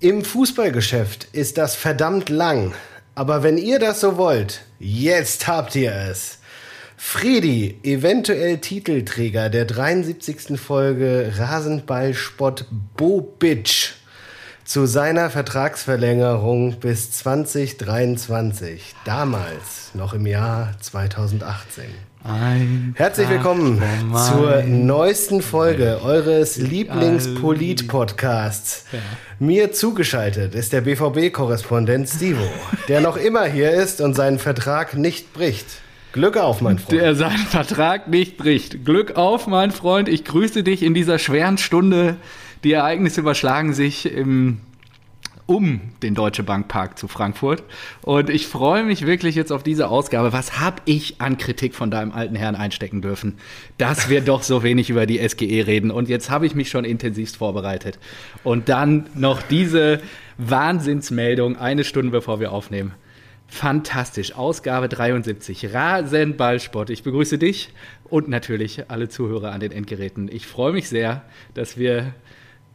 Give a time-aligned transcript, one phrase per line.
[0.00, 2.72] Im Fußballgeschäft ist das verdammt lang.
[3.16, 6.38] Aber wenn ihr das so wollt, jetzt habt ihr es.
[6.96, 10.56] Fredi, eventuell Titelträger der 73.
[10.56, 12.66] Folge Rasenballspott
[12.96, 13.94] Bobic
[14.68, 18.94] zu seiner Vertragsverlängerung bis 2023.
[19.06, 21.86] Damals, noch im Jahr 2018.
[22.22, 23.82] Ein Herzlich willkommen
[24.12, 28.84] zur neuesten Folge eures Lieblingspolit-Podcasts.
[28.92, 28.98] Ja.
[29.38, 32.44] Mir zugeschaltet ist der BVB-Korrespondent Stivo,
[32.88, 35.80] der noch immer hier ist und seinen Vertrag nicht bricht.
[36.12, 37.00] Glück auf, mein Freund.
[37.00, 38.84] der seinen Vertrag nicht bricht.
[38.84, 40.10] Glück auf, mein Freund.
[40.10, 42.18] Ich grüße dich in dieser schweren Stunde.
[42.64, 44.58] Die Ereignisse überschlagen sich im,
[45.46, 47.62] um den Deutsche Bank Park zu Frankfurt.
[48.02, 50.32] Und ich freue mich wirklich jetzt auf diese Ausgabe.
[50.32, 53.38] Was habe ich an Kritik von deinem alten Herrn einstecken dürfen,
[53.78, 55.90] dass wir doch so wenig über die SGE reden.
[55.90, 57.98] Und jetzt habe ich mich schon intensivst vorbereitet.
[58.44, 60.00] Und dann noch diese
[60.36, 62.92] Wahnsinnsmeldung eine Stunde bevor wir aufnehmen.
[63.50, 64.34] Fantastisch.
[64.34, 65.72] Ausgabe 73.
[65.72, 66.90] Rasenballsport.
[66.90, 67.70] Ich begrüße dich
[68.04, 70.28] und natürlich alle Zuhörer an den Endgeräten.
[70.30, 71.22] Ich freue mich sehr,
[71.54, 72.12] dass wir,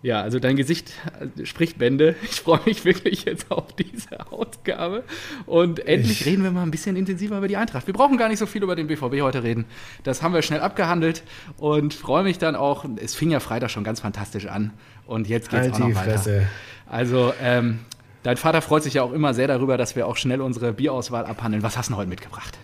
[0.03, 0.91] ja, also dein Gesicht
[1.39, 2.15] äh, spricht Bände.
[2.23, 5.03] Ich freue mich wirklich jetzt auf diese Ausgabe.
[5.47, 7.87] Und endlich Ich- reden wir mal ein bisschen intensiver über die Eintracht.
[7.87, 9.65] Wir brauchen gar nicht so viel über den BVB heute reden.
[10.03, 11.23] Das haben wir schnell abgehandelt
[11.57, 12.85] und freue mich dann auch.
[12.97, 14.71] Es fing ja Freitag schon ganz fantastisch an.
[15.07, 16.11] Und jetzt geht es Halt auch noch die weiter.
[16.11, 16.47] Fresse.
[16.85, 17.79] Also, ähm,
[18.23, 21.25] dein Vater freut sich ja auch immer sehr darüber, dass wir auch schnell unsere Bierauswahl
[21.25, 21.63] abhandeln.
[21.63, 22.57] Was hast du denn heute mitgebracht?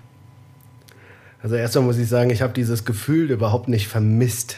[1.41, 4.57] Also erstmal muss ich sagen, ich habe dieses Gefühl überhaupt nicht vermisst.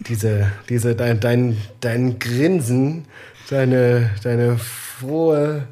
[0.00, 3.06] Diese, diese, dein, dein, dein Grinsen,
[3.48, 5.66] deine, deine frohe,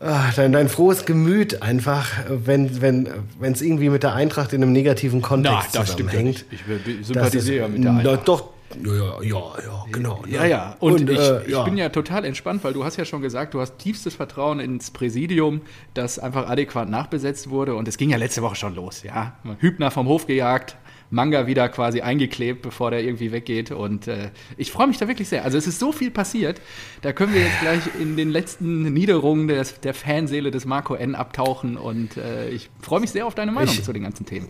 [0.00, 3.08] ah, dein, dein frohes Gemüt einfach, wenn wenn
[3.40, 6.44] wenn, es irgendwie mit der Eintracht in einem negativen Kontext zusammenhängt.
[6.50, 8.28] Ich Das sympathisiere ja mit der Na, Eintracht.
[8.28, 10.24] Doch, ja, ja, ja, ja, genau.
[10.26, 10.76] Ja, ja.
[10.80, 11.62] Und, ich, äh, ich ja.
[11.62, 14.90] bin ja total entspannt, weil du hast ja schon gesagt, du hast tiefstes Vertrauen ins
[14.90, 15.60] Präsidium,
[15.94, 17.74] das einfach adäquat nachbesetzt wurde.
[17.74, 19.36] Und es ging ja letzte Woche schon los, ja.
[19.60, 20.76] Hübner vom Hof gejagt,
[21.10, 23.70] Manga wieder quasi eingeklebt, bevor der irgendwie weggeht.
[23.70, 25.44] Und äh, ich freue mich da wirklich sehr.
[25.44, 26.60] Also es ist so viel passiert.
[27.02, 31.14] Da können wir jetzt gleich in den letzten Niederungen des, der Fanseele des Marco N
[31.14, 31.76] abtauchen.
[31.76, 34.48] Und äh, ich freue mich sehr auf deine Meinung Ich- zu den ganzen Themen.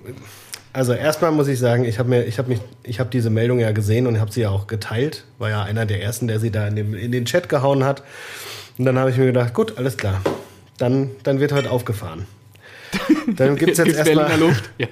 [0.73, 3.61] Also erstmal muss ich sagen, ich habe mir, ich habe mich, ich habe diese Meldung
[3.61, 5.25] ja gesehen und habe sie ja auch geteilt.
[5.39, 8.03] War ja einer der ersten, der sie da in, dem, in den Chat gehauen hat.
[8.77, 10.21] Und dann habe ich mir gedacht, gut, alles klar.
[10.79, 12.27] Dann, dann wird heute aufgefahren.
[13.37, 14.31] Dann gibt es jetzt erstmal.
[14.79, 14.87] Ja.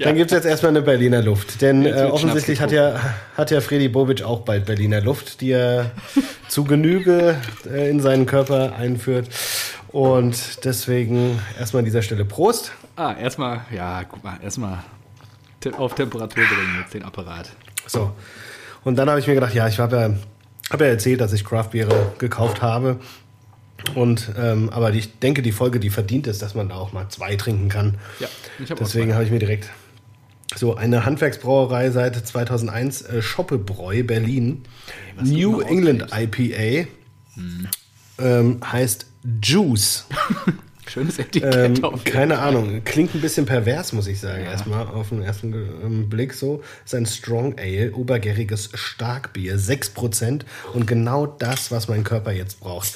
[0.00, 1.60] Dann jetzt erstmal eine Berliner Luft.
[1.60, 3.00] Denn äh, offensichtlich hat ja,
[3.36, 5.92] hat ja Freddy Bobic auch bald Berliner Luft, die er
[6.48, 7.36] zu Genüge
[7.70, 9.28] äh, in seinen Körper einführt.
[9.88, 12.72] Und deswegen erstmal an dieser Stelle Prost.
[12.96, 14.78] Ah, erstmal, ja, guck mal, erstmal
[15.76, 17.50] auf Temperatur bringen jetzt den Apparat.
[17.86, 18.12] So.
[18.84, 20.10] Und dann habe ich mir gedacht, ja, ich habe ja,
[20.70, 23.00] hab ja erzählt, dass ich Craftbeere gekauft habe.
[23.94, 27.08] Und ähm, aber ich denke, die Folge, die verdient es, dass man da auch mal
[27.08, 27.98] zwei trinken kann.
[28.20, 28.28] Ja,
[28.62, 29.70] ich auch Deswegen habe ich mir direkt
[30.54, 34.62] so eine Handwerksbrauerei seit 2001, äh, Schoppebräu Berlin,
[35.18, 36.88] du New England IPA,
[38.18, 39.06] ähm, heißt
[39.42, 40.06] Juice.
[40.88, 42.38] Schönes Etikett Ähm, keine.
[42.38, 44.52] Ahnung, klingt ein bisschen pervers, muss ich sagen, Ja.
[44.52, 46.62] erstmal auf den ersten ähm, Blick so.
[46.84, 50.42] Ist ein Strong Ale, obergäriges Starkbier, 6%
[50.74, 52.94] und genau das, was mein Körper jetzt braucht.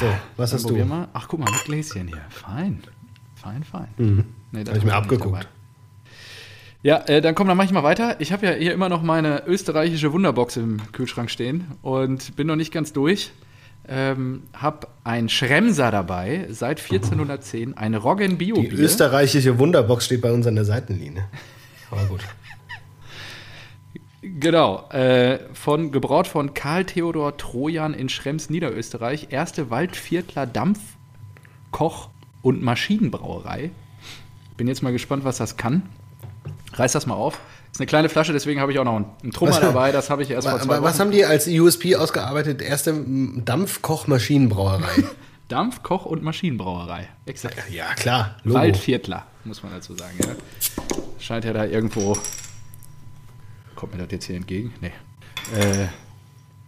[0.00, 0.06] So,
[0.36, 0.84] was Dann hast du?
[0.84, 1.08] Mal.
[1.12, 2.24] Ach, guck mal, mit Gläschen hier.
[2.28, 2.82] Fein.
[3.34, 3.88] Fein, fein.
[3.96, 4.24] Mhm.
[4.52, 5.48] Nee, da Hab ich mir abgeguckt.
[6.82, 8.20] Ja, äh, dann komm, dann mach ich mal weiter.
[8.20, 12.56] Ich habe ja hier immer noch meine österreichische Wunderbox im Kühlschrank stehen und bin noch
[12.56, 13.32] nicht ganz durch.
[13.88, 20.30] Ähm, hab ein Schremser dabei, seit 1410, ein Roggen Bio Die österreichische Wunderbox steht bei
[20.30, 21.24] uns an der Seitenlinie.
[21.90, 22.20] Aber gut.
[24.20, 29.28] Genau, äh, von, gebraut von Karl Theodor Trojan in Schrems, Niederösterreich.
[29.30, 30.80] Erste Waldviertler Dampf,
[31.70, 32.08] Koch
[32.42, 33.70] und Maschinenbrauerei.
[34.56, 35.82] Bin jetzt mal gespannt, was das kann.
[36.72, 37.38] Reiß das mal auf.
[37.70, 39.92] Ist eine kleine Flasche, deswegen habe ich auch noch einen, einen Trummer dabei.
[39.92, 41.00] Das habe ich erst vor zwei Aber was Wochen.
[41.02, 42.60] haben die als USP ausgearbeitet?
[42.60, 42.94] Erste
[43.44, 45.04] Dampfkochmaschinenbrauerei.
[45.48, 47.08] Dampf, Koch und Maschinenbrauerei.
[47.24, 47.56] Exakt.
[47.70, 48.36] ja, klar.
[48.42, 48.58] Logo.
[48.58, 50.14] Waldviertler, muss man dazu sagen.
[50.18, 50.34] Ja.
[51.18, 52.18] Scheint ja da irgendwo.
[53.78, 54.74] Kommt mir das jetzt hier entgegen?
[54.80, 54.90] Nee.
[55.56, 55.86] Äh,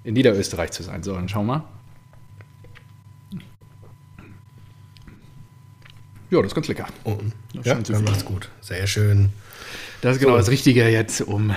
[0.05, 1.03] in Niederösterreich zu sein.
[1.03, 1.65] So, dann schauen wir mal.
[6.31, 6.87] Ja, das ist ganz lecker.
[7.03, 7.19] Oh,
[7.53, 8.49] Das ja, dann macht's gut.
[8.61, 9.31] Sehr schön.
[10.03, 11.53] Das ist genau das Richtige jetzt, um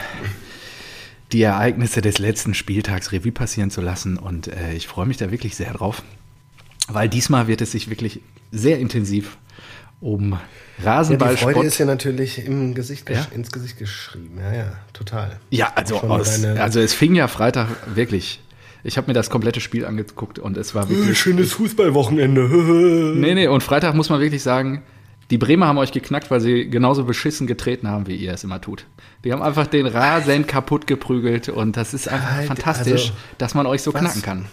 [1.31, 4.17] die Ereignisse des letzten Spieltags Revue passieren zu lassen.
[4.17, 6.01] Und äh, ich freue mich da wirklich sehr drauf,
[6.87, 8.21] weil diesmal wird es sich wirklich
[8.51, 9.37] sehr intensiv
[10.03, 10.37] um
[10.83, 11.17] Ja, die.
[11.37, 13.25] Freude ist ja natürlich im Gesicht, Ja?
[13.33, 14.37] ins Gesicht geschrieben.
[14.39, 15.39] Ja, ja, total.
[15.49, 18.41] Ja, also, aus, also es fing ja Freitag wirklich
[18.83, 21.17] Ich habe mir das komplette Spiel angeguckt und es war wirklich.
[21.17, 23.13] Schönes Fußballwochenende.
[23.15, 24.83] nee, nee, und Freitag muss man wirklich sagen,
[25.29, 28.59] die Bremer haben euch geknackt, weil sie genauso beschissen getreten haben, wie ihr es immer
[28.59, 28.85] tut.
[29.23, 33.53] Die haben einfach den Rasen kaputt geprügelt und das ist einfach Halt, fantastisch, also, dass
[33.55, 34.01] man euch so was?
[34.01, 34.45] knacken kann.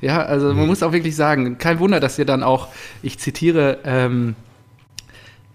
[0.00, 2.68] Ja, also man muss auch wirklich sagen, kein Wunder, dass ihr dann auch,
[3.02, 4.34] ich zitiere ähm,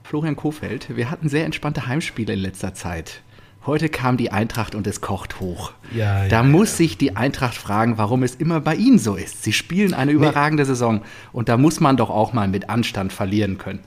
[0.09, 3.21] Florian Kofeld, wir hatten sehr entspannte Heimspiele in letzter Zeit.
[3.67, 5.71] Heute kam die Eintracht und es kocht hoch.
[5.95, 9.43] Ja, da ja, muss sich die Eintracht fragen, warum es immer bei ihnen so ist.
[9.43, 13.59] Sie spielen eine überragende Saison und da muss man doch auch mal mit Anstand verlieren
[13.59, 13.81] können.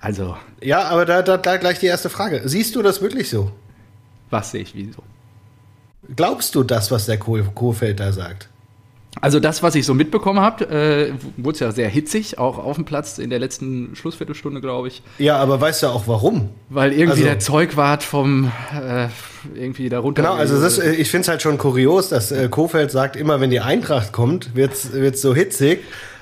[0.00, 2.42] Also, Ja, aber da, da, da gleich die erste Frage.
[2.44, 3.50] Siehst du das wirklich so?
[4.30, 5.02] was sehe ich wieso?
[6.14, 8.48] Glaubst du das, was der Kohl- Kohfeldt da sagt?
[9.20, 12.76] Also das, was ich so mitbekommen habe, äh, wurde es ja sehr hitzig, auch auf
[12.76, 15.02] dem Platz in der letzten Schlussviertelstunde, glaube ich.
[15.18, 16.50] Ja, aber weißt du auch warum?
[16.68, 19.08] Weil irgendwie Also- der Zeugwart vom äh,
[19.54, 20.22] irgendwie darunter.
[20.22, 23.40] Genau, also das, äh, ich finde es halt schon kurios, dass äh, Kofeld sagt, immer
[23.40, 25.80] wenn die Eintracht kommt, wird es so hitzig.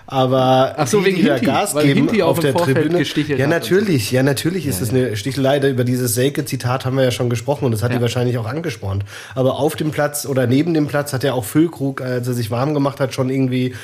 [0.08, 2.98] Aber Ach so, die, wegen die Hinti, Gas weil geben Hinti auf der Vorfeld Tribüne.
[2.98, 5.58] gestichelt Ja, natürlich, ja, natürlich ist es eine Stichelei.
[5.68, 7.96] Über dieses Selke-Zitat haben wir ja schon gesprochen und das hat Ja.
[7.96, 9.04] die wahrscheinlich auch angespornt.
[9.34, 12.50] Aber auf dem Platz oder neben dem Platz hat ja auch Füllkrug, als er sich
[12.52, 13.74] warm gemacht hat, schon irgendwie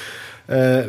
[0.46, 0.84] äh,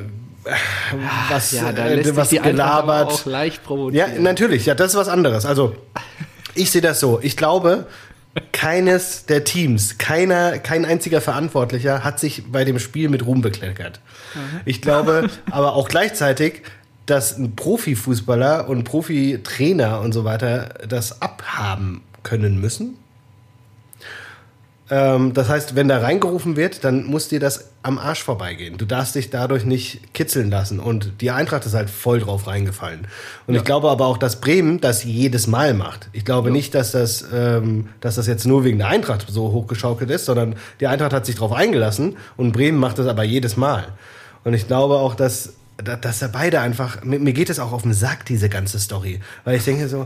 [1.29, 3.11] was, ja, da äh, lässt sich was die gelabert.
[3.11, 4.23] auch leicht Ja, provozieren.
[4.23, 5.45] natürlich, ja, das ist was anderes.
[5.45, 5.75] Also,
[6.53, 7.19] ich sehe das so.
[7.21, 7.87] Ich glaube,
[8.51, 13.99] keines der Teams, keiner, kein einziger Verantwortlicher hat sich bei dem Spiel mit Ruhm bekleckert.
[14.65, 16.61] Ich glaube aber auch gleichzeitig,
[17.05, 22.97] dass ein Profifußballer und Profitrainer und so weiter das abhaben können müssen.
[24.95, 28.77] Ähm, das heißt, wenn da reingerufen wird, dann muss dir das am Arsch vorbeigehen.
[28.77, 30.79] Du darfst dich dadurch nicht kitzeln lassen.
[30.79, 33.07] Und die Eintracht ist halt voll drauf reingefallen.
[33.47, 36.09] Und ich glaube aber auch, dass Bremen das jedes Mal macht.
[36.13, 40.11] Ich glaube nicht, dass das, ähm, dass das jetzt nur wegen der Eintracht so hochgeschaukelt
[40.11, 43.85] ist, sondern die Eintracht hat sich drauf eingelassen und Bremen macht das aber jedes Mal.
[44.43, 45.53] Und ich glaube auch, dass,
[45.83, 49.21] da- dass da beide einfach, mir, geht es auch auf den Sack, diese ganze Story.
[49.43, 50.05] Weil ich denke so,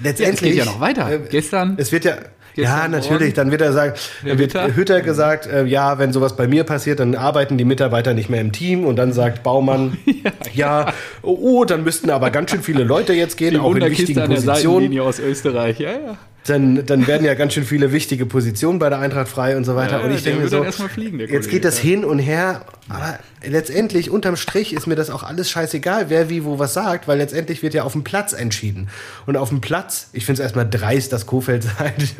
[0.00, 0.54] letztendlich.
[0.54, 1.10] ja noch weiter.
[1.10, 2.14] Äh, Gestern- Es wird ja.
[2.58, 3.20] Ja, natürlich.
[3.20, 3.34] Morgen.
[3.34, 3.94] Dann wird er sagen,
[4.24, 4.76] Der wird Hütter?
[4.76, 8.40] Hütter gesagt, äh, ja, wenn sowas bei mir passiert, dann arbeiten die Mitarbeiter nicht mehr
[8.40, 8.84] im Team.
[8.84, 9.96] Und dann sagt Baumann,
[10.54, 13.84] ja, oh, oh, dann müssten aber ganz schön viele Leute jetzt gehen, die auch in
[13.84, 14.98] wichtigen Positionen.
[14.98, 15.78] Aus Österreich.
[15.78, 16.18] Ja, ja.
[16.46, 19.76] Dann, dann werden ja ganz schön viele wichtige Positionen bei der Eintracht frei und so
[19.76, 19.98] weiter.
[19.98, 23.18] Ja, und ich denke mir so, fliegen, jetzt Kollege, geht das hin und her, aber
[23.44, 27.18] letztendlich unterm Strich ist mir das auch alles scheißegal, wer wie wo was sagt, weil
[27.18, 28.88] letztendlich wird ja auf dem Platz entschieden.
[29.26, 32.14] Und auf dem Platz, ich finde es erstmal dreist, dass Kofeld sagt,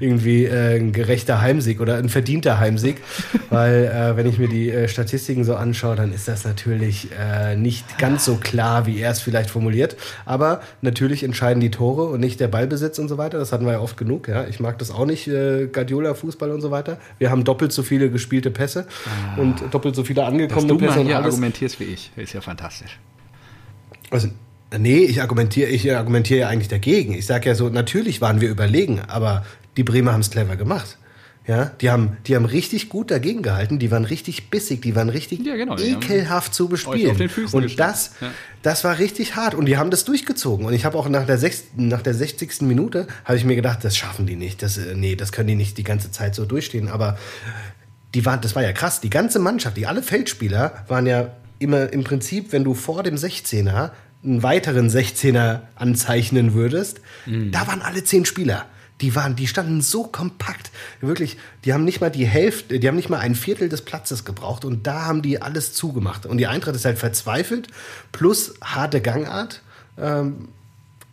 [0.00, 3.02] irgendwie äh, ein gerechter Heimsieg oder ein verdienter Heimsieg,
[3.50, 7.56] weil äh, wenn ich mir die äh, Statistiken so anschaue, dann ist das natürlich äh,
[7.56, 9.96] nicht ganz so klar, wie er es vielleicht formuliert.
[10.24, 13.38] Aber natürlich entscheiden die Tore und nicht der Ballbesitz und so weiter.
[13.38, 14.28] Das hatten wir ja oft genug.
[14.28, 16.98] Ja, ich mag das auch nicht, äh, Guardiola-Fußball und so weiter.
[17.18, 18.86] Wir haben doppelt so viele gespielte Pässe
[19.36, 22.40] und doppelt so viele Dass angekommene du Pässe mal hier argumentierst wie ich, ist ja
[22.40, 22.98] fantastisch.
[24.10, 24.28] Also,
[24.78, 27.14] nee, ich argumentiere, ich argumentiere ja eigentlich dagegen.
[27.14, 29.44] Ich sage ja so, natürlich waren wir überlegen, aber
[29.76, 30.98] die Bremer haben es clever gemacht.
[31.46, 35.10] Ja, die haben, die haben richtig gut dagegen gehalten, die waren richtig bissig, die waren
[35.10, 37.30] richtig Ja, genau, die ekelhaft zu bespielen.
[37.52, 38.30] und das, Ja.
[38.62, 40.64] das war richtig hart und die haben das durchgezogen.
[40.64, 42.62] Und ich habe auch nach der, sechsten, nach der 60.
[42.62, 44.62] Minute, habe ich mir gedacht, das schaffen die nicht.
[44.62, 46.88] Das, äh, nee, das können die nicht die ganze Zeit so durchstehen.
[46.88, 47.18] Aber
[48.14, 49.02] die waren, das war ja krass.
[49.02, 53.16] Die ganze Mannschaft, die alle Feldspieler waren ja immer im Prinzip, wenn du vor dem
[53.16, 53.90] 16er
[54.24, 58.64] einen weiteren 16er anzeichnen würdest, da waren alle zehn Spieler.
[59.00, 60.70] Die waren, die standen so kompakt.
[61.00, 64.24] Wirklich, die haben nicht mal die Hälfte, die haben nicht mal ein Viertel des Platzes
[64.24, 66.26] gebraucht und da haben die alles zugemacht.
[66.26, 67.68] Und die Eintracht ist halt verzweifelt,
[68.12, 69.62] plus harte Gangart.
[69.98, 70.48] Ähm,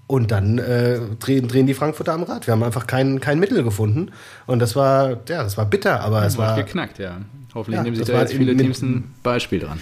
[0.08, 2.46] und dann äh, drehen, drehen die Frankfurter am Rad.
[2.46, 4.12] Wir haben einfach kein, kein Mittel gefunden.
[4.46, 7.22] Und das war, ja, das war bitter, aber es Es war geknackt, ja.
[7.56, 9.80] Hoffentlich Ja, nehmen sich das da jetzt viele Teams ein Beispiel dran.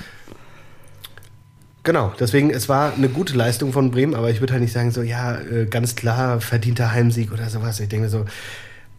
[1.89, 4.91] Genau, deswegen, es war eine gute Leistung von Bremen, aber ich würde halt nicht sagen,
[4.91, 7.79] so, ja, äh, ganz klar verdienter Heimsieg oder sowas.
[7.79, 8.25] Ich denke so,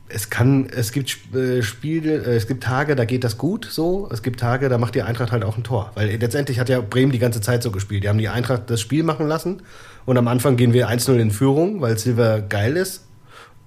[0.09, 4.09] es kann, es gibt äh, Spiele, äh, es gibt Tage, da geht das gut so.
[4.12, 5.92] Es gibt Tage, da macht die Eintracht halt auch ein Tor.
[5.94, 8.02] Weil letztendlich hat ja Bremen die ganze Zeit so gespielt.
[8.02, 9.62] Die haben die Eintracht das Spiel machen lassen
[10.04, 13.04] und am Anfang gehen wir 1-0 in Führung, weil Silver geil ist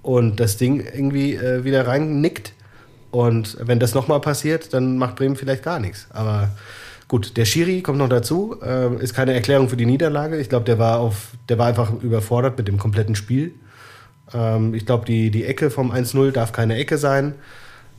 [0.02, 2.52] und das Ding irgendwie wieder reinnickt.
[3.10, 6.08] Und wenn das nochmal passiert, dann macht Bremen vielleicht gar nichts.
[6.10, 6.50] Aber
[7.14, 8.56] gut, der Schiri kommt noch dazu.
[8.60, 10.36] Ähm, ist keine Erklärung für die Niederlage.
[10.36, 13.54] Ich glaube, der war auf, der war einfach überfordert mit dem kompletten Spiel.
[14.32, 17.36] Ähm, ich glaube, die, die Ecke vom 1-0 darf keine Ecke sein.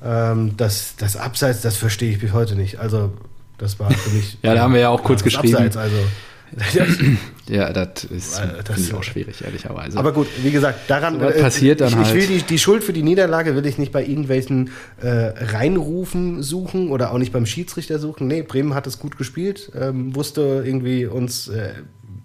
[0.04, 2.80] Ähm, das, das Abseits, das verstehe ich bis heute nicht.
[2.80, 3.14] Also,
[3.58, 4.38] das war für mich.
[4.44, 5.56] Ja, da haben wir ja auch kurz das geschrieben.
[5.56, 5.96] Abseits, also.
[7.48, 9.98] ja, das ist das ich auch schwierig, ehrlicherweise.
[10.00, 12.08] Aber gut, wie gesagt, daran so passiert dann ich, halt.
[12.08, 14.72] ich will die, die Schuld für die Niederlage will ich nicht bei irgendwelchen
[15.02, 18.28] äh, Reinrufen suchen oder auch nicht beim Schiedsrichter suchen.
[18.28, 21.70] Nee, Bremen hat es gut gespielt, ähm, wusste irgendwie uns äh,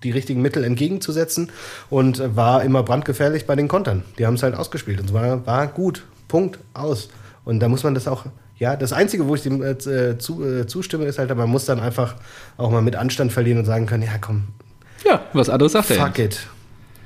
[0.03, 1.50] die richtigen Mittel entgegenzusetzen
[1.91, 4.03] und äh, war immer brandgefährlich bei den Kontern.
[4.19, 6.05] Die haben es halt ausgespielt und es war, war gut.
[6.29, 7.09] Punkt, aus.
[7.45, 8.25] Und da muss man das auch
[8.61, 11.81] ja, das Einzige, wo ich dem äh, zu, äh, zustimme, ist halt, man muss dann
[11.81, 12.15] einfach
[12.59, 14.49] auch mal mit Anstand verlieren und sagen können, ja komm.
[15.04, 15.97] Ja, was anderes sagt er.
[15.97, 16.47] Fuck it.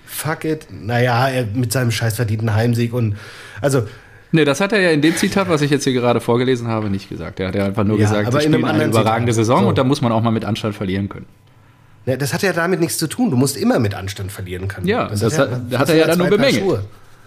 [0.06, 0.66] Fuck it.
[0.70, 3.16] Naja, er mit seinem scheiß verdienten Heimsieg und
[3.60, 3.86] also.
[4.32, 6.90] Nee, das hat er ja in dem Zitat, was ich jetzt hier gerade vorgelesen habe,
[6.90, 7.38] nicht gesagt.
[7.38, 9.46] Er hat ja einfach nur ja, gesagt, aber sie spielen eine überragende Zitat.
[9.46, 9.68] Saison so.
[9.68, 11.26] und da muss man auch mal mit Anstand verlieren können.
[12.06, 13.30] Ja, das hat ja damit nichts zu tun.
[13.30, 14.86] Du musst immer mit Anstand verlieren können.
[14.86, 16.80] Ja, das, das hat, ja, hat er ja dann nur bemängelt.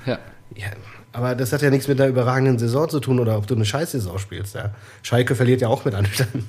[0.06, 0.20] Ja.
[0.56, 0.68] ja.
[1.14, 3.66] Aber das hat ja nichts mit einer überragenden Saison zu tun oder ob du eine
[3.66, 4.54] Scheißsaison spielst.
[4.54, 4.72] Ja.
[5.02, 6.30] Schalke verliert ja auch mit Anstand.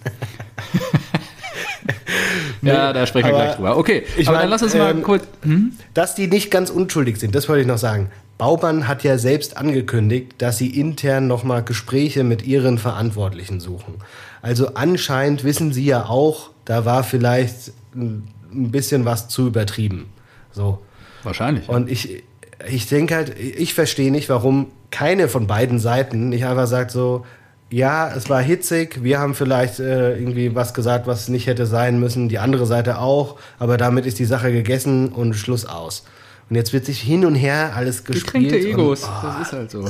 [2.60, 3.76] nee, ja, da sprechen wir gleich drüber.
[3.76, 5.24] Okay, ich aber mein, dann lass uns mal ähm, kurz.
[5.42, 5.72] Hm?
[5.94, 8.10] Dass die nicht ganz unschuldig sind, das wollte ich noch sagen.
[8.38, 13.94] Baumann hat ja selbst angekündigt, dass sie intern nochmal Gespräche mit ihren Verantwortlichen suchen.
[14.42, 20.06] Also anscheinend wissen sie ja auch, da war vielleicht ein bisschen was zu übertrieben.
[20.52, 20.78] So.
[21.24, 21.68] Wahrscheinlich.
[21.68, 22.22] Und ich,
[22.68, 27.26] ich denke halt, ich verstehe nicht, warum keine von beiden Seiten nicht einfach sagt so,
[27.70, 32.00] ja, es war hitzig, wir haben vielleicht äh, irgendwie was gesagt, was nicht hätte sein
[32.00, 36.04] müssen, die andere Seite auch, aber damit ist die Sache gegessen und Schluss aus.
[36.48, 38.24] Und jetzt wird sich hin und her alles gespielt.
[38.24, 39.84] Gekränkte Egos, und, oh, das ist halt so.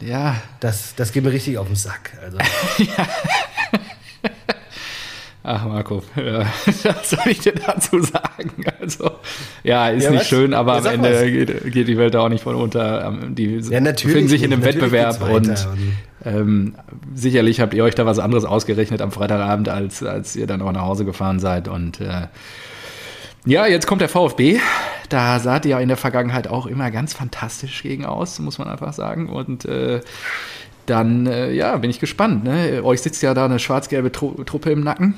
[0.00, 0.36] Ja.
[0.60, 2.12] Das, das geht mir richtig auf den Sack.
[2.22, 2.36] Also.
[2.78, 3.08] ja.
[5.46, 8.64] Ach, Marco, ja, was soll ich dir dazu sagen?
[8.80, 9.10] Also,
[9.62, 10.28] ja, ist ja, nicht was?
[10.28, 13.04] schön, aber ja, am Ende geht, geht, die Welt da auch nicht von unter.
[13.04, 15.68] Ähm, die ja, befinden sich in einem Wettbewerb und
[16.24, 16.76] ähm,
[17.14, 20.72] sicherlich habt ihr euch da was anderes ausgerechnet am Freitagabend, als, als ihr dann auch
[20.72, 21.68] nach Hause gefahren seid.
[21.68, 22.28] Und äh,
[23.44, 24.60] ja, jetzt kommt der VfB.
[25.10, 28.68] Da sah ihr ja in der Vergangenheit auch immer ganz fantastisch gegen aus, muss man
[28.68, 29.28] einfach sagen.
[29.28, 30.00] Und äh,
[30.86, 32.44] dann, äh, ja, bin ich gespannt.
[32.44, 32.82] Ne?
[32.82, 35.16] Euch sitzt ja da eine schwarz-gelbe Truppe im Nacken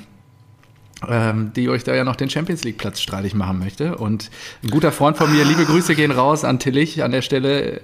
[1.03, 3.99] die euch da ja noch den Champions League Platz streitig machen möchte.
[3.99, 4.31] Und
[4.65, 7.83] ein guter Freund von mir, liebe Grüße gehen raus an Tillich an der Stelle.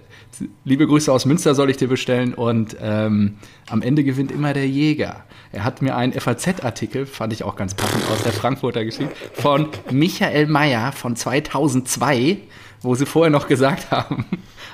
[0.64, 2.32] Liebe Grüße aus Münster soll ich dir bestellen.
[2.32, 3.36] Und ähm,
[3.68, 5.24] am Ende gewinnt immer der Jäger.
[5.52, 9.68] Er hat mir einen FAZ-Artikel, fand ich auch ganz passend, aus der Frankfurter Geschichte, von
[9.90, 12.38] Michael Mayer von 2002,
[12.80, 14.24] wo sie vorher noch gesagt haben,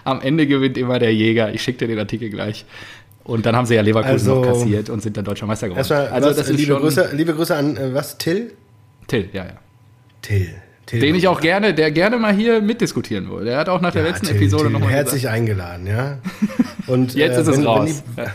[0.04, 1.52] am Ende gewinnt immer der Jäger.
[1.52, 2.64] Ich schicke dir den Artikel gleich.
[3.28, 5.80] Und dann haben sie ja Leverkusen also, noch kassiert und sind dann deutscher Meister geworden.
[5.80, 8.16] Erstmal, also, was, das liebe, Grüße, liebe Grüße an äh, was?
[8.16, 8.52] Till?
[9.06, 9.52] Till, ja, ja.
[10.22, 10.48] Till.
[10.86, 13.50] Till den ich auch gerne, der gerne mal hier mitdiskutieren wollte.
[13.50, 15.36] Der hat auch nach der ja, letzten Till, Episode nochmal Herzlich gesagt.
[15.36, 16.18] eingeladen, ja.
[16.86, 18.02] Und jetzt äh, ist es raus.
[18.16, 18.30] Wenn die,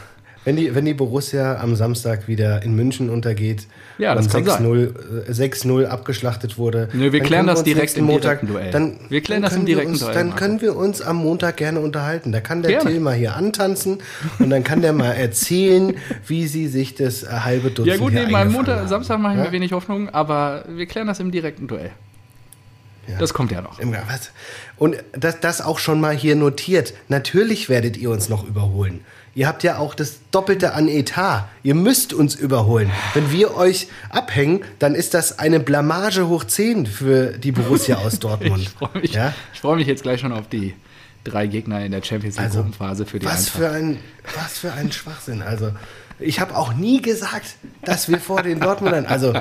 [0.45, 5.81] wenn die, wenn die Borussia am Samstag wieder in München untergeht ja, das und 6-0
[5.81, 6.89] äh, abgeschlachtet wurde.
[6.93, 8.71] Nö, wir klären das direkt im Montag, direkten Duell.
[8.71, 10.13] Dann, wir klären das im direkten uns, Duell.
[10.13, 12.31] Dann können wir uns am Montag gerne unterhalten.
[12.31, 12.89] Da kann der gerne.
[12.89, 13.99] Till mal hier antanzen
[14.39, 15.95] und dann kann der mal erzählen,
[16.27, 19.45] wie sie sich das halbe Dutzend Ja gut, nee, am Montag, Samstag mache ich ja?
[19.45, 21.91] mir wenig Hoffnung, aber wir klären das im direkten Duell.
[23.07, 23.17] Ja.
[23.19, 23.79] Das kommt ja noch.
[24.77, 26.93] Und das, das auch schon mal hier notiert.
[27.09, 29.01] Natürlich werdet ihr uns noch überholen.
[29.35, 31.49] Ihr habt ja auch das Doppelte an Etat.
[31.63, 32.91] Ihr müsst uns überholen.
[33.15, 38.19] Wenn wir euch abhängen, dann ist das eine Blamage hoch 10 für die Borussia aus
[38.19, 38.61] Dortmund.
[38.61, 39.33] ich freue mich, ja?
[39.59, 40.75] freu mich jetzt gleich schon auf die
[41.23, 43.97] drei Gegner in der Champions League Gruppenphase für die was Für ein,
[44.35, 45.41] was für ein Schwachsinn.
[45.41, 45.71] Also,
[46.19, 49.07] ich habe auch nie gesagt, dass wir vor den Dortmundern.
[49.07, 49.33] Also,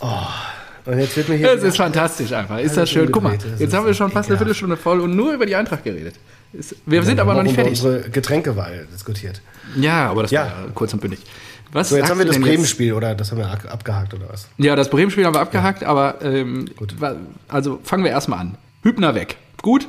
[0.00, 0.26] oh.
[0.84, 1.54] Und jetzt wird mir hier.
[1.54, 2.58] Das ist fantastisch einfach.
[2.58, 3.10] Ist das schön?
[3.10, 5.84] Guck mal, jetzt haben wir schon fast eine Viertelstunde voll und nur über die Eintracht
[5.84, 6.14] geredet.
[6.86, 7.72] Wir sind aber noch nicht fertig.
[7.72, 9.42] unsere Getränkewahl diskutiert.
[9.76, 10.44] Ja, aber das ja.
[10.44, 11.20] war kurz und bündig.
[11.72, 14.48] Was so, jetzt haben wir das Bremen-Spiel oder das haben wir abgehakt oder was?
[14.56, 15.88] Ja, das Bremen-Spiel haben wir abgehakt, ja.
[15.88, 16.94] aber ähm, Gut.
[17.48, 18.58] also fangen wir erstmal an.
[18.82, 19.36] Hübner weg.
[19.62, 19.88] Gut?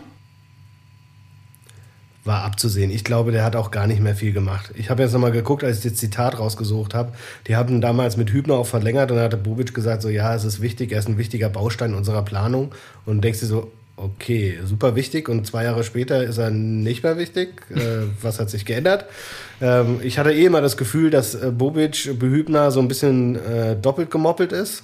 [2.26, 2.92] War abzusehen.
[2.92, 4.72] Ich glaube, der hat auch gar nicht mehr viel gemacht.
[4.76, 7.14] Ich habe jetzt nochmal geguckt, als ich das Zitat rausgesucht habe.
[7.48, 10.44] Die haben damals mit Hübner auch verlängert und dann hatte Bobic gesagt, so ja, es
[10.44, 12.74] ist wichtig, er ist ein wichtiger Baustein unserer Planung.
[13.06, 17.18] Und denkst du so, okay, super wichtig und zwei Jahre später ist er nicht mehr
[17.18, 17.62] wichtig.
[17.72, 19.06] Äh, was hat sich geändert?
[19.60, 23.76] Ähm, ich hatte eh immer das Gefühl, dass äh, Bobic Behübner so ein bisschen äh,
[23.76, 24.84] doppelt gemoppelt ist.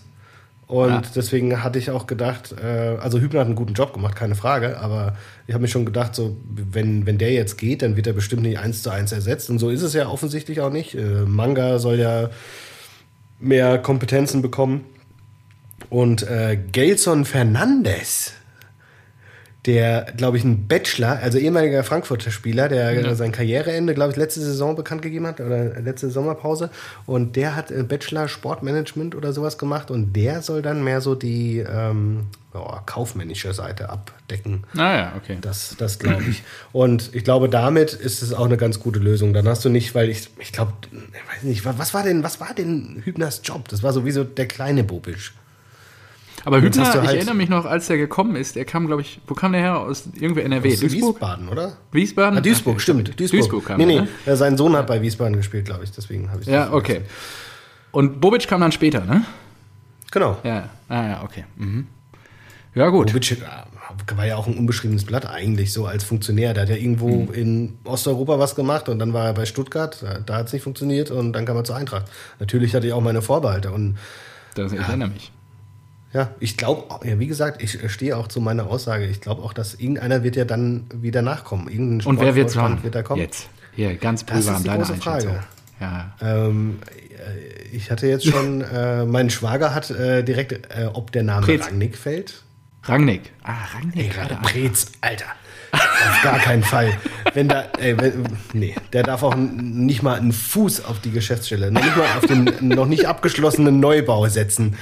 [0.67, 1.01] Und ja.
[1.15, 4.79] deswegen hatte ich auch gedacht, äh, also Hübner hat einen guten Job gemacht, keine Frage,
[4.79, 5.15] aber
[5.46, 8.41] ich habe mir schon gedacht, so, wenn, wenn der jetzt geht, dann wird er bestimmt
[8.41, 9.50] nicht eins zu eins ersetzt.
[9.50, 10.96] Und so ist es ja offensichtlich auch nicht.
[10.96, 12.29] Äh, Manga soll ja
[13.39, 14.86] mehr Kompetenzen bekommen.
[15.89, 18.34] Und äh, Gelson Fernandes,
[19.65, 23.15] der, glaube ich, ein Bachelor, also ehemaliger Frankfurter Spieler, der ja.
[23.15, 26.70] sein Karriereende, glaube ich, letzte Saison bekannt gegeben hat oder letzte Sommerpause.
[27.05, 31.60] Und der hat Bachelor Sportmanagement oder sowas gemacht und der soll dann mehr so die
[31.60, 34.65] ähm, oh, kaufmännische Seite abdecken.
[34.75, 35.38] Ah ja, okay.
[35.39, 36.43] Das, das glaube ich.
[36.74, 39.34] Und ich glaube, damit ist es auch eine ganz gute Lösung.
[39.34, 42.41] Dann hast du nicht, weil ich, ich glaube, ich weiß nicht, was war denn, was
[42.41, 43.70] war denn Hübners Job?
[43.70, 45.34] Das war sowieso der kleine Bobisch.
[46.46, 49.22] Aber Hübner, halt ich erinnere mich noch, als der gekommen ist, er kam, glaube ich,
[49.28, 49.80] wo kam der her?
[49.80, 50.74] Aus irgendwie NRW?
[50.74, 51.16] Aus Duisburg?
[51.16, 51.78] Wiesbaden, oder?
[51.92, 52.38] Wiesbaden?
[52.38, 53.20] Ah, Duisburg, stimmt.
[53.20, 53.42] Duisburg.
[53.42, 54.36] Duisburg kam nee, nee, ne?
[54.36, 57.02] sein Sohn hat bei Wiesbaden gespielt, glaube ich, deswegen habe ich Ja, okay.
[57.92, 59.24] Und Bobic kam dann später, ne?
[60.12, 60.38] Genau.
[60.44, 61.46] Ja, ah, ja, okay.
[61.56, 61.88] Mhm.
[62.76, 63.08] Ja, gut.
[63.08, 66.54] Bobic äh, war ja auch ein unbeschriebenes Blatt eigentlich so als Funktionär.
[66.54, 67.34] Der hat ja irgendwo mhm.
[67.34, 71.12] in Osteuropa was gemacht und dann war er bei Stuttgart, da hat es nicht funktioniert
[71.12, 72.06] und dann kam er zur Eintracht.
[72.40, 73.98] Natürlich hatte ich auch meine Vorbehalte und
[74.56, 75.32] das, ich ja, erinnere mich.
[76.13, 79.05] Ja, ich glaube, ja, wie gesagt, ich stehe auch zu meiner Aussage.
[79.08, 81.67] Ich glaube auch, dass irgendeiner wird ja dann wieder nachkommen.
[81.67, 82.84] Irgendein Und wer wird's machen?
[82.84, 83.22] wird da kommen?
[83.22, 83.50] Jetzt.
[83.75, 85.39] Hier, ganz prüfer an deiner große Frage.
[85.82, 86.13] Ja.
[86.22, 86.79] Ähm,
[87.17, 91.46] äh, ich hatte jetzt schon, äh, mein Schwager hat äh, direkt, äh, ob der Name
[91.46, 91.65] Pretz.
[91.65, 92.43] Rangnick fällt.
[92.84, 93.32] Rangnick.
[93.43, 94.15] Ah, Rangnick.
[94.15, 95.25] Ey, Prez, Alter.
[95.72, 96.96] auf gar keinen Fall.
[97.34, 101.72] Wenn da, ey, wenn, nee, der darf auch nicht mal einen Fuß auf die Geschäftsstelle,
[101.72, 104.77] noch nicht mal auf den noch nicht abgeschlossenen Neubau setzen.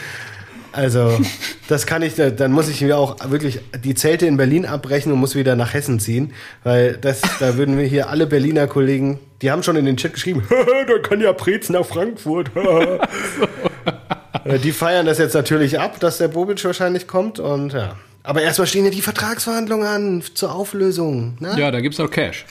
[0.72, 1.20] Also,
[1.68, 5.20] das kann ich, dann muss ich mir auch wirklich die Zelte in Berlin abbrechen und
[5.20, 9.52] muss wieder nach Hessen ziehen, weil das, da würden wir hier alle Berliner Kollegen, die
[9.52, 10.44] haben schon in den Chat geschrieben,
[10.88, 12.52] da kann ja Prez nach Frankfurt.
[14.64, 17.98] die feiern das jetzt natürlich ab, dass der Bobic wahrscheinlich kommt und ja.
[18.24, 21.38] Aber erstmal stehen ja die Vertragsverhandlungen an zur Auflösung.
[21.40, 21.56] Ne?
[21.58, 22.46] Ja, da gibt es auch Cash.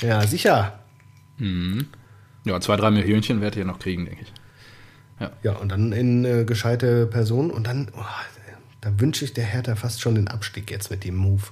[0.00, 0.80] Ja, sicher.
[1.38, 1.86] Mhm.
[2.44, 4.32] Ja, zwei, drei Millionchen werdet ihr noch kriegen, denke ich.
[5.22, 8.04] Ja, ja und dann in äh, gescheite Personen und dann, oh,
[8.80, 11.42] da wünsche ich der Hertha fast schon den Abstieg jetzt mit dem Move.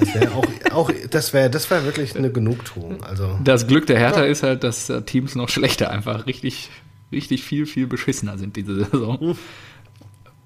[0.00, 3.04] Das wäre auch, auch, das wäre das wär wirklich eine Genugtuung.
[3.04, 4.26] Also, das Glück der Hertha ja.
[4.26, 6.70] ist halt, dass äh, Teams noch schlechter einfach richtig,
[7.12, 9.20] richtig viel, viel beschissener sind diese Saison.
[9.20, 9.38] Hm.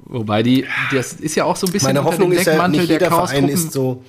[0.00, 3.08] Wobei die, das ist ja auch so ein bisschen Meine Hoffnung ist ja, nicht jeder
[3.08, 4.04] Verein ist so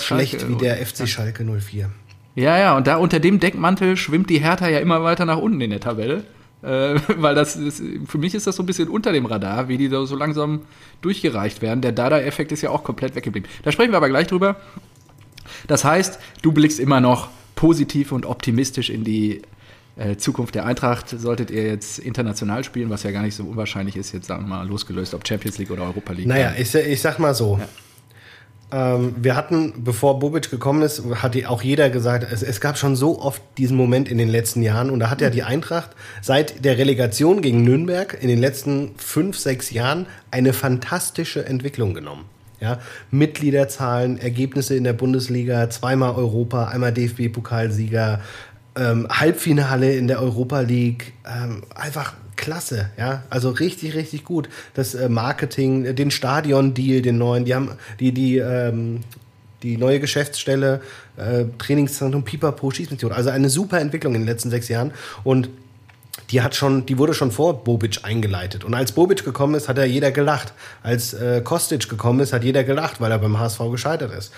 [0.00, 1.90] schlecht wie der FC Schalke 04.
[2.34, 5.60] Ja, ja, und da unter dem Deckmantel schwimmt die Hertha ja immer weiter nach unten
[5.60, 6.24] in der Tabelle.
[6.62, 9.78] Äh, weil das ist, für mich ist das so ein bisschen unter dem Radar, wie
[9.78, 10.62] die da so langsam
[11.00, 11.80] durchgereicht werden.
[11.80, 13.48] Der Dada-Effekt ist ja auch komplett weggeblieben.
[13.62, 14.56] Da sprechen wir aber gleich drüber.
[15.66, 19.42] Das heißt, du blickst immer noch positiv und optimistisch in die
[19.96, 21.08] äh, Zukunft der Eintracht.
[21.08, 24.56] Solltet ihr jetzt international spielen, was ja gar nicht so unwahrscheinlich ist, jetzt sagen wir
[24.56, 26.26] mal losgelöst, ob Champions League oder Europa League.
[26.26, 27.58] Naja, ich, ich sag mal so.
[27.58, 27.68] Ja.
[28.72, 32.96] Ähm, wir hatten, bevor Bobic gekommen ist, hat auch jeder gesagt, es, es, gab schon
[32.96, 34.90] so oft diesen Moment in den letzten Jahren.
[34.90, 35.90] Und da hat ja die Eintracht
[36.22, 42.24] seit der Relegation gegen Nürnberg in den letzten fünf, sechs Jahren eine fantastische Entwicklung genommen.
[42.60, 42.78] Ja,
[43.10, 48.20] Mitgliederzahlen, Ergebnisse in der Bundesliga, zweimal Europa, einmal DFB-Pokalsieger,
[48.76, 54.48] ähm, Halbfinale in der Europa League, ähm, einfach klasse, ja, also richtig, richtig gut.
[54.74, 59.00] Das äh, Marketing, äh, den Stadion-Deal, den neuen, die haben die, die, ähm,
[59.62, 60.80] die neue Geschäftsstelle,
[61.16, 63.12] äh, Trainingszentrum Pipapo, Schießmission.
[63.12, 64.92] Also eine super Entwicklung in den letzten sechs Jahren
[65.24, 65.50] und
[66.30, 68.64] die hat schon, die wurde schon vor Bobic eingeleitet.
[68.64, 70.52] Und als Bobic gekommen ist, hat ja jeder gelacht.
[70.82, 74.32] Als äh, Kostic gekommen ist, hat jeder gelacht, weil er beim HSV gescheitert ist.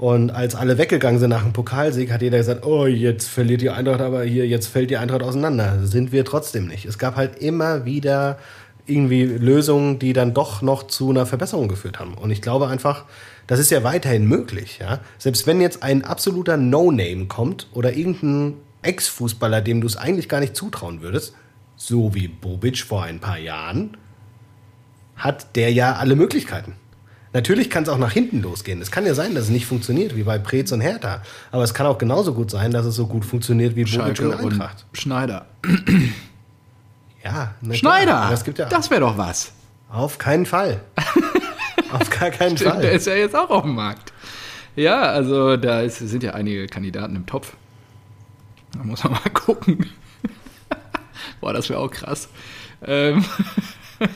[0.00, 3.68] Und als alle weggegangen sind nach dem Pokalsieg, hat jeder gesagt, oh, jetzt verliert die
[3.68, 5.80] Eintracht, aber hier, jetzt fällt die Eintracht auseinander.
[5.82, 6.86] Sind wir trotzdem nicht.
[6.86, 8.38] Es gab halt immer wieder
[8.86, 12.14] irgendwie Lösungen, die dann doch noch zu einer Verbesserung geführt haben.
[12.14, 13.04] Und ich glaube einfach,
[13.46, 14.78] das ist ja weiterhin möglich.
[14.80, 15.00] Ja?
[15.18, 20.40] Selbst wenn jetzt ein absoluter No-Name kommt oder irgendein Ex-Fußballer, dem du es eigentlich gar
[20.40, 21.34] nicht zutrauen würdest,
[21.76, 23.98] so wie Bobic vor ein paar Jahren,
[25.14, 26.72] hat der ja alle Möglichkeiten.
[27.32, 28.82] Natürlich kann es auch nach hinten losgehen.
[28.82, 31.22] Es kann ja sein, dass es nicht funktioniert, wie bei Preetz und Hertha.
[31.52, 34.34] Aber es kann auch genauso gut sein, dass es so gut funktioniert wie Bobic und
[34.34, 34.86] Eintracht.
[34.90, 35.46] Und Schneider.
[37.22, 38.28] Ja, Schneider!
[38.30, 39.52] Das, ja das wäre doch was.
[39.90, 40.80] Auf keinen Fall.
[41.92, 42.82] auf gar keinen Stimmt, Fall.
[42.82, 44.12] Der ist ja jetzt auch auf dem Markt.
[44.74, 47.54] Ja, also da ist, sind ja einige Kandidaten im Topf.
[48.72, 49.90] Da muss man mal gucken.
[51.40, 52.28] Boah, das wäre auch krass.
[52.84, 53.24] Ähm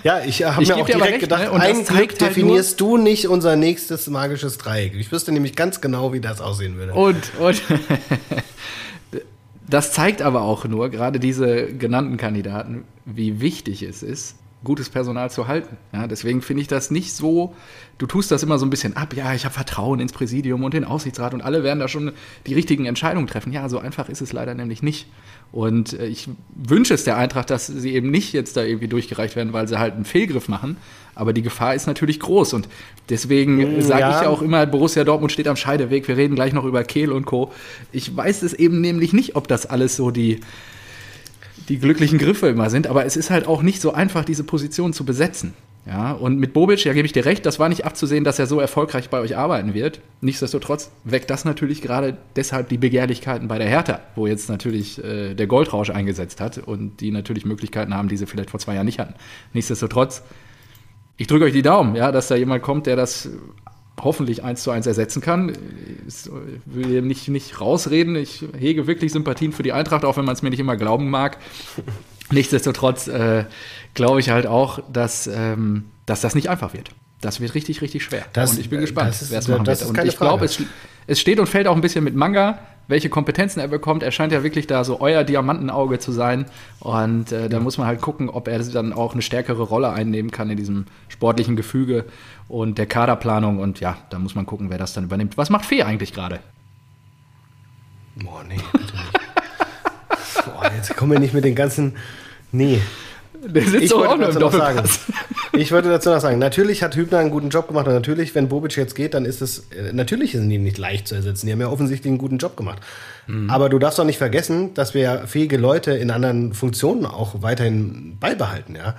[0.03, 1.61] ja, ich habe mir auch direkt recht, gedacht, ne?
[1.61, 4.95] ein Glück halt definierst du nicht unser nächstes magisches Dreieck.
[4.95, 6.95] Ich wüsste nämlich ganz genau, wie das aussehen würde.
[6.95, 7.63] Und, und
[9.69, 15.31] das zeigt aber auch nur, gerade diese genannten Kandidaten, wie wichtig es ist, gutes Personal
[15.31, 15.77] zu halten.
[15.93, 17.55] Ja, deswegen finde ich das nicht so,
[17.99, 20.75] du tust das immer so ein bisschen ab, ja, ich habe Vertrauen ins Präsidium und
[20.75, 22.13] den Aussichtsrat und alle werden da schon
[22.47, 23.53] die richtigen Entscheidungen treffen.
[23.53, 25.07] Ja, so einfach ist es leider nämlich nicht.
[25.53, 29.37] Und äh, ich wünsche es der Eintracht, dass sie eben nicht jetzt da irgendwie durchgereicht
[29.37, 30.77] werden, weil sie halt einen Fehlgriff machen.
[31.15, 32.55] Aber die Gefahr ist natürlich groß.
[32.55, 32.69] Und
[33.09, 34.17] deswegen mm, sage ja.
[34.17, 36.09] ich ja auch immer, Borussia Dortmund steht am Scheideweg.
[36.09, 37.53] Wir reden gleich noch über Kehl und Co.
[37.93, 40.41] Ich weiß es eben nämlich nicht, ob das alles so die,
[41.69, 42.87] die glücklichen Griffe immer sind.
[42.87, 45.55] Aber es ist halt auch nicht so einfach, diese Position zu besetzen.
[45.87, 48.47] Ja, und mit Bobic, ja, gebe ich dir recht, das war nicht abzusehen, dass er
[48.47, 50.01] so erfolgreich bei euch arbeiten wird.
[50.23, 55.35] Nichtsdestotrotz weckt das natürlich gerade deshalb die Begehrlichkeiten bei der Hertha, wo jetzt natürlich äh,
[55.35, 58.87] der Goldrausch eingesetzt hat und die natürlich Möglichkeiten haben, die sie vielleicht vor zwei Jahren
[58.87, 59.15] nicht hatten.
[59.53, 60.23] Nichtsdestotrotz,
[61.19, 63.29] ich drücke euch die Daumen, ja, dass da jemand kommt, der das
[64.01, 65.53] hoffentlich eins zu eins ersetzen kann.
[66.07, 66.31] Ich
[66.65, 68.17] will nicht, nicht rausreden.
[68.17, 71.11] Ich hege wirklich Sympathien für die Eintracht, auch wenn man es mir nicht immer glauben
[71.11, 71.39] mag.
[72.31, 73.45] Nichtsdestotrotz äh,
[73.95, 76.91] glaube ich halt auch, dass, ähm, dass das nicht einfach wird.
[77.21, 78.25] Das wird richtig, richtig schwer.
[78.33, 79.83] Das, und ich bin gespannt, wer es machen wird.
[79.83, 80.61] Und ich glaube, es,
[81.07, 84.03] es steht und fällt auch ein bisschen mit Manga, welche Kompetenzen er bekommt.
[84.03, 86.47] Er scheint ja wirklich da so euer Diamantenauge zu sein.
[86.81, 90.31] Und äh, da muss man halt gucken, ob er dann auch eine stärkere Rolle einnehmen
[90.31, 92.05] kann in diesem sportlichen Gefüge
[92.49, 93.59] und der Kaderplanung.
[93.59, 95.37] Und ja, da muss man gucken, wer das dann übernimmt.
[95.37, 96.41] Was macht Fee eigentlich gerade?
[98.17, 100.45] Boah, nee, bitte nicht.
[100.45, 101.97] Boah, jetzt kommen wir nicht mit den ganzen.
[102.53, 102.81] Nee.
[103.45, 105.01] Der sitzt ich auch nur im Doppelpass.
[105.57, 108.49] Ich wollte dazu noch sagen, natürlich hat Hübner einen guten Job gemacht und natürlich, wenn
[108.49, 111.47] Bobic jetzt geht, dann ist es, äh, natürlich sind die nicht leicht zu ersetzen.
[111.47, 112.83] Die haben ja offensichtlich einen guten Job gemacht.
[113.29, 113.49] Mhm.
[113.49, 117.43] Aber du darfst doch nicht vergessen, dass wir ja fähige Leute in anderen Funktionen auch
[117.43, 118.97] weiterhin beibehalten, ja.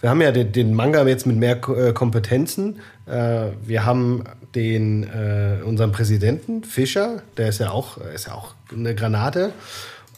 [0.00, 2.78] Wir haben ja den, den Manga jetzt mit mehr äh, Kompetenzen.
[3.04, 5.08] Äh, wir haben den,
[5.64, 9.52] unseren Präsidenten Fischer, der ist ja auch, ist ja auch eine Granate.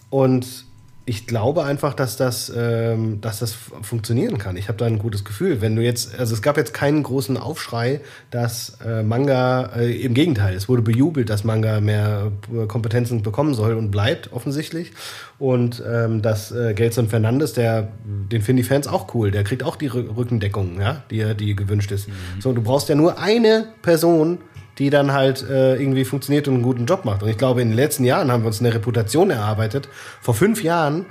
[0.08, 0.64] Und
[1.04, 4.56] ich glaube einfach, dass das, ähm, dass das funktionieren kann.
[4.56, 5.60] Ich habe da ein gutes Gefühl.
[5.60, 10.14] Wenn du jetzt, also es gab jetzt keinen großen Aufschrei, dass äh, Manga, äh, im
[10.14, 14.92] Gegenteil, es wurde bejubelt, dass Manga mehr äh, Kompetenzen bekommen soll und bleibt offensichtlich.
[15.40, 19.64] Und ähm, dass äh, Gelson Fernandes, der, den finden die Fans auch cool, der kriegt
[19.64, 22.08] auch die Rückendeckung, ja, die, die gewünscht ist.
[22.08, 22.12] Mhm.
[22.40, 24.38] So, du brauchst ja nur eine Person,
[24.78, 27.22] die dann halt äh, irgendwie funktioniert und einen guten Job macht.
[27.22, 29.88] Und ich glaube, in den letzten Jahren haben wir uns eine Reputation erarbeitet.
[30.20, 31.06] Vor fünf Jahren,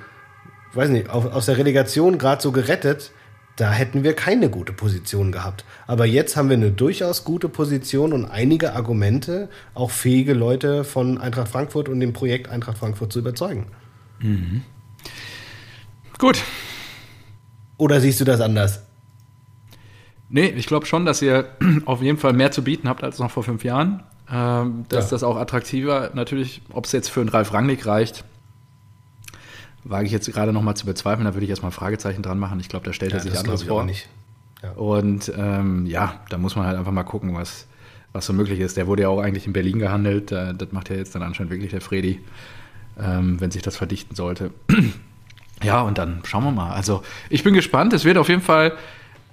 [0.74, 3.12] weiß nicht, auf, aus der Relegation gerade so gerettet,
[3.58, 5.65] da hätten wir keine gute Position gehabt.
[5.86, 11.17] Aber jetzt haben wir eine durchaus gute Position und einige Argumente, auch fähige Leute von
[11.19, 13.67] Eintracht Frankfurt und dem Projekt Eintracht Frankfurt zu überzeugen.
[14.19, 14.63] Mhm.
[16.17, 16.41] Gut.
[17.78, 18.84] Oder siehst du das anders?
[20.32, 21.46] Nee, ich glaube schon, dass ihr
[21.86, 24.04] auf jeden Fall mehr zu bieten habt als noch vor fünf Jahren.
[24.32, 25.12] Ähm, dass ja.
[25.12, 28.24] das auch attraktiver, natürlich, ob es jetzt für einen Ralf Rangnick reicht,
[29.84, 31.26] wage ich jetzt gerade noch mal zu bezweifeln.
[31.26, 32.60] Da würde ich erstmal ein Fragezeichen dran machen.
[32.62, 33.84] Ich glaube, da stellt ja, er sich anders vor.
[33.84, 34.08] Nicht.
[34.63, 34.72] Ja.
[34.72, 37.67] Und ähm, ja, da muss man halt einfach mal gucken, was,
[38.13, 38.78] was so möglich ist.
[38.78, 40.32] Der wurde ja auch eigentlich in Berlin gehandelt.
[40.32, 42.22] das macht ja jetzt dann anscheinend wirklich der Fredi,
[42.98, 44.52] ähm, wenn sich das verdichten sollte.
[45.63, 46.72] ja, und dann schauen wir mal.
[46.72, 47.91] Also ich bin gespannt.
[47.91, 48.78] Es wird auf jeden Fall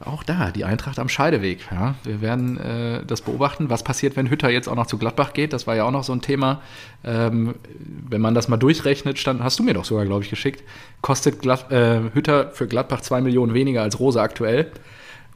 [0.05, 1.61] auch da, die Eintracht am Scheideweg.
[1.71, 1.95] Ja.
[2.05, 3.69] Wir werden äh, das beobachten.
[3.69, 5.53] Was passiert, wenn Hütter jetzt auch noch zu Gladbach geht?
[5.53, 6.61] Das war ja auch noch so ein Thema.
[7.05, 7.55] Ähm,
[8.09, 10.63] wenn man das mal durchrechnet, stand, hast du mir doch sogar, glaube ich, geschickt,
[11.01, 14.71] kostet Glad, äh, Hütter für Gladbach zwei Millionen weniger als Rose aktuell,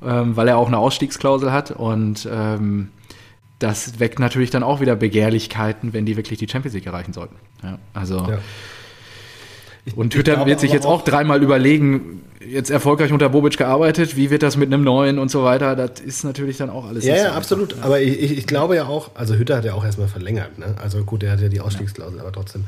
[0.03, 1.73] ähm, weil er auch eine Ausstiegsklausel hat.
[1.73, 2.91] Und ähm,
[3.59, 7.37] das weckt natürlich dann auch wieder Begehrlichkeiten, wenn die wirklich die Champions League erreichen sollten.
[7.63, 8.19] Ja, also.
[8.29, 8.39] Ja.
[9.97, 14.43] Und Hütter wird sich jetzt auch dreimal überlegen, jetzt erfolgreich unter Bobic gearbeitet, wie wird
[14.43, 17.05] das mit einem neuen und so weiter, das ist natürlich dann auch alles.
[17.05, 17.77] Ja, ja, absolut.
[17.83, 20.75] Aber ich, ich, glaube ja auch, also Hütter hat ja auch erstmal verlängert, ne?
[20.81, 22.65] Also gut, der hat ja die Ausstiegsklausel, aber trotzdem.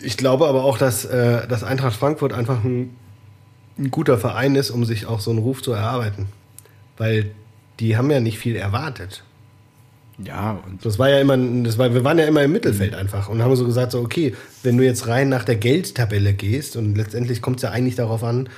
[0.00, 2.96] Ich glaube aber auch, dass, äh, dass Eintracht Frankfurt einfach ein,
[3.78, 6.26] ein guter Verein ist, um sich auch so einen Ruf zu erarbeiten.
[6.96, 7.30] Weil
[7.80, 9.22] die haben ja nicht viel erwartet.
[10.24, 13.28] Ja, und das war ja immer, das war, wir waren ja immer im Mittelfeld einfach
[13.28, 16.96] und haben so gesagt, so, okay, wenn du jetzt rein nach der Geldtabelle gehst und
[16.96, 18.48] letztendlich kommt es ja eigentlich darauf an,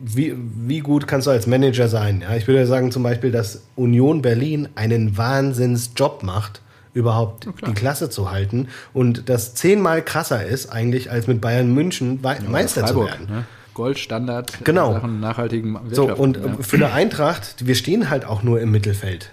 [0.00, 2.22] wie, wie gut kannst du als Manager sein?
[2.22, 6.62] Ja, ich würde sagen zum Beispiel, dass Union Berlin einen Wahnsinnsjob macht,
[6.94, 11.74] überhaupt ja, die Klasse zu halten und das zehnmal krasser ist eigentlich, als mit Bayern
[11.74, 13.26] München ja, Meister zu werden.
[13.26, 13.44] Ne?
[13.74, 14.94] Goldstandard genau.
[14.94, 16.42] Sachen nachhaltigen So, und ja.
[16.60, 19.30] für eine Eintracht, wir stehen halt auch nur im Mittelfeld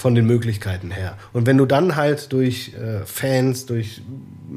[0.00, 1.16] von den Möglichkeiten her.
[1.34, 4.00] Und wenn du dann halt durch äh, Fans, durch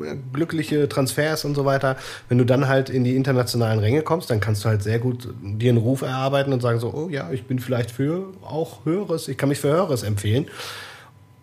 [0.01, 1.97] äh, glückliche Transfers und so weiter,
[2.29, 5.27] wenn du dann halt in die internationalen Ränge kommst, dann kannst du halt sehr gut
[5.41, 9.27] dir einen Ruf erarbeiten und sagen so, oh ja, ich bin vielleicht für auch Höheres,
[9.27, 10.47] ich kann mich für Höheres empfehlen.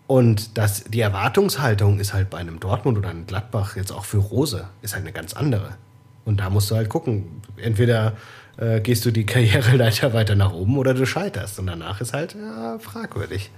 [0.07, 4.19] Und das, die Erwartungshaltung ist halt bei einem Dortmund oder einem Gladbach jetzt auch für
[4.19, 5.75] Rose, ist halt eine ganz andere.
[6.25, 7.43] Und da musst du halt gucken.
[7.59, 8.15] Entweder
[8.57, 11.59] äh, gehst du die Karriereleiter weiter nach oben oder du scheiterst.
[11.59, 13.51] Und danach ist halt ja, fragwürdig.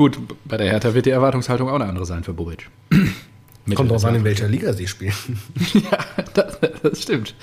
[0.00, 2.70] Gut, bei der Hertha wird die Erwartungshaltung auch eine andere sein für Bobic.
[3.74, 5.12] Kommt drauf an, in welcher Liga sie spielen.
[5.74, 5.98] ja,
[6.32, 7.34] das, das, stimmt.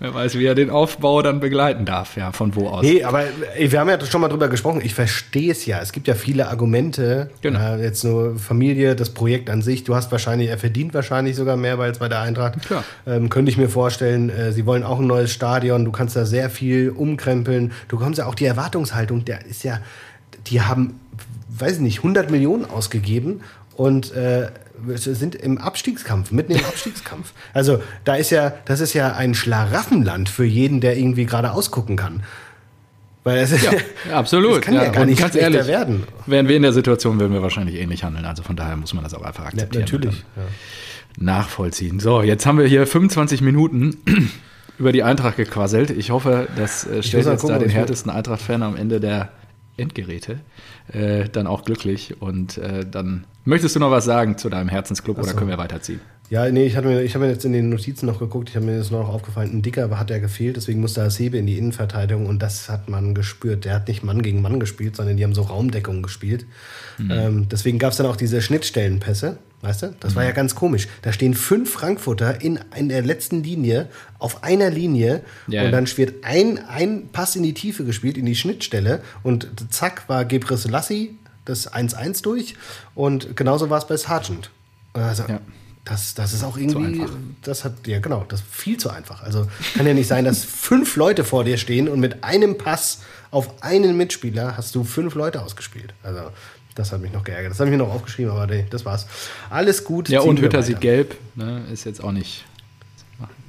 [0.00, 2.82] Wer weiß, wie er den Aufbau dann begleiten darf, ja, von wo aus.
[2.82, 3.24] Nee, aber
[3.56, 4.80] ey, wir haben ja schon mal drüber gesprochen.
[4.82, 5.80] Ich verstehe es ja.
[5.82, 7.28] Es gibt ja viele Argumente.
[7.42, 7.76] Genau.
[7.76, 9.84] Äh, jetzt nur Familie, das Projekt an sich.
[9.84, 12.62] Du hast wahrscheinlich, er verdient wahrscheinlich sogar mehr als bei der Eintracht.
[12.62, 12.84] Klar.
[13.06, 14.30] Ähm, könnte ich mir vorstellen.
[14.30, 15.84] Äh, sie wollen auch ein neues Stadion.
[15.84, 17.72] Du kannst da sehr viel umkrempeln.
[17.88, 19.80] Du kommst ja auch die Erwartungshaltung, der ist ja,
[20.46, 20.98] die haben,
[21.60, 23.40] weiß ich nicht, 100 Millionen ausgegeben
[23.76, 24.50] und äh,
[24.96, 27.32] sind im Abstiegskampf, mitten im Abstiegskampf.
[27.54, 31.96] Also da ist ja, das ist ja ein Schlaraffenland für jeden, der irgendwie gerade ausgucken
[31.96, 32.22] kann.
[33.24, 33.72] Weil es ja,
[34.14, 34.58] absolut.
[34.58, 36.04] Das kann ja, ja gar nicht ganz ehrlich werden.
[36.26, 38.24] Wären wir in der Situation, würden wir wahrscheinlich ähnlich handeln.
[38.24, 39.86] Also von daher muss man das auch einfach akzeptieren.
[39.86, 40.24] Ja, natürlich.
[41.18, 42.00] Nachvollziehen.
[42.00, 43.98] So, jetzt haben wir hier 25 Minuten
[44.78, 45.90] über die Eintracht gequasselt.
[45.90, 49.30] Ich hoffe, das äh, stellt jetzt gucken, da den härtesten Eintracht-Fan am Ende der
[49.78, 50.40] Endgeräte
[50.92, 52.20] äh, dann auch glücklich.
[52.20, 55.22] Und äh, dann möchtest du noch was sagen zu deinem Herzensclub so.
[55.22, 56.00] oder können wir weiterziehen?
[56.30, 58.56] Ja, nee, ich, hatte mir, ich habe mir jetzt in den Notizen noch geguckt, ich
[58.56, 61.56] habe mir jetzt noch aufgefallen, ein Dicker hat er gefehlt, deswegen musste Hasebe in die
[61.56, 63.64] Innenverteidigung und das hat man gespürt.
[63.64, 66.44] Der hat nicht Mann gegen Mann gespielt, sondern die haben so Raumdeckung gespielt.
[66.98, 67.10] Mhm.
[67.10, 69.94] Ähm, deswegen gab es dann auch diese Schnittstellenpässe, weißt du?
[70.00, 70.16] Das mhm.
[70.16, 70.88] war ja ganz komisch.
[71.02, 75.86] Da stehen fünf Frankfurter in, in der letzten Linie, auf einer Linie ja, und dann
[75.96, 80.68] wird ein, ein Pass in die Tiefe gespielt, in die Schnittstelle und zack war Gebris
[80.68, 82.56] Lassi das 1-1 durch
[82.94, 84.50] und genauso war es bei Sargent.
[84.92, 85.40] Also, ja.
[85.84, 87.02] Das, das ist auch irgendwie,
[87.40, 89.22] das hat, ja genau, das ist viel zu einfach.
[89.22, 93.00] Also kann ja nicht sein, dass fünf Leute vor dir stehen und mit einem Pass
[93.30, 95.94] auf einen Mitspieler hast du fünf Leute ausgespielt.
[96.02, 96.30] Also
[96.78, 97.50] das hat mich noch geärgert.
[97.50, 99.06] Das habe ich mir noch aufgeschrieben, aber nee, das war's.
[99.50, 100.08] Alles gut.
[100.08, 101.62] Ja, und Hütter sieht gelb, ne?
[101.72, 102.44] ist jetzt auch nicht,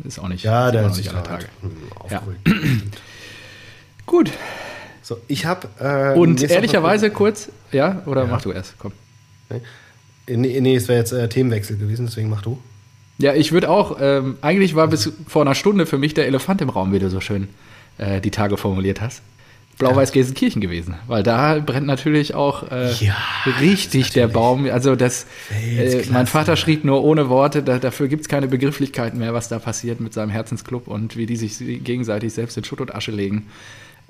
[0.03, 1.45] ist auch nicht, ja, der hat sich alle Tage.
[2.09, 2.23] Ja.
[4.05, 4.31] gut.
[5.03, 5.67] So, ich habe.
[5.79, 8.27] Äh, und ehrlicherweise kurz, ja, oder ja.
[8.27, 8.93] mach du erst, komm.
[9.49, 9.61] Nee.
[10.35, 12.59] Nee, nee es wäre jetzt äh, Themenwechsel gewesen, deswegen mach du.
[13.19, 16.61] Ja, ich würde auch, ähm, eigentlich war bis vor einer Stunde für mich der Elefant
[16.61, 17.47] im Raum, wie du so schön
[17.97, 19.21] äh, die Tage formuliert hast.
[19.79, 23.15] Blau-Weiß-Gelsenkirchen gewesen, weil da brennt natürlich auch äh, ja,
[23.61, 24.69] richtig der Baum.
[24.69, 29.17] Also das, äh, mein Vater schrieb nur ohne Worte, da, dafür gibt es keine Begrifflichkeiten
[29.19, 32.81] mehr, was da passiert mit seinem Herzensclub und wie die sich gegenseitig selbst in Schutt
[32.81, 33.47] und Asche legen.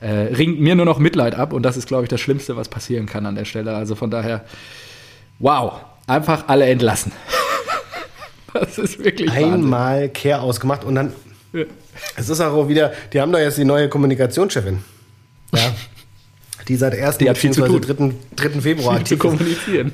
[0.02, 2.68] Äh, ringt mir nur noch Mitleid ab und das ist, glaube ich, das Schlimmste, was
[2.68, 3.76] passieren kann an der Stelle.
[3.76, 4.46] Also von daher,
[5.38, 5.74] wow,
[6.08, 7.12] einfach alle entlassen.
[8.54, 10.14] das ist wirklich Einmal Wahnsinn.
[10.14, 11.14] Kehr ausgemacht und dann.
[11.54, 11.66] Ja.
[12.16, 14.80] Es ist auch wieder, die haben da jetzt die neue Kommunikationschefin.
[15.54, 15.76] Ja.
[16.68, 17.18] Die seit 1.
[17.18, 17.80] bzw.
[17.80, 18.14] 3.
[18.36, 18.62] 3.
[18.62, 19.92] Februar zu kommunizieren.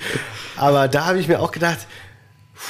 [0.56, 1.86] Aber da habe ich mir auch gedacht,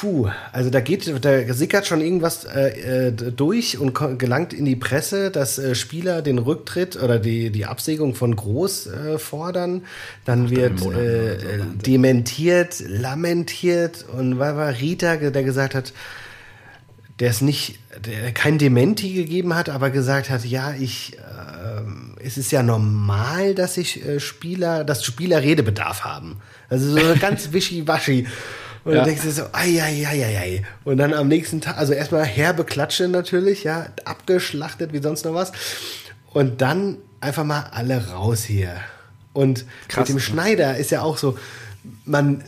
[0.01, 4.77] Puh, also da geht, da sickert schon irgendwas äh, äh durch und gelangt in die
[4.77, 9.83] Presse, dass äh, Spieler den Rücktritt oder die, die Absägung von Groß äh, fordern.
[10.25, 11.37] Dann Ach, wird äh,
[11.85, 15.93] dementiert, lamentiert und war, war Rita, der gesagt hat,
[17.21, 22.39] der es nicht, der kein Dementi gegeben hat, aber gesagt hat, ja, ich, äh, es
[22.39, 26.41] ist ja normal, dass ich äh, Spieler, dass Spieler Redebedarf haben.
[26.71, 28.27] Also so ganz wischiwaschi.
[28.85, 28.99] Und ja.
[28.99, 30.65] dann denkst du so, ai, ai, ai, ai, ai.
[30.85, 35.35] Und dann am nächsten Tag, also erstmal herbe Klatsche natürlich, ja, abgeschlachtet wie sonst noch
[35.35, 35.53] was.
[36.33, 38.77] Und dann einfach mal alle raus hier.
[39.35, 40.21] Und Krass, mit dem ne?
[40.23, 41.37] Schneider ist ja auch so,
[42.07, 42.43] man,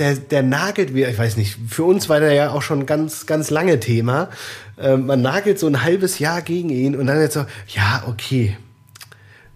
[0.00, 3.26] der, der nagelt wie, ich weiß nicht, für uns war der ja auch schon ganz,
[3.26, 4.30] ganz lange Thema.
[4.78, 8.56] Ähm, man nagelt so ein halbes Jahr gegen ihn und dann jetzt so, ja, okay.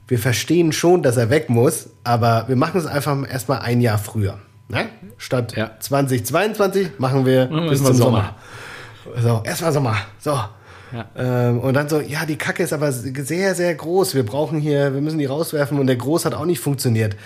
[0.06, 3.96] Wir verstehen schon, dass er weg muss, aber wir machen es einfach erstmal ein Jahr
[3.96, 4.38] früher.
[4.68, 4.86] Ne?
[5.16, 5.70] Statt ja.
[5.80, 8.34] 2022 machen wir machen bis zum Sommer.
[9.04, 9.22] Sommer.
[9.22, 9.96] So, erstmal Sommer.
[10.18, 10.38] So.
[10.92, 11.06] Ja.
[11.16, 14.14] Ähm, und dann so, ja, die Kacke ist aber sehr, sehr groß.
[14.14, 17.16] Wir brauchen hier, wir müssen die rauswerfen und der Groß hat auch nicht funktioniert.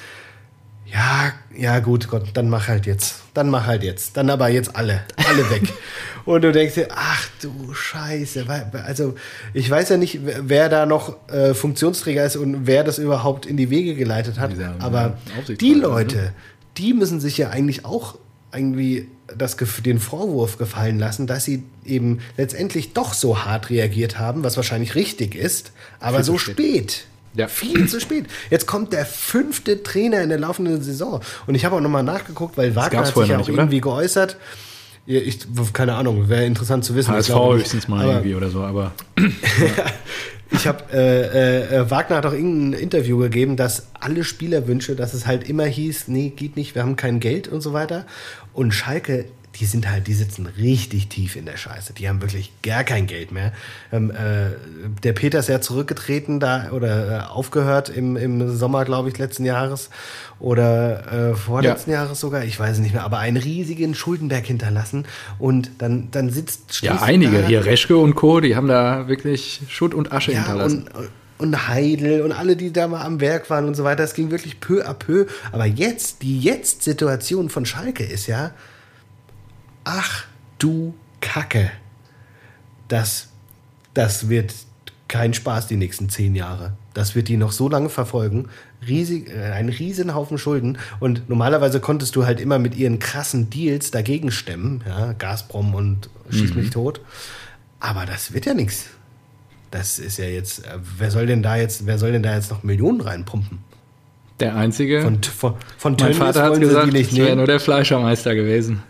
[0.93, 3.23] Ja, ja, gut, Gott, dann mach halt jetzt.
[3.35, 4.17] Dann mach halt jetzt.
[4.17, 5.03] Dann aber jetzt alle.
[5.17, 5.73] Alle weg.
[6.25, 8.47] und du denkst dir, ach du Scheiße.
[8.87, 9.15] Also,
[9.53, 13.57] ich weiß ja nicht, wer da noch äh, Funktionsträger ist und wer das überhaupt in
[13.57, 14.53] die Wege geleitet hat.
[14.79, 15.19] aber
[15.61, 15.83] die ne?
[15.83, 16.33] Leute,
[16.79, 18.17] die müssen sich ja eigentlich auch
[18.53, 24.43] irgendwie das, den Vorwurf gefallen lassen, dass sie eben letztendlich doch so hart reagiert haben,
[24.43, 27.05] was wahrscheinlich richtig ist, aber so spät.
[27.39, 27.47] Ja.
[27.47, 28.27] Viel zu spät.
[28.51, 31.21] Jetzt kommt der fünfte Trainer in der laufenden Saison.
[31.47, 34.37] Und ich habe auch nochmal nachgeguckt, weil Wagner hat sich ja auch nicht, irgendwie geäußert.
[35.07, 37.13] Ich, keine Ahnung, wäre interessant zu wissen.
[37.13, 38.93] HSV höchstens mal aber, irgendwie oder so, aber.
[40.51, 45.27] Ich habe äh, äh, Wagner hat auch irgendein Interview gegeben, dass alle Spielerwünsche, dass es
[45.27, 48.07] halt immer hieß, nee, geht nicht, wir haben kein Geld und so weiter.
[48.55, 49.27] Und Schalke,
[49.61, 51.93] die sind halt, die sitzen richtig tief in der Scheiße.
[51.93, 53.53] Die haben wirklich gar kein Geld mehr.
[53.93, 54.51] Ähm, äh,
[55.03, 59.45] der Peter ist ja zurückgetreten da oder äh, aufgehört im, im Sommer, glaube ich, letzten
[59.45, 59.91] Jahres
[60.39, 62.03] oder äh, vorletzten ja.
[62.03, 65.07] Jahres sogar, ich weiß es nicht mehr, aber einen riesigen Schuldenberg hinterlassen
[65.39, 69.95] und dann, dann sitzt Ja, einige, hier Reschke und Co., die haben da wirklich Schutt
[69.95, 70.89] und Asche ja, hinterlassen.
[70.95, 74.03] Und, und Heidel und alle, die da mal am Werk waren und so weiter.
[74.03, 75.27] Es ging wirklich peu à peu.
[75.53, 78.51] Aber jetzt, die Jetzt-Situation von Schalke ist ja,
[79.89, 80.25] ach
[80.59, 81.71] du Kacke.
[82.89, 83.29] Das,
[83.95, 84.55] das wird
[85.09, 86.75] kein Spaß die nächsten zehn Jahre.
[86.93, 88.49] Das wird die noch so lange verfolgen.
[88.87, 90.79] Riesig, äh, ein riesen Haufen Schulden.
[91.01, 94.85] Und normalerweise konntest du halt immer mit ihren krassen Deals dagegen stemmen.
[94.87, 96.73] Ja, Gazprom und schieß mich mhm.
[96.73, 97.01] tot.
[97.81, 98.87] Aber das wird ja nichts.
[99.71, 102.51] Das ist ja jetzt, äh, wer soll denn da jetzt, wer soll denn da jetzt
[102.51, 103.59] noch Millionen reinpumpen?
[104.41, 105.03] Der einzige.
[105.03, 108.83] Von, von, von mein Vater hat gesagt, es wäre nur der Fleischermeister gewesen.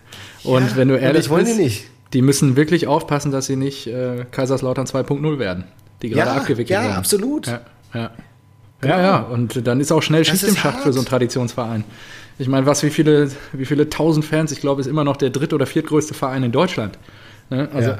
[0.44, 1.86] Und ja, wenn du ehrlich bist, die, nicht.
[2.12, 5.64] die müssen wirklich aufpassen, dass sie nicht äh, Kaiserslautern 2.0 werden,
[6.02, 6.92] die gerade ja, abgewickelt ja, werden.
[6.92, 7.46] Ja, absolut.
[7.46, 7.60] Ja,
[7.94, 8.10] ja.
[8.80, 8.94] Genau.
[8.94, 9.18] ja, ja.
[9.18, 10.82] Und dann ist auch schnell Schicht im Schacht hart.
[10.84, 11.84] für so einen Traditionsverein.
[12.38, 15.30] Ich meine, was, wie viele, wie viele tausend Fans, ich glaube, ist immer noch der
[15.30, 16.96] dritt- oder viertgrößte Verein in Deutschland.
[17.50, 17.68] Ne?
[17.74, 17.94] Also,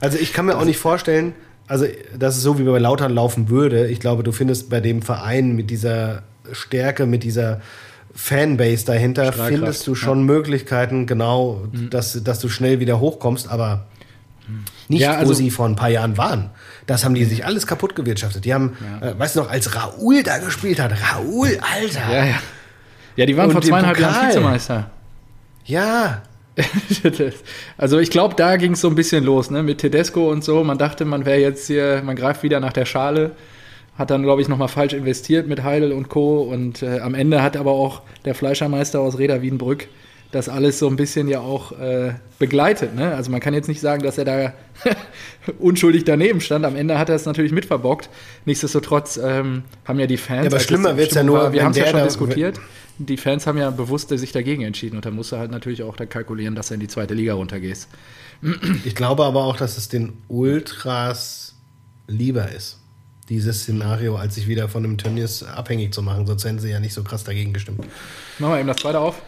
[0.00, 1.32] also ich kann mir auch nicht vorstellen,
[1.66, 1.86] also
[2.18, 3.86] dass es so wie bei Lautern laufen würde.
[3.86, 7.62] Ich glaube, du findest bei dem Verein mit dieser Stärke, mit dieser
[8.14, 10.24] Fanbase dahinter, findest du schon ja.
[10.24, 11.90] Möglichkeiten, genau, mhm.
[11.90, 13.86] dass, dass du schnell wieder hochkommst, aber
[14.88, 16.50] nicht, ja, also, wo sie vor ein paar Jahren waren.
[16.86, 18.44] Das haben die sich alles kaputt gewirtschaftet.
[18.44, 19.10] Die haben, ja.
[19.10, 22.12] äh, weißt du noch, als Raoul da gespielt hat, Raoul, Alter.
[22.12, 22.42] Ja, ja.
[23.16, 24.90] Ja, die waren Und vor zweieinhalb Jahren Vizemeister.
[25.64, 26.22] Ja,
[27.78, 29.62] also ich glaube, da ging es so ein bisschen los, ne?
[29.62, 30.62] Mit Tedesco und so.
[30.64, 33.32] Man dachte, man wäre jetzt hier, man greift wieder nach der Schale.
[33.96, 36.42] Hat dann, glaube ich, nochmal falsch investiert mit Heidel und Co.
[36.42, 39.88] Und äh, am Ende hat aber auch der Fleischermeister aus Reda Wiedenbrück
[40.32, 42.94] das alles so ein bisschen ja auch äh, begleitet.
[42.94, 43.14] Ne?
[43.14, 44.54] Also man kann jetzt nicht sagen, dass er da
[45.58, 46.64] unschuldig daneben stand.
[46.64, 48.08] Am Ende hat er es natürlich mitverbockt.
[48.46, 50.44] Nichtsdestotrotz ähm, haben ja die Fans.
[50.44, 51.38] Ja, aber schlimmer wird es ja nur.
[51.38, 52.58] War, wir haben es ja schon diskutiert.
[52.98, 55.96] Die Fans haben ja bewusst sich dagegen entschieden und da musst du halt natürlich auch
[55.96, 57.88] da kalkulieren, dass du in die zweite Liga runtergehst.
[58.84, 61.54] Ich glaube aber auch, dass es den Ultras
[62.06, 62.81] lieber ist
[63.32, 66.26] dieses Szenario, als sich wieder von einem Tönnies abhängig zu machen.
[66.26, 67.80] Sonst hätten sie ja nicht so krass dagegen gestimmt.
[68.38, 69.22] Machen wir eben das zweite auf.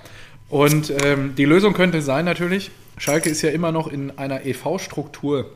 [0.50, 5.50] Und ähm, die Lösung könnte sein natürlich, Schalke ist ja immer noch in einer EV-Struktur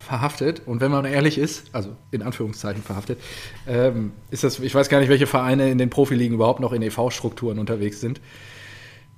[0.00, 0.62] verhaftet.
[0.66, 3.20] Und wenn man ehrlich ist, also in Anführungszeichen verhaftet,
[3.68, 6.82] ähm, ist das, ich weiß gar nicht, welche Vereine in den Profiligen überhaupt noch in
[6.82, 8.20] EV-Strukturen unterwegs sind.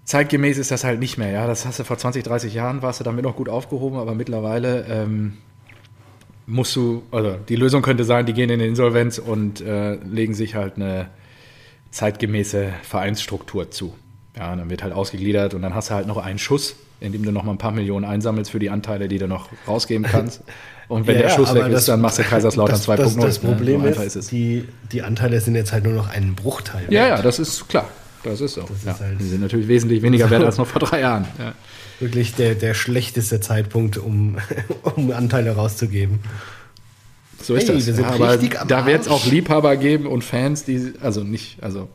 [0.04, 1.46] Zeitgemäß ist das halt nicht mehr, ja.
[1.46, 4.84] Das hast du vor 20, 30 Jahren, warst du damit noch gut aufgehoben, aber mittlerweile
[4.90, 5.38] ähm,
[6.46, 10.54] musst du, also die Lösung könnte sein, die gehen in Insolvenz und äh, legen sich
[10.54, 11.08] halt eine
[11.90, 13.94] zeitgemäße Vereinsstruktur zu.
[14.36, 17.24] Ja, dann wird halt ausgegliedert und dann hast du halt noch einen Schuss, in dem
[17.24, 20.42] du noch mal ein paar Millionen einsammelst für die Anteile, die du noch rausgeben kannst.
[20.86, 22.96] Und wenn ja, der Schuss weg ist, dann machst du Kaiserslautern 2.0.
[22.96, 23.94] Das, das, Problem ne?
[23.94, 26.84] so ist, ist die, die Anteile sind jetzt halt nur noch einen Bruchteil.
[26.90, 27.88] Ja, ja, das ist klar.
[28.22, 28.62] Das ist so.
[28.62, 28.92] Das ja.
[28.92, 31.26] ist halt die sind natürlich wesentlich weniger wert als noch vor drei Jahren.
[31.38, 31.54] Ja.
[32.00, 34.36] Wirklich der, der schlechteste Zeitpunkt, um,
[34.96, 36.20] um Anteile rauszugeben.
[37.42, 37.98] So ist hey, das.
[37.98, 41.88] Ja, aber da wird es auch Liebhaber geben und Fans, die, also nicht, also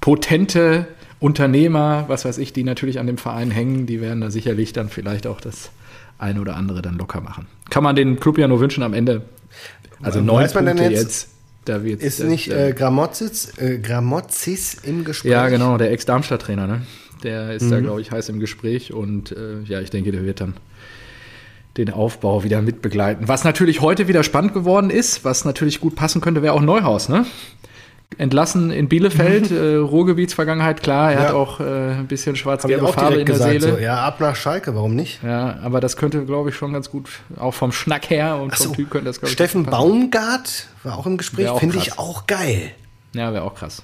[0.00, 0.86] potente
[1.20, 4.88] Unternehmer, was weiß ich, die natürlich an dem Verein hängen, die werden da sicherlich dann
[4.88, 5.70] vielleicht auch das
[6.18, 7.46] eine oder andere dann locker machen.
[7.70, 9.22] Kann man den Club ja nur wünschen am Ende.
[10.02, 11.28] Also neun Punkte jetzt, jetzt
[11.64, 15.30] da wird ist nicht äh, Gramozis, äh, Gramozis im Gespräch?
[15.30, 16.82] Ja, genau, der Ex-Darmstadt-Trainer, ne?
[17.22, 17.70] Der ist mhm.
[17.70, 20.54] da, glaube ich, heiß im Gespräch und äh, ja, ich denke, der wird dann
[21.76, 23.28] den Aufbau wieder mitbegleiten.
[23.28, 27.08] Was natürlich heute wieder spannend geworden ist, was natürlich gut passen könnte, wäre auch Neuhaus,
[27.08, 27.24] ne?
[28.18, 31.28] entlassen in Bielefeld, äh, Ruhrgebietsvergangenheit, klar, er ja.
[31.28, 33.74] hat auch äh, ein bisschen schwarz-gelbe Farbe in der gesagt, Seele.
[33.74, 35.22] So, ja, ab nach Schalke, warum nicht?
[35.22, 38.64] Ja, aber das könnte, glaube ich, schon ganz gut, auch vom Schnack her und so,
[38.64, 42.26] vom Typ könnte das, glaube ich, Steffen Baumgart war auch im Gespräch, finde ich auch
[42.26, 42.70] geil.
[43.14, 43.82] Ja, wäre auch krass.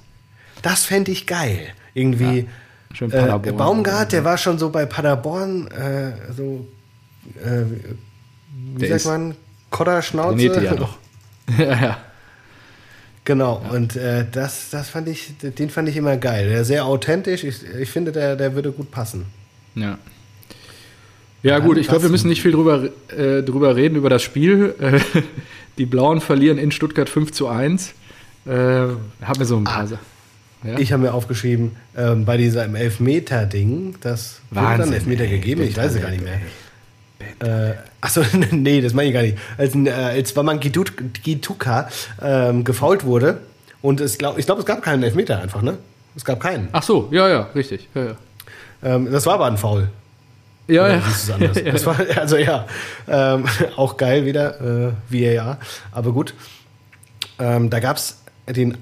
[0.63, 1.61] Das fände ich geil.
[1.95, 2.41] Irgendwie.
[2.41, 2.45] Ja.
[2.93, 3.55] Schön äh, Paderborn.
[3.55, 6.67] Äh, Baumgart, der war schon so bei Paderborn, äh, so,
[7.43, 7.65] äh,
[8.75, 9.35] wie der sagt man,
[9.71, 10.63] Kodderschnauze.
[10.63, 10.99] Ja, noch.
[11.59, 11.99] ja, ja.
[13.25, 13.77] Genau, ja.
[13.77, 16.49] und äh, das, das fand ich, den fand ich immer geil.
[16.49, 17.45] Der sehr authentisch.
[17.45, 19.27] Ich, ich finde, der, der würde gut passen.
[19.75, 19.99] Ja.
[21.43, 24.75] Ja, gut, ich glaube, wir müssen nicht viel drüber, äh, drüber reden, über das Spiel.
[24.81, 25.01] Äh,
[25.79, 27.93] die Blauen verlieren in Stuttgart 5 zu 1.
[28.47, 28.99] Äh, haben
[29.37, 29.85] wir so ein paar.
[29.93, 29.99] Ah,
[30.65, 30.79] ja?
[30.79, 35.95] Ich habe mir aufgeschrieben, ähm, bei diesem Elfmeter-Ding, das wurde dann Elfmeter gegeben, ich weiß
[35.95, 36.41] es gar nicht mehr.
[37.41, 39.39] Äh, achso, nee, das meine ich gar nicht.
[39.57, 41.89] Als, äh, als Waman Gituka
[42.21, 43.41] ähm, gefault wurde
[43.83, 45.79] und es glaub, ich glaube, es gab keinen Elfmeter einfach, ne?
[46.17, 46.69] Es gab keinen.
[46.73, 47.89] Ach so, ja, ja, richtig.
[47.95, 48.17] Ja, ja.
[48.83, 49.89] Ähm, das war aber ein Foul.
[50.67, 51.03] Ja, Oder ja.
[51.09, 51.63] es anders?
[51.65, 52.67] ja, war, also ja,
[53.09, 53.45] ähm,
[53.77, 55.59] auch geil wieder, äh, VAR,
[55.93, 56.35] aber gut.
[57.39, 58.77] Ähm, da gab es den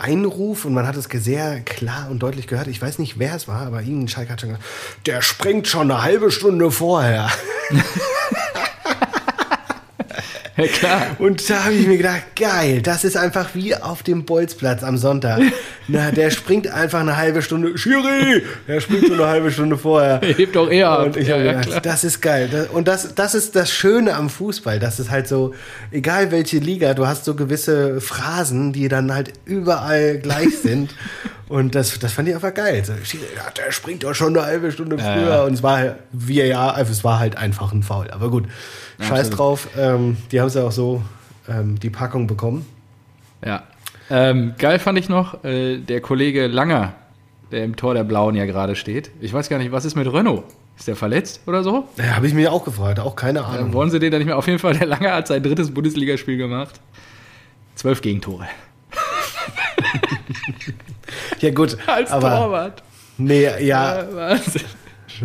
[0.00, 2.66] Einruf und man hat es sehr klar und deutlich gehört.
[2.68, 4.66] Ich weiß nicht, wer es war, aber irgendein Schalke hat schon gesagt,
[5.06, 7.30] der springt schon eine halbe Stunde vorher.
[10.56, 11.02] ja, klar.
[11.18, 14.96] Und da habe ich mir gedacht, geil, das ist einfach wie auf dem Bolzplatz am
[14.96, 15.40] Sonntag.
[15.88, 20.20] Na, der springt einfach eine halbe Stunde, Schiri, der springt schon eine halbe Stunde vorher.
[20.36, 21.06] Hebt auch eher ab.
[21.06, 22.68] Und ich Ja, habe ja, gedacht, das ist geil.
[22.72, 24.78] Und das, das ist das Schöne am Fußball.
[24.78, 25.54] Das ist halt so,
[25.90, 30.94] egal welche Liga, du hast so gewisse Phrasen, die dann halt überall gleich sind.
[31.48, 32.82] Und das, das fand ich einfach geil.
[32.86, 35.28] Ja, der springt doch schon eine halbe Stunde früher.
[35.28, 35.44] ja.
[35.44, 38.10] Und es war, wie ja, also es war halt einfach ein Foul.
[38.10, 38.46] Aber gut,
[39.00, 39.38] scheiß absolut.
[39.38, 39.68] drauf.
[39.76, 41.02] Ähm, die haben es ja auch so,
[41.48, 42.66] ähm, die Packung bekommen.
[43.44, 43.62] Ja.
[44.10, 46.94] Ähm, geil fand ich noch, äh, der Kollege Langer,
[47.50, 49.10] der im Tor der Blauen ja gerade steht.
[49.20, 50.44] Ich weiß gar nicht, was ist mit Renault?
[50.76, 51.88] Ist der verletzt oder so?
[51.96, 53.72] Ja, habe ich mir auch gefragt, auch keine Dann Ahnung.
[53.72, 54.36] wollen sie den dann nicht mehr.
[54.36, 56.80] Auf jeden Fall, der Langer hat sein drittes Bundesligaspiel gemacht.
[57.76, 58.46] Zwölf Gegentore.
[61.40, 62.82] Ja gut, Als aber Torwart.
[63.18, 64.62] nee, ja, Ja, Wahnsinn.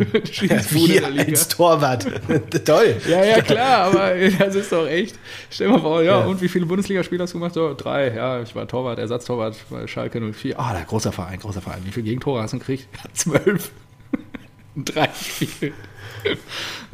[0.70, 2.06] Wie als Torwart.
[2.64, 2.96] Toll.
[3.08, 5.18] Ja, ja, klar, aber das ist doch echt.
[5.50, 6.26] Stell dir mal vor, ja, Ja.
[6.26, 7.54] und wie viele Bundesligaspiele hast du gemacht?
[7.54, 10.60] So, drei, ja, ich war Torwart, Ersatztorwart bei Schalke 04.
[10.60, 11.80] Ah, der großer Verein, großer Verein.
[11.84, 12.86] Wie viele Gegentore hast du gekriegt?
[13.14, 13.72] Zwölf.
[14.76, 15.72] Drei Spielen.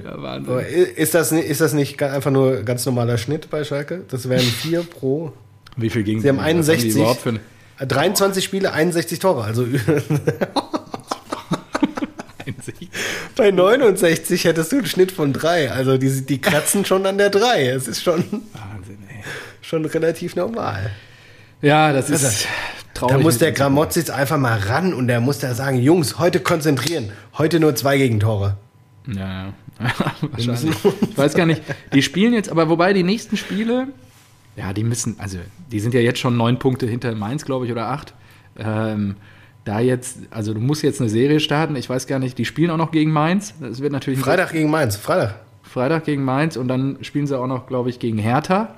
[0.03, 0.59] Ja, Aber Wahnsinn.
[0.97, 4.05] Ist das, ni- ist das nicht einfach nur ganz normaler Schnitt bei Schalke?
[4.09, 5.33] Das wären vier pro.
[5.77, 6.33] Wie viel Gegentore?
[6.33, 6.95] Sie haben 61.
[6.95, 7.41] die überhaupt für ein-
[7.79, 9.45] 23 Spiele, 61 Tore.
[9.45, 9.66] Also
[13.37, 15.70] bei 69 hättest du einen Schnitt von drei.
[15.70, 17.68] Also die, die kratzen schon an der drei.
[17.68, 19.22] Es ist schon, Wahnsinn, ey.
[19.62, 20.91] schon relativ normal.
[21.62, 22.47] Ja, das ist
[22.95, 23.16] traurig.
[23.16, 23.59] Da muss der uns.
[23.59, 27.12] Gramotz jetzt einfach mal ran und der muss da sagen, Jungs, heute konzentrieren.
[27.37, 28.57] Heute nur zwei Gegentore.
[29.07, 29.53] Ja, ja.
[30.20, 30.74] wahrscheinlich.
[31.11, 31.62] Ich weiß gar nicht.
[31.93, 33.89] Die spielen jetzt, aber wobei die nächsten Spiele,
[34.57, 35.39] ja, die müssen, also
[35.71, 38.15] die sind ja jetzt schon neun Punkte hinter Mainz, glaube ich, oder acht.
[38.59, 39.17] Ähm,
[39.65, 41.77] da jetzt, also du musst jetzt eine Serie starten.
[41.77, 43.55] Ich weiß gar nicht, die spielen auch noch gegen Mainz.
[43.61, 44.97] Das wird natürlich Freitag gegen Mainz.
[44.97, 45.41] Freitag.
[45.63, 48.75] Freitag gegen Mainz und dann spielen sie auch noch, glaube ich, gegen Hertha.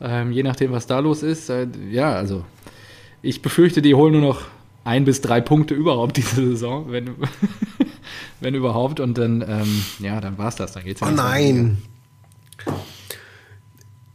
[0.00, 1.50] Ähm, je nachdem, was da los ist.
[1.50, 2.44] Äh, ja, also
[3.22, 4.40] ich befürchte, die holen nur noch
[4.82, 7.10] ein bis drei Punkte überhaupt diese Saison, wenn,
[8.40, 8.98] wenn überhaupt.
[8.98, 10.72] Und dann, ähm, ja, dann war's das.
[10.72, 11.78] Dann geht's Oh nein.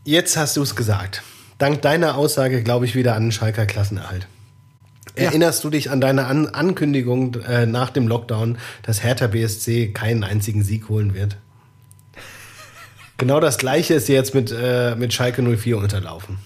[0.07, 1.23] Jetzt hast du es gesagt.
[1.57, 4.27] Dank deiner Aussage glaube ich wieder an den Schalker Klassenerhalt.
[5.17, 5.25] Ja.
[5.25, 10.23] Erinnerst du dich an deine an Ankündigung äh, nach dem Lockdown, dass Hertha BSC keinen
[10.23, 11.37] einzigen Sieg holen wird?
[13.17, 16.37] genau das gleiche ist jetzt mit, äh, mit Schalke 04 unterlaufen.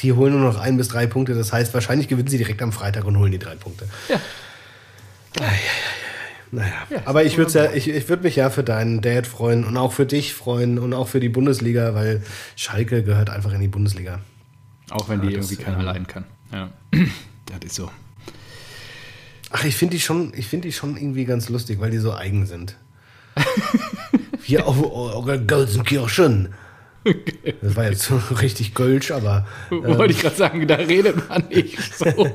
[0.00, 2.72] Die holen nur noch ein bis drei Punkte, das heißt, wahrscheinlich gewinnen sie direkt am
[2.72, 3.88] Freitag und holen die drei Punkte.
[4.08, 4.20] Ja.
[6.52, 9.64] Naja, Ja, aber ich würde ja, ich, ich würd mich ja für deinen Dad freuen
[9.64, 12.22] und auch für dich freuen und auch für die Bundesliga, weil
[12.56, 14.20] Schalke gehört einfach in die Bundesliga.
[14.90, 16.24] Auch wenn die Ja, das, irgendwie keiner ähm, leiden kann.
[16.52, 16.70] Ja.
[17.46, 17.90] das ist so.
[19.50, 22.12] Ach, ich finde die schon, ich finde die schon irgendwie ganz lustig, weil die so
[22.12, 22.76] eigen sind.
[24.42, 25.40] Hier auf eure
[27.04, 27.58] Gelsenkirchen.
[27.62, 31.78] Das war jetzt so richtig Gölsch, aber Wollte ich gerade sagen, da redet man nicht
[31.98, 32.28] so.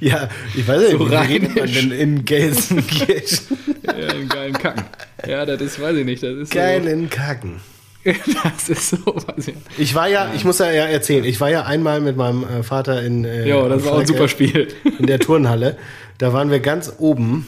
[0.00, 3.58] ja, ich weiß nicht, So wie redet man denn in Gelsenkirchen?
[3.84, 4.84] ja, einen geilen Kacken.
[5.26, 6.22] Ja, das ist, weiß ich nicht.
[6.22, 7.60] Das ist Geilen Kacken.
[8.04, 8.12] so.
[8.44, 12.00] Das ist so, weiß ich war ja, ich muss ja erzählen, ich war ja einmal
[12.00, 14.68] mit meinem äh, Vater in äh, Ja, das war auch ein super Spiel.
[14.98, 15.76] in der Turnhalle.
[16.18, 17.46] Da waren wir ganz oben.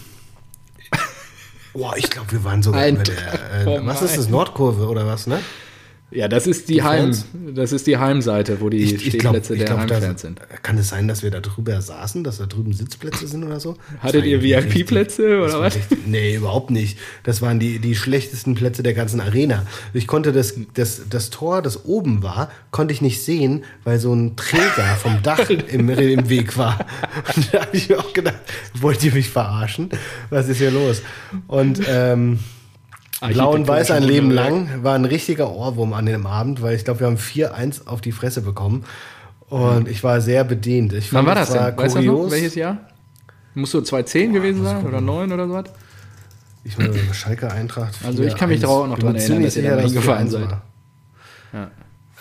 [1.74, 3.78] Boah, ich glaube, wir waren sogar Ein der.
[3.78, 4.28] Äh, was ist das?
[4.28, 5.38] Nordkurve oder was, ne?
[6.10, 7.26] Ja, das ist die, Heim, Fans?
[7.54, 10.40] das ist die Heimseite, wo die Stehplätze der glaub, Heimfans sind.
[10.62, 13.76] Kann es sein, dass wir da drüber saßen, dass da drüben Sitzplätze sind oder so?
[14.00, 15.74] Hattet ihr VIP-Plätze oder was?
[15.76, 16.98] richtig- Nee, überhaupt nicht.
[17.24, 19.66] Das waren die, die schlechtesten Plätze der ganzen Arena.
[19.92, 24.14] Ich konnte das, das, das Tor, das oben war, konnte ich nicht sehen, weil so
[24.14, 26.86] ein Träger vom Dach im, im Weg war.
[27.36, 28.38] Und da habe ich mir auch gedacht,
[28.80, 29.90] wollt ihr mich verarschen?
[30.30, 31.02] Was ist hier los?
[31.48, 32.38] Und ähm,
[33.20, 36.84] Blau und Weiß ein Leben lang war ein richtiger Ohrwurm an dem Abend, weil ich
[36.84, 38.84] glaube, wir haben 4-1 auf die Fresse bekommen.
[39.48, 40.92] Und ich war sehr bedient.
[40.92, 41.76] Ich Wann war das denn?
[41.76, 42.30] Weißt du noch?
[42.30, 42.78] Welches Jahr?
[43.54, 45.64] Muss so 2010 gewesen sein oder 9 oder so was?
[46.64, 47.94] Ich meine, Schalke Eintracht.
[48.04, 48.62] Also ich kann mich 4-1.
[48.62, 50.48] da auch noch dran erinnern, dass ihr da 4-1 seid.
[51.52, 51.70] Ja.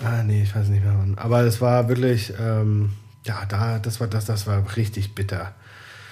[0.03, 1.17] Ah, nee, ich weiß nicht mehr wann.
[1.17, 2.91] Aber es war wirklich, ähm,
[3.25, 5.53] ja, da, das war, das, das war richtig bitter.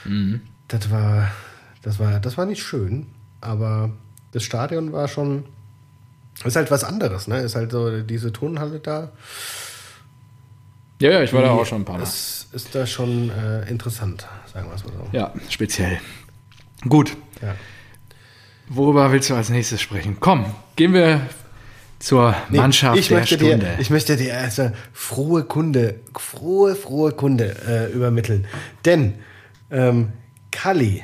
[0.04, 0.42] Mhm.
[0.68, 1.30] Das war,
[1.82, 3.08] das war, das war nicht schön,
[3.42, 3.92] aber
[4.36, 5.46] das Stadion war schon,
[6.44, 7.40] ist halt was anderes, ne?
[7.40, 9.14] Ist halt so diese Turnhalle da.
[11.00, 12.04] ja, ja, ich war da auch schon ein paar Mal.
[12.04, 15.08] Es ist da schon äh, interessant, sagen wir es mal so.
[15.14, 16.02] Ja, speziell.
[16.90, 17.16] Gut.
[17.42, 17.56] Ja.
[18.68, 20.18] Worüber willst du als nächstes sprechen?
[20.20, 21.22] Komm, gehen wir
[22.00, 23.58] zur Nee, Mannschaft ich der möchte Stunde.
[23.58, 28.48] Dir, ich möchte dir erstmal frohe Kunde, frohe, frohe Kunde äh, übermitteln.
[28.84, 29.14] Denn
[29.72, 30.12] ähm,
[30.52, 31.04] Kalli,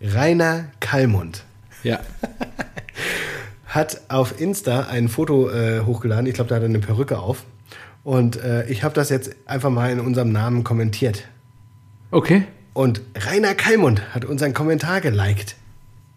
[0.00, 1.44] Rainer Kallmund,
[1.88, 2.00] ja.
[3.66, 6.26] hat auf Insta ein Foto äh, hochgeladen.
[6.26, 7.44] Ich glaube, da hat er eine Perücke auf.
[8.04, 11.24] Und äh, ich habe das jetzt einfach mal in unserem Namen kommentiert.
[12.10, 12.44] Okay.
[12.72, 15.56] Und Rainer Kallmund hat unseren Kommentar geliked.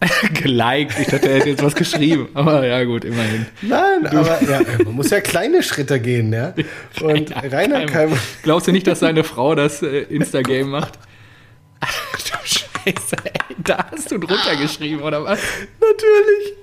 [0.34, 0.98] Geliked.
[0.98, 2.28] Ich dachte, er hätte jetzt was geschrieben.
[2.34, 3.46] Aber ja, gut, immerhin.
[3.62, 6.54] Nein, aber ja, man muss ja kleine Schritte gehen, ja.
[7.00, 8.20] Und Rainer Kallmund.
[8.42, 10.98] Glaubst du nicht, dass seine Frau das äh, Instagame macht?
[11.80, 13.41] Ach du Scheiße, ey.
[13.64, 15.38] Da hast du drunter geschrieben, oder was?
[15.80, 16.54] Natürlich.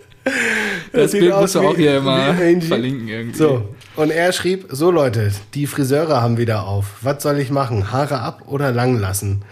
[0.92, 3.38] Das sieht Bild musst du auch hier immer verlinken irgendwie.
[3.38, 6.86] So, und er schrieb, so Leute, die Friseure haben wieder auf.
[7.02, 7.92] Was soll ich machen?
[7.92, 9.44] Haare ab oder lang lassen?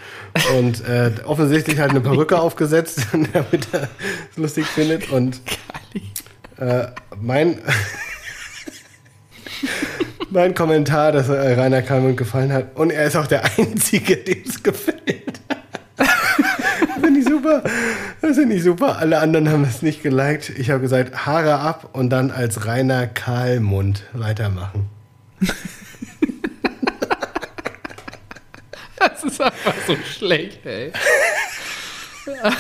[0.58, 3.90] Und äh, offensichtlich halt eine Perücke aufgesetzt, damit er
[4.32, 5.10] es lustig findet.
[5.10, 5.42] Und
[6.58, 6.88] äh,
[7.20, 7.60] mein,
[10.30, 12.76] mein Kommentar, dass Rainer Kalmund gefallen hat.
[12.76, 15.37] Und er ist auch der Einzige, dem es gefällt.
[17.48, 17.64] Super.
[18.22, 18.98] Das finde ich super.
[18.98, 20.50] Alle anderen haben es nicht geliked.
[20.58, 24.90] Ich habe gesagt, Haare ab und dann als Rainer Kahlmund weitermachen.
[29.00, 30.92] Das ist einfach so schlecht, ey.
[32.26, 32.56] das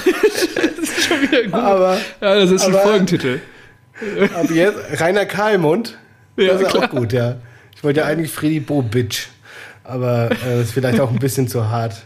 [0.77, 1.53] ist schon wieder gut.
[1.53, 3.41] Aber ja, das ist ein aber- Folgentitel.
[4.35, 5.97] ab jetzt Rainer Kahlmund.
[6.35, 6.83] Ja, das ist klar.
[6.85, 7.37] auch gut, ja.
[7.75, 9.27] Ich wollte ja eigentlich Freddy Bo Bitch.
[9.83, 12.05] Aber äh, ist vielleicht auch ein bisschen zu hart.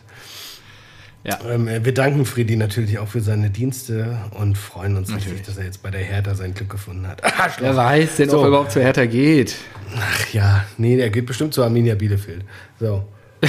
[1.23, 1.37] Ja.
[1.47, 5.65] Ähm, wir danken Freddy natürlich auch für seine Dienste und freuen uns natürlich, dass er
[5.65, 7.21] jetzt bei der Hertha sein Glück gefunden hat.
[7.59, 8.41] Wer weiß denn, ob So.
[8.41, 9.55] er überhaupt zu Hertha geht.
[9.95, 12.43] Ach ja, nee, der geht bestimmt zu Arminia Bielefeld.
[12.79, 13.05] So.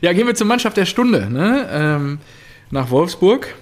[0.00, 1.30] Ja, gehen wir zur Mannschaft der Stunde.
[1.30, 1.68] Ne?
[1.70, 2.18] Ähm,
[2.70, 3.54] nach Wolfsburg.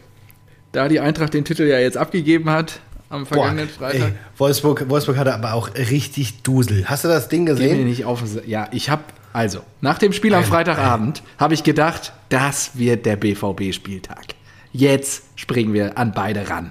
[0.72, 4.08] Da die Eintracht den Titel ja jetzt abgegeben hat am vergangenen Freitag.
[4.08, 6.84] ey, Wolfsburg, Wolfsburg hatte aber auch richtig Dusel.
[6.86, 7.84] Hast du das Ding Geh mir gesehen?
[7.84, 8.22] nicht auf.
[8.46, 9.02] Ja, ich habe
[9.34, 14.26] also nach dem Spiel am Freitagabend habe ich gedacht, das wird der BVB-Spieltag.
[14.70, 16.70] Jetzt springen wir an beide ran.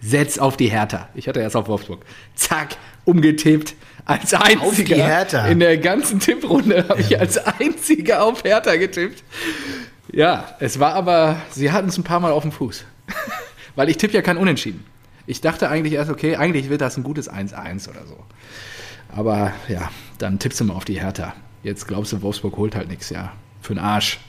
[0.00, 1.08] Setz auf die Hertha.
[1.14, 2.04] Ich hatte erst auf Wolfsburg.
[2.36, 3.74] Zack, umgetippt.
[4.04, 5.48] Als einziger die Hertha.
[5.48, 9.24] in der ganzen Tipprunde habe ich als einziger auf Hertha getippt.
[10.12, 12.84] Ja, es war aber, sie hatten es ein paar Mal auf dem Fuß.
[13.74, 14.84] Weil ich tippe ja kein Unentschieden.
[15.26, 18.22] Ich dachte eigentlich erst, okay, eigentlich wird das ein gutes 1-1 oder so.
[19.08, 21.34] Aber ja, dann tippst du mal auf die Hertha.
[21.64, 23.32] Jetzt glaubst du, Wolfsburg holt halt nichts, ja.
[23.62, 24.20] Für den Arsch.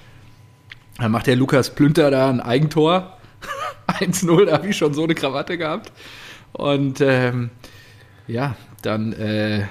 [0.98, 3.18] Dann macht der Lukas Plünter da ein Eigentor.
[3.88, 5.92] 1-0, da habe ich schon so eine Krawatte gehabt.
[6.54, 7.50] Und ähm,
[8.28, 9.66] ja, dann äh,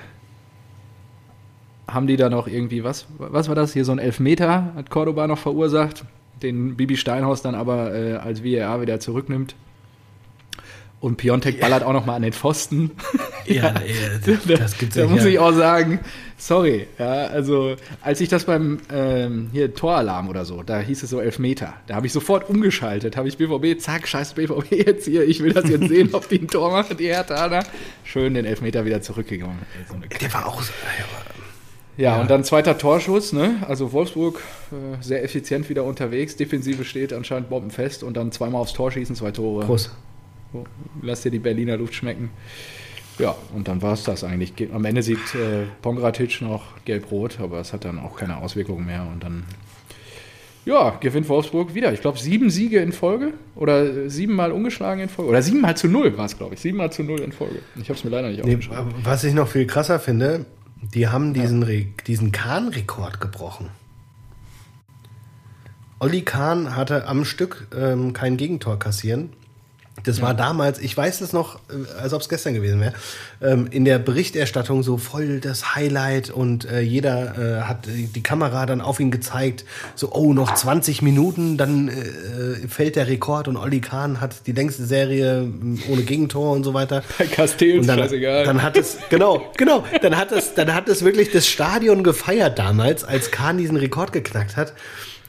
[1.88, 3.72] haben die da noch irgendwie, was, was war das?
[3.72, 6.04] Hier so ein Elfmeter hat Cordoba noch verursacht,
[6.42, 9.56] den Bibi Steinhaus dann aber äh, als VAR wieder zurücknimmt.
[11.04, 12.92] Und Piontek ballert auch noch mal an den Pfosten.
[13.46, 13.94] Ja, ey,
[14.48, 15.32] das gibt's da ja muss hier.
[15.32, 16.00] ich auch sagen,
[16.38, 16.86] sorry.
[16.98, 21.20] Ja, also, als ich das beim ähm, hier Toralarm oder so, da hieß es so
[21.20, 21.74] Elfmeter.
[21.86, 23.18] Da habe ich sofort umgeschaltet.
[23.18, 25.24] Habe ich BVB, zack, scheiß BVB jetzt hier.
[25.24, 27.62] Ich will das jetzt sehen, ob die ein Tor machen, die Hertha.
[28.02, 29.58] Schön den Elfmeter wieder zurückgegangen.
[29.90, 30.72] So Der war auch so.
[31.98, 33.56] ja, und dann zweiter Torschuss, ne?
[33.68, 34.40] Also Wolfsburg
[34.72, 36.36] äh, sehr effizient wieder unterwegs.
[36.36, 39.66] Defensive steht anscheinend bombenfest und dann zweimal aufs Tor schießen, zwei Tore.
[39.66, 39.90] Prost.
[41.02, 42.30] Lass dir die Berliner Luft schmecken.
[43.18, 44.56] Ja, und dann war es das eigentlich.
[44.56, 48.86] Ge- Am Ende sieht äh, Pongratic noch gelb-rot, aber es hat dann auch keine Auswirkungen
[48.86, 49.06] mehr.
[49.12, 49.44] Und dann,
[50.64, 51.92] ja, gewinnt Wolfsburg wieder.
[51.92, 55.30] Ich glaube, sieben Siege in Folge oder äh, siebenmal ungeschlagen in Folge.
[55.30, 56.60] Oder siebenmal zu null war es, glaube ich.
[56.60, 57.60] Siebenmal zu null in Folge.
[57.76, 58.94] Ich habe es mir leider nicht Nee, aufgeschrieben.
[59.04, 60.44] was ich noch viel krasser finde,
[60.94, 63.68] die haben diesen, Re diesen Kahn-Rekord gebrochen.
[66.00, 69.30] Olli Kahn hatte am Stück ähm, kein Gegentor kassieren.
[70.04, 72.92] Das war damals, ich weiß es noch, äh, als ob es gestern gewesen wäre,
[73.42, 78.66] ähm, in der Berichterstattung so voll das Highlight und äh, jeder äh, hat die Kamera
[78.66, 83.56] dann auf ihn gezeigt, so, oh, noch 20 Minuten, dann äh, fällt der Rekord und
[83.56, 87.02] Olli Kahn hat die längste Serie ähm, ohne Gegentor und so weiter.
[87.18, 88.44] Bei Castells, Und dann, scheißegal.
[88.44, 92.58] dann hat es, genau, genau, dann hat es, dann hat es wirklich das Stadion gefeiert
[92.58, 94.74] damals, als Kahn diesen Rekord geknackt hat.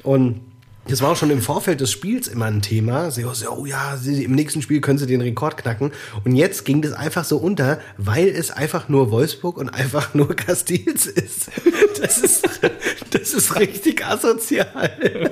[0.03, 0.41] Und
[0.87, 3.09] das war auch schon im Vorfeld des Spiels immer ein Thema.
[3.09, 5.91] So, so, oh ja, im nächsten Spiel können sie den Rekord knacken.
[6.23, 10.35] Und jetzt ging das einfach so unter, weil es einfach nur Wolfsburg und einfach nur
[10.35, 11.49] Castils ist.
[12.01, 12.47] Das ist,
[13.11, 15.31] das ist richtig asozial.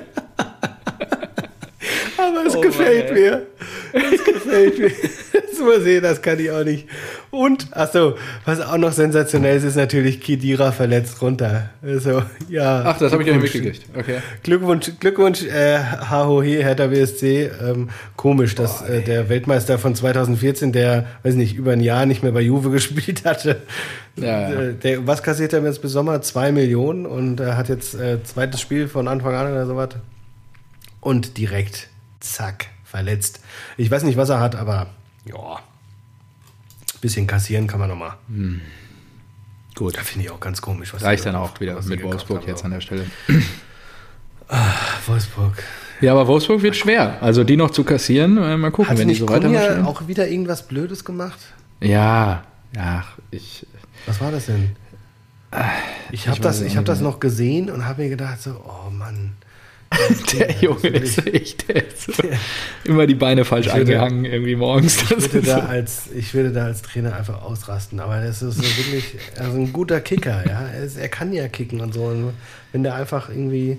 [2.16, 3.46] Aber es Oh gefällt Mann, mir.
[3.94, 4.90] Es gefällt mir.
[5.64, 6.86] Mal sehen, das kann ich auch nicht.
[7.30, 11.70] Und, achso, was auch noch sensationell ist, ist natürlich Kidira verletzt runter.
[11.82, 12.82] Also, ja.
[12.84, 13.86] Ach, das habe ich ja nicht mitgekriegt.
[13.96, 14.18] Okay.
[14.42, 15.78] Glückwunsch, Glückwunsch, äh,
[16.10, 17.50] HOE, Hertha BSC.
[17.62, 22.22] Ähm, komisch, dass äh, der Weltmeister von 2014, der, weiß nicht, über ein Jahr nicht
[22.22, 23.62] mehr bei Juve gespielt hatte,
[24.16, 24.60] Ja, ja.
[24.60, 26.20] äh, der, was kassiert er jetzt bis Sommer?
[26.20, 29.90] Zwei Millionen und er hat jetzt äh, zweites Spiel von Anfang an oder sowas.
[31.00, 31.88] Und direkt,
[32.20, 32.66] zack,
[32.98, 33.40] verletzt.
[33.76, 34.86] Ich weiß nicht, was er hat, aber
[35.24, 35.58] ja.
[37.00, 38.16] Bisschen kassieren kann man noch mal.
[39.74, 39.96] Gut.
[39.96, 40.94] Da finde ich auch ganz komisch.
[40.94, 43.04] Was Reicht die dann da- auch wieder was die mit Wolfsburg jetzt an der Stelle.
[45.06, 45.54] Wolfsburg.
[46.00, 47.20] Ja, aber Wolfsburg wird schwer.
[47.20, 49.86] Also die noch zu kassieren, äh, mal gucken, Hat wenn die nicht so Kunja weitermachen.
[49.86, 51.38] auch wieder irgendwas Blödes gemacht?
[51.80, 52.44] Ja,
[52.76, 53.66] ja, ich.
[54.06, 54.76] Was war das denn?
[56.12, 59.32] Ich habe das, ich hab das noch gesehen und habe mir gedacht so, oh Mann.
[60.32, 62.10] Der Junge ist echt der ist
[62.84, 65.02] immer die Beine falsch würde- eingehangen irgendwie morgens.
[65.02, 68.00] Ich würde, da so- als, ich würde da als Trainer einfach ausrasten.
[68.00, 69.04] Aber das ist so wirklich
[69.38, 70.44] also ein guter Kicker.
[70.46, 70.62] Ja?
[70.68, 72.04] Er, ist, er kann ja kicken und so.
[72.04, 72.32] Und
[72.72, 73.78] wenn der einfach irgendwie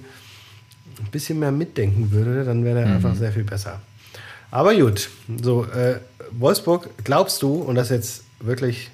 [1.00, 2.94] ein bisschen mehr mitdenken würde, dann wäre er Mhm.
[2.96, 3.82] einfach sehr viel besser.
[4.52, 5.10] Aber gut,
[5.42, 6.00] so äh,
[6.32, 8.90] Wolfsburg, glaubst du, und das jetzt wirklich,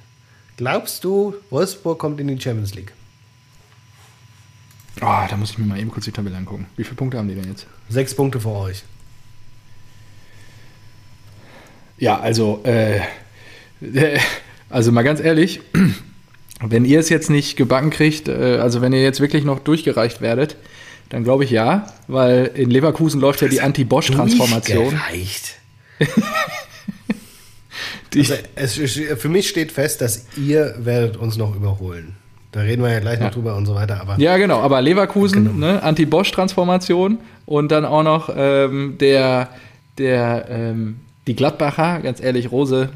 [0.57, 2.93] glaubst du, Wolfsburg kommt in die Champions League?
[4.99, 6.67] Oh, da muss ich mir mal eben kurz die Tabelle angucken.
[6.75, 7.65] Wie viele Punkte haben die denn jetzt?
[7.89, 8.83] Sechs Punkte vor euch.
[11.97, 12.97] Ja, also, äh,
[13.81, 14.19] äh,
[14.69, 15.61] also mal ganz ehrlich,
[16.61, 20.21] wenn ihr es jetzt nicht gebacken kriegt, äh, also wenn ihr jetzt wirklich noch durchgereicht
[20.21, 20.57] werdet,
[21.09, 24.89] dann glaube ich ja, weil in Leverkusen läuft ja die Anti-Bosch-Transformation.
[24.91, 25.55] Durchgereicht.
[28.13, 28.73] Die- Also es,
[29.21, 32.15] für mich steht fest, dass ihr werdet uns noch überholen.
[32.51, 33.25] Da reden wir ja gleich Ja.
[33.25, 34.01] noch drüber und so weiter.
[34.01, 35.57] Aber Ja, genau, aber Leverkusen, Genau.
[35.73, 39.49] ne, Anti-Bosch-Transformation und dann auch noch ähm, der,
[39.97, 42.89] der, ähm, die Gladbacher, ganz ehrlich, Rose,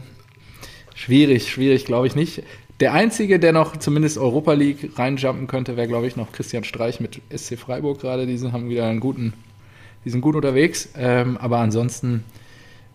[0.93, 2.43] schwierig, schwierig, glaube ich nicht.
[2.81, 6.99] Der Einzige, der noch zumindest Europa League reinjumpen könnte, wäre, glaube ich, noch Christian Streich
[6.99, 8.25] mit SC Freiburg gerade.
[8.27, 9.31] Die sind, haben wieder einen guten,
[10.03, 10.89] die sind gut unterwegs.
[10.97, 12.25] Ähm, aber ansonsten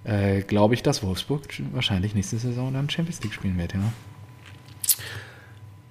[0.05, 1.41] äh, glaube ich, dass Wolfsburg
[1.73, 3.81] wahrscheinlich nächste Saison dann Champions League spielen wird, ja.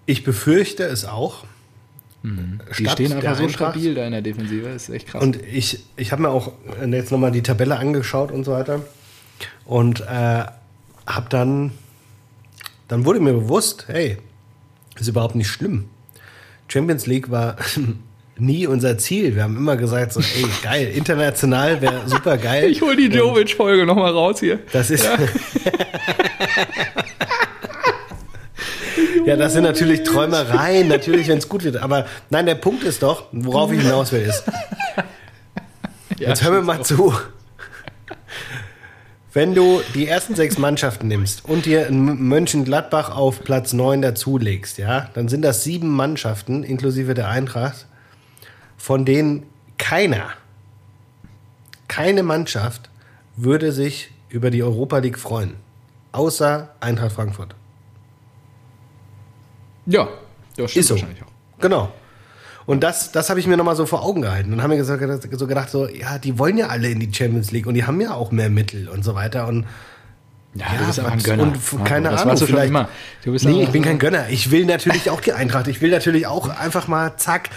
[0.10, 1.44] Ich befürchte es auch.
[2.24, 5.22] Die Statt stehen einfach so stabil da in der Defensive, ist echt krass.
[5.22, 6.52] Und ich, ich habe mir auch
[6.86, 8.82] jetzt nochmal die Tabelle angeschaut und so weiter.
[9.66, 10.06] Und äh,
[11.06, 11.72] habe dann,
[12.88, 14.18] dann wurde mir bewusst, hey,
[15.00, 15.86] ist überhaupt nicht schlimm.
[16.68, 17.56] Champions League war
[18.38, 19.36] nie unser Ziel.
[19.36, 22.72] Wir haben immer gesagt, so, ey, geil, international wäre super geil.
[22.72, 24.60] Ich hol die Jovic-Folge nochmal raus hier.
[24.74, 25.06] Das ist.
[25.06, 25.18] Ja.
[29.36, 31.78] das sind natürlich Träumereien, natürlich, wenn es gut wird.
[31.78, 34.44] Aber nein, der Punkt ist doch, worauf ich hinaus will, ist.
[36.18, 37.14] Jetzt hör mir mal zu.
[39.32, 44.80] Wenn du die ersten sechs Mannschaften nimmst und dir in Mönchengladbach auf Platz 9 dazulegst,
[44.80, 47.86] ja, dann sind das sieben Mannschaften, inklusive der Eintracht,
[48.76, 49.46] von denen
[49.78, 50.30] keiner,
[51.88, 52.90] keine Mannschaft
[53.36, 55.56] würde sich über die Europa League freuen.
[56.12, 57.56] Außer Eintracht Frankfurt.
[59.90, 60.08] Ja,
[60.56, 60.94] das stimmt Ist so.
[60.96, 61.62] wahrscheinlich auch.
[61.62, 61.92] Genau.
[62.66, 64.54] Und das, das habe ich mir nochmal so vor Augen gehalten.
[64.54, 67.52] Und haben mir gedacht, so gedacht, so, ja, die wollen ja alle in die Champions
[67.52, 69.48] League und die haben ja auch mehr Mittel und so weiter.
[69.48, 69.66] Und
[70.56, 71.44] Ja, Ja, du bist aber ein Gönner.
[71.44, 72.90] und keine das Ahnung, du vielleicht- immer.
[73.24, 74.30] Du bist nee, ich bin kein Gönner.
[74.30, 75.68] Ich will natürlich auch die Eintracht.
[75.68, 77.50] Ich will natürlich auch einfach mal, zack,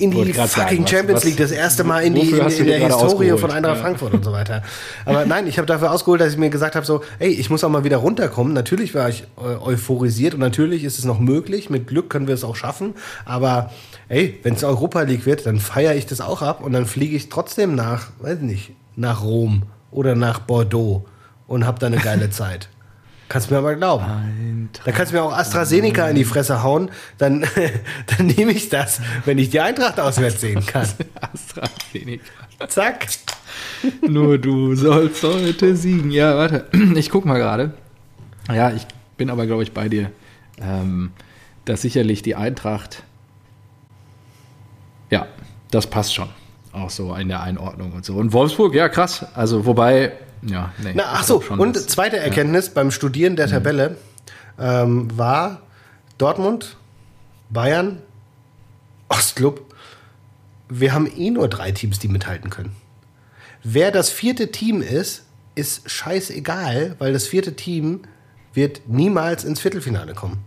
[0.00, 2.78] in die fucking sagen, was- Champions League das erste Mal in, die, in, in der
[2.86, 3.82] Historie von Eintracht Ja.
[3.82, 4.62] Frankfurt und so weiter.
[5.04, 7.62] Aber nein, ich habe dafür ausgeholt, dass ich mir gesagt habe, so, ey, ich muss
[7.64, 8.52] auch mal wieder runterkommen.
[8.52, 11.70] Natürlich war ich äh, euphorisiert und natürlich ist es noch möglich.
[11.70, 12.94] Mit Glück können wir es auch schaffen.
[13.24, 13.70] Aber
[14.08, 17.14] ey, wenn es Europa League wird, dann feiere ich das auch ab und dann fliege
[17.16, 21.04] ich trotzdem nach, weiß nicht, nach Rom oder nach Bordeaux
[21.46, 22.68] und habe da eine geile Zeit.
[23.30, 24.68] Kannst mir aber glauben.
[24.84, 27.46] Da kannst du mir auch AstraZeneca in die Fresse hauen, dann,
[28.06, 30.88] dann nehme ich das, wenn ich die Eintracht auswärts sehen kann.
[31.20, 32.24] AstraZeneca.
[32.66, 33.06] Zack.
[34.02, 36.10] Nur du sollst heute siegen.
[36.10, 36.66] Ja, warte.
[36.96, 37.72] Ich guck mal gerade.
[38.52, 38.84] Ja, ich
[39.16, 40.10] bin aber, glaube ich, bei dir.
[40.60, 41.12] Ähm,
[41.66, 43.04] dass sicherlich die Eintracht.
[45.08, 45.28] Ja,
[45.70, 46.30] das passt schon.
[46.72, 48.14] Auch so in der Einordnung und so.
[48.14, 49.24] Und Wolfsburg, ja, krass.
[49.36, 50.92] Also, wobei, ja, nee.
[50.94, 53.96] Na, ach so, und zweite Erkenntnis beim Studieren der Tabelle
[54.58, 55.62] ähm, war
[56.18, 56.76] Dortmund,
[57.50, 57.98] Bayern,
[59.08, 59.74] Ostclub.
[60.68, 62.76] Wir haben eh nur drei Teams, die mithalten können.
[63.62, 65.24] Wer das vierte Team ist,
[65.54, 68.02] ist scheißegal, weil das vierte Team
[68.54, 70.44] wird niemals ins Viertelfinale kommen.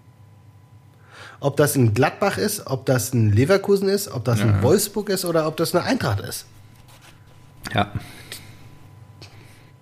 [1.39, 5.25] Ob das ein Gladbach ist, ob das ein Leverkusen ist, ob das ein Wolfsburg ist
[5.25, 6.45] oder ob das eine Eintracht ist.
[7.73, 7.91] Ja.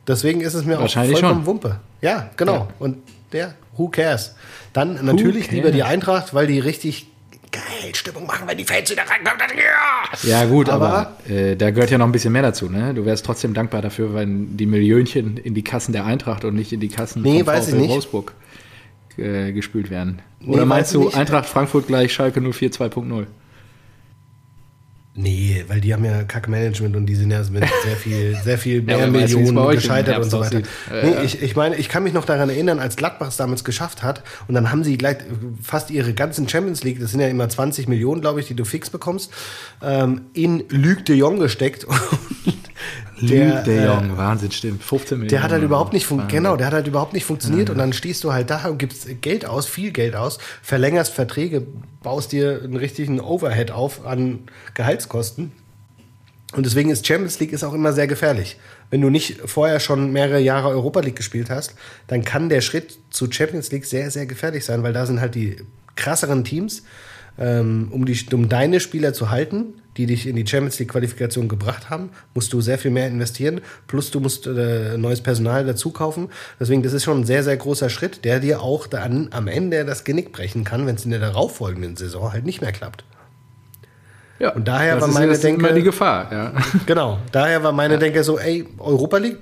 [0.07, 1.45] Deswegen ist es mir auch vollkommen schon.
[1.45, 1.79] Wumpe.
[2.01, 2.53] Ja, genau.
[2.55, 2.67] Ja.
[2.79, 2.97] Und
[3.33, 4.35] der, who cares?
[4.73, 5.55] Dann natürlich cares?
[5.55, 7.07] lieber die Eintracht, weil die richtig
[7.51, 9.39] geil Stimmung machen, wenn die Fans wieder reinkommen.
[9.57, 10.29] Ja!
[10.29, 10.87] Ja, gut, aber,
[11.27, 12.69] Aber- äh, da gehört ja noch ein bisschen mehr dazu.
[12.69, 12.93] Ne?
[12.93, 16.71] Du wärst trotzdem dankbar dafür, wenn die Millionchen in die Kassen der Eintracht und nicht
[16.73, 17.89] in die Kassen Nee, von VfL.
[17.89, 18.33] Wolfsburg
[19.17, 20.21] äh, gespült werden.
[20.39, 21.17] Nee, Oder weiß meinst du nicht.
[21.17, 23.25] Eintracht Frankfurt gleich Schalke 04 2.0?
[25.13, 28.81] Nee, weil die haben ja Kackmanagement und die sind ja mit sehr viel, sehr viel
[28.83, 30.61] mehr bei Millionen gescheitert und so weiter.
[30.89, 31.23] Ja, nee, ja.
[31.23, 34.23] ich, ich meine, ich kann mich noch daran erinnern, als Gladbach es damals geschafft hat
[34.47, 35.17] und dann haben sie gleich
[35.61, 38.63] fast ihre ganzen Champions League, das sind ja immer 20 Millionen, glaube ich, die du
[38.63, 39.33] fix bekommst,
[39.81, 41.85] ähm, in Luc de Jong gesteckt.
[42.45, 42.61] Und
[43.21, 44.83] Luke de äh, Jong, Wahnsinn, stimmt.
[44.83, 45.29] 15 Millionen.
[45.29, 46.37] Der hat halt überhaupt nicht fun- Wahnsinn.
[46.37, 49.07] genau, der hat halt überhaupt nicht funktioniert und dann stehst du halt da und gibst
[49.21, 51.65] Geld aus, viel Geld aus, verlängerst Verträge,
[52.03, 54.39] baust dir einen richtigen Overhead auf an
[54.73, 55.51] Gehaltskosten.
[56.53, 58.57] Und deswegen ist Champions League ist auch immer sehr gefährlich.
[58.89, 61.75] Wenn du nicht vorher schon mehrere Jahre Europa League gespielt hast,
[62.07, 65.35] dann kann der Schritt zu Champions League sehr, sehr gefährlich sein, weil da sind halt
[65.35, 65.55] die
[65.95, 66.83] krasseren Teams,
[67.39, 71.49] ähm, um, die, um deine Spieler zu halten, die dich in die Champions League Qualifikation
[71.49, 73.59] gebracht haben, musst du sehr viel mehr investieren.
[73.87, 76.29] Plus du musst äh, neues Personal dazu kaufen.
[76.59, 79.83] Deswegen, das ist schon ein sehr, sehr großer Schritt, der dir auch dann am Ende
[79.83, 83.03] das Genick brechen kann, wenn es in der darauffolgenden Saison halt nicht mehr klappt.
[84.39, 86.31] Ja, Und daher das war ist meine jetzt Denke- immer die Gefahr.
[86.31, 86.53] Ja.
[86.85, 89.37] Genau, daher war meine Denke so, ey, Europa League,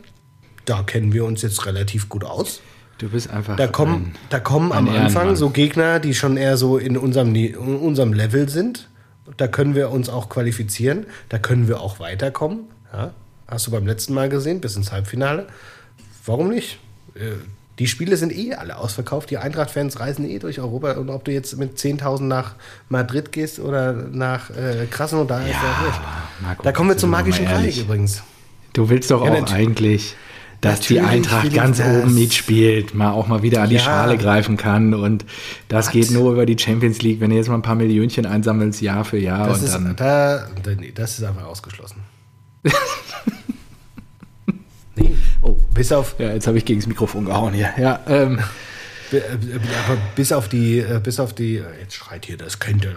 [0.65, 2.59] da kennen wir uns jetzt relativ gut aus.
[2.97, 3.55] Du bist einfach.
[3.55, 5.35] Da kommen, da kommen am ein Anfang Ehrenmann.
[5.37, 8.88] so Gegner, die schon eher so in unserem, in unserem Level sind.
[9.37, 11.05] Da können wir uns auch qualifizieren.
[11.29, 12.61] Da können wir auch weiterkommen.
[12.93, 13.13] Ja?
[13.47, 15.47] Hast du beim letzten Mal gesehen, bis ins Halbfinale.
[16.25, 16.79] Warum nicht?
[17.15, 17.31] Äh,
[17.79, 19.29] Die Spiele sind eh alle ausverkauft.
[19.29, 20.91] Die Eintracht-Fans reisen eh durch Europa.
[20.93, 22.55] Und ob du jetzt mit 10.000 nach
[22.89, 26.59] Madrid gehst oder nach äh, Krasnodar, ist ja wurscht.
[26.65, 28.21] Da kommen wir zum magischen Dreieck übrigens.
[28.73, 30.15] Du willst doch Ja, auch eigentlich,
[30.61, 33.81] dass die Natürlich will Eintracht ganz oben mitspielt, mal auch mal wieder an die Ja.
[33.81, 34.93] Schale greifen kann.
[34.93, 35.25] Und
[35.69, 38.81] das geht nur über die Champions League, wenn du jetzt mal ein paar Millionchen einsammelst,
[38.81, 39.47] Jahr für Jahr.
[39.47, 40.47] Das und ist, dann, da,
[40.77, 42.01] nee, das ist einfach ausgeschlossen.
[44.95, 47.69] nee, oh, bis auf, ja, jetzt habe ich gegen das Mikrofon gehauen hier.
[47.77, 48.39] Ja, ähm,
[49.11, 49.21] bi- äh,
[49.87, 52.89] aber bis auf die, äh, bis auf die, äh, jetzt schreit hier das Kind, äh,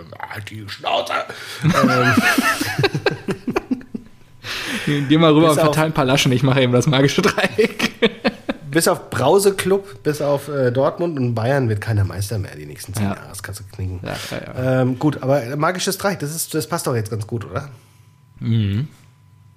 [0.51, 1.13] die Schnauze.
[1.65, 1.73] ähm,
[4.87, 7.93] geh mal rüber Bis und verteil ein paar Laschen, ich mache eben das magische Dreieck.
[8.71, 12.95] bis auf Brause-Club, bis auf äh, Dortmund und Bayern wird keiner Meister mehr die nächsten
[12.95, 13.15] zehn Ja.
[13.15, 13.29] Jahre.
[13.29, 14.01] Das kannst du knicken.
[14.03, 17.45] Ja, ja, Ähm, gut, aber magisches Dreieck, das, ist, das passt doch jetzt ganz gut,
[17.45, 17.69] oder?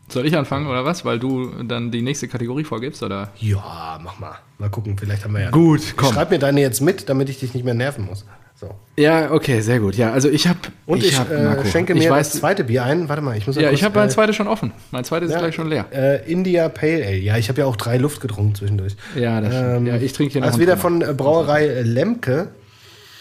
[0.08, 1.04] Soll ich anfangen oder was?
[1.06, 3.32] Weil du dann die nächste Kategorie vorgibst, oder?
[3.38, 4.36] Ja, mach mal.
[4.60, 5.50] Mal gucken, vielleicht haben wir ja.
[5.50, 6.14] Gut, komm.
[6.14, 8.26] schreib mir deine jetzt mit, damit ich dich nicht mehr nerven muss.
[8.58, 8.74] So.
[8.96, 9.96] Ja, okay, sehr gut.
[9.96, 12.86] Ja, also ich habe Und ich, hab, äh, schenke ich mir weiß, das zweite Bier
[12.86, 13.10] ein.
[13.10, 14.72] Warte mal, ich muss Ja, kurz, ich habe mein äh, zweites schon offen.
[14.92, 15.86] Mein zweites ja, ist gleich schon leer.
[15.92, 17.18] Äh, India Pale Ale.
[17.18, 18.96] Ja, ich habe ja auch drei Luft getrunken zwischendurch.
[19.16, 19.88] Ja, das stimmt.
[19.90, 22.48] Ja, ich trinke hier noch Also wieder von äh, Brauerei Lemke.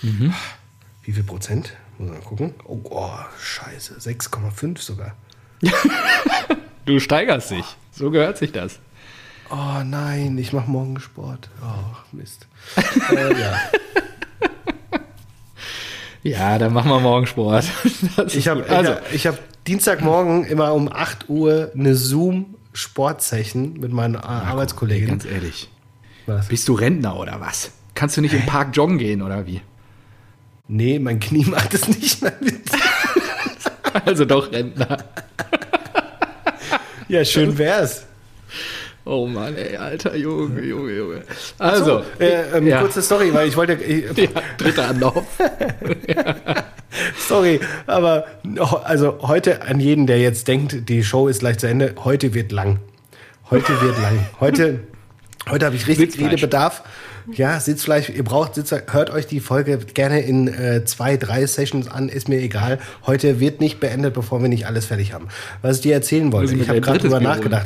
[0.03, 0.33] Mhm.
[1.03, 1.73] Wie viel Prozent?
[1.99, 2.55] Muss man gucken.
[2.65, 3.11] Oh, oh
[3.41, 3.95] scheiße.
[3.95, 5.17] 6,5 sogar.
[6.87, 7.65] Du steigerst dich.
[7.93, 8.79] So gehört sich das.
[9.51, 11.49] Oh nein, ich mache morgen Sport.
[11.63, 12.47] Oh, Mist.
[13.11, 13.59] äh, ja.
[16.25, 17.67] Ja, dann machen wir morgen Sport.
[18.33, 24.19] Ich habe also, ich hab Dienstagmorgen immer um 8 Uhr eine Zoom-Sportsession mit meinen äh,
[24.19, 25.09] Arbeitskollegen.
[25.09, 25.69] ganz ehrlich.
[26.27, 26.49] Was?
[26.49, 27.71] Bist du Rentner oder was?
[27.95, 29.61] Kannst du nicht im Park joggen gehen oder wie?
[30.67, 32.63] Nee, mein Knie macht es nicht mehr mit.
[34.07, 34.97] Also doch Rentner.
[37.09, 38.07] Ja, schön wär's.
[39.07, 41.23] Oh Mann, ey, alter Junge, Junge, Junge.
[41.59, 42.81] Also, Äh, ähm, ja.
[42.81, 43.75] Kurze Story, weil ich wollte.
[43.75, 45.25] Ich, ja, dritter Anlauf.
[47.19, 48.25] Sorry, aber
[48.85, 52.51] also heute an jeden, der jetzt denkt, die Show ist gleich zu Ende, heute wird
[52.51, 52.79] lang.
[53.51, 54.27] Heute wird lang.
[54.41, 54.81] Heute,
[55.51, 56.19] heute habe ich richtig.
[56.19, 56.83] Redebedarf.
[57.33, 58.85] Ja, Sitzfleisch, ihr braucht Sitzfleisch.
[58.91, 62.79] Hört euch die Folge gerne in äh, zwei, drei Sessions an, ist mir egal.
[63.07, 65.29] Heute wird nicht beendet, bevor wir nicht alles fertig haben.
[65.61, 67.63] Was ich dir erzählen wollte, wir ich habe gerade drüber Bier holen.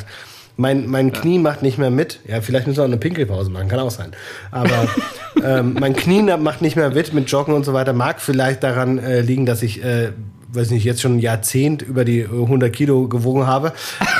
[0.61, 2.19] Mein, mein Knie macht nicht mehr mit.
[2.27, 4.11] Ja, vielleicht müssen wir auch eine Pinkelpause machen, kann auch sein.
[4.51, 4.89] Aber
[5.45, 7.93] ähm, mein Knie macht nicht mehr mit mit Joggen und so weiter.
[7.93, 10.11] Mag vielleicht daran äh, liegen, dass ich, äh,
[10.53, 13.73] weiß nicht, jetzt schon ein Jahrzehnt über die äh, 100 Kilo gewogen habe.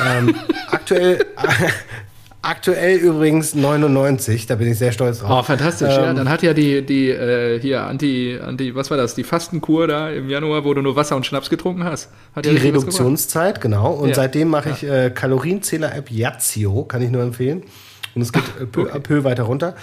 [0.09, 0.33] Ähm,
[0.71, 1.25] aktuell,
[2.49, 5.39] aktuell übrigens 99, da bin ich sehr stolz drauf.
[5.39, 5.87] Oh, fantastisch.
[5.89, 9.23] ja, Ähm, dann hat ja die, die äh, hier Anti, Anti, was war das, die
[9.23, 12.09] Fastenkur da im Januar, wo du nur Wasser und Schnaps getrunken hast.
[12.35, 13.91] Hat ja Die was Reduktionszeit, genau.
[13.91, 14.15] Und Ja.
[14.15, 17.63] seitdem mache ich äh, Kalorienzähler-App Yazio, kann ich nur empfehlen.
[18.15, 19.75] Und es geht äh, peu à peu weiter runter.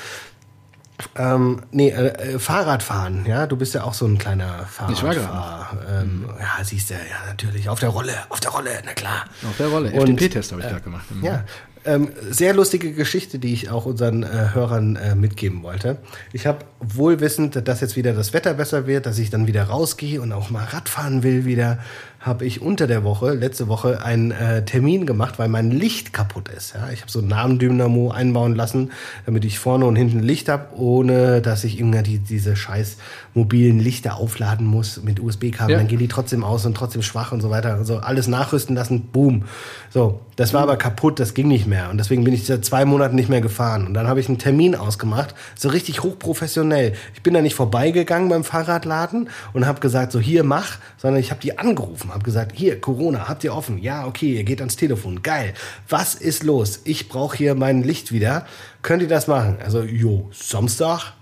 [1.14, 5.12] Ähm, nee, äh, äh, Fahrradfahren, ja, du bist ja auch so ein kleiner Ich war
[5.12, 5.78] Fahrradfahrer.
[6.02, 9.24] Ähm, Ja, siehst du, ja, natürlich, auf der Rolle, auf der Rolle, na klar.
[9.46, 9.92] Auf der Rolle.
[9.92, 11.04] FDP-Test habe ich gerade gemacht.
[11.10, 11.22] Mhm.
[11.22, 11.44] Ja,
[11.87, 15.99] ähm, sehr lustige Geschichte, die ich auch unseren äh, Hörern äh, mitgeben wollte.
[16.32, 20.20] Ich habe wohlwissend, dass jetzt wieder das Wetter besser wird, dass ich dann wieder rausgehe
[20.20, 21.78] und auch mal Radfahren will wieder,
[22.20, 26.49] habe ich unter der Woche, letzte Woche, einen äh, Termin gemacht, weil mein Licht kaputt
[26.49, 26.74] ist.
[26.74, 26.91] Ja?
[26.93, 28.91] Ich habe so einen Namendynamo einbauen lassen,
[29.26, 32.97] damit ich vorne und hinten Licht habe, ohne dass ich irgendwie die, diese scheiß
[33.37, 35.72] mobilen Lichter aufladen muss mit USB-Kabel.
[35.72, 35.78] Ja.
[35.78, 37.74] Dann gehen die trotzdem aus und trotzdem schwach und so weiter.
[37.74, 39.45] Also alles nachrüsten lassen, boom.
[39.91, 41.91] So, das war aber kaputt, das ging nicht mehr.
[41.91, 43.87] Und deswegen bin ich seit zwei Monaten nicht mehr gefahren.
[43.87, 46.95] Und dann habe ich einen Termin ausgemacht, so richtig hochprofessionell.
[47.14, 51.30] Ich bin da nicht vorbeigegangen beim Fahrradladen und habe gesagt, so hier mach, sondern ich
[51.30, 53.78] habe die angerufen, habe gesagt, hier Corona, habt ihr offen?
[53.78, 55.53] Ja, okay, ihr geht ans Telefon, geil.
[55.91, 56.80] Was ist los?
[56.84, 58.47] Ich brauche hier mein Licht wieder.
[58.80, 59.59] Könnt ihr das machen?
[59.62, 61.12] Also, jo, Samstag,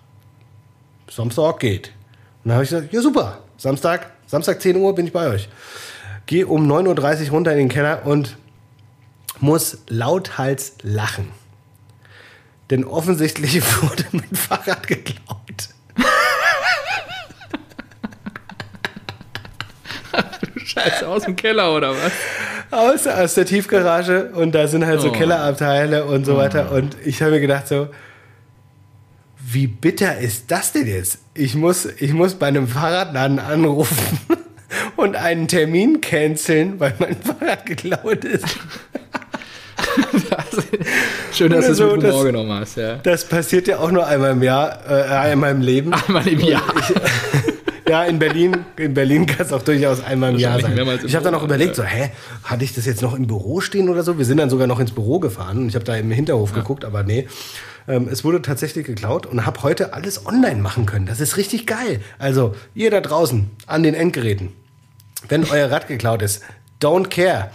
[1.11, 1.93] Samstag geht.
[2.45, 5.49] Und dann habe ich gesagt, ja super, Samstag, Samstag 10 Uhr bin ich bei euch.
[6.27, 8.37] Gehe um 9.30 Uhr runter in den Keller und
[9.41, 11.31] muss lauthals lachen.
[12.71, 15.69] Denn offensichtlich wurde mein Fahrrad geklaut.
[20.65, 22.13] Scheiße, aus dem Keller oder was?
[22.71, 25.13] Aus, aus der Tiefgarage und da sind halt so Oh.
[25.13, 26.73] Kellerabteile und so weiter.
[26.73, 27.89] Und ich habe mir gedacht so,
[29.47, 31.19] wie bitter ist das denn jetzt?
[31.35, 34.19] Ich muss, ich muss bei einem Fahrradladen anrufen
[34.97, 38.45] und einen Termin canceln, weil mein Fahrrad geklaut ist.
[41.33, 42.97] Schön, dass du es so, mit das- Humor genommen hast, ja.
[42.97, 45.93] Das passiert ja auch nur einmal im Jahr, äh, einmal im Leben.
[45.93, 46.63] Einmal im Jahr.
[47.87, 50.77] Ja, in Berlin, in Berlin kann es auch durchaus einmal im Jahr sein.
[50.77, 51.85] im Ich habe dann auch überlegt, ja.
[51.85, 54.17] so, hä, hatte ich das jetzt noch im Büro stehen oder so?
[54.17, 56.87] Wir sind dann sogar noch ins Büro gefahren und ich habe da im Hinterhof geguckt,
[56.87, 57.29] aber nee.
[57.87, 61.07] Ähm, es wurde tatsächlich geklaut und habe heute alles online machen können.
[61.07, 62.01] Das ist richtig geil.
[62.19, 64.53] Also, ihr da draußen an den Endgeräten,
[65.29, 66.43] wenn euer Rad geklaut ist,
[66.81, 67.51] don't care.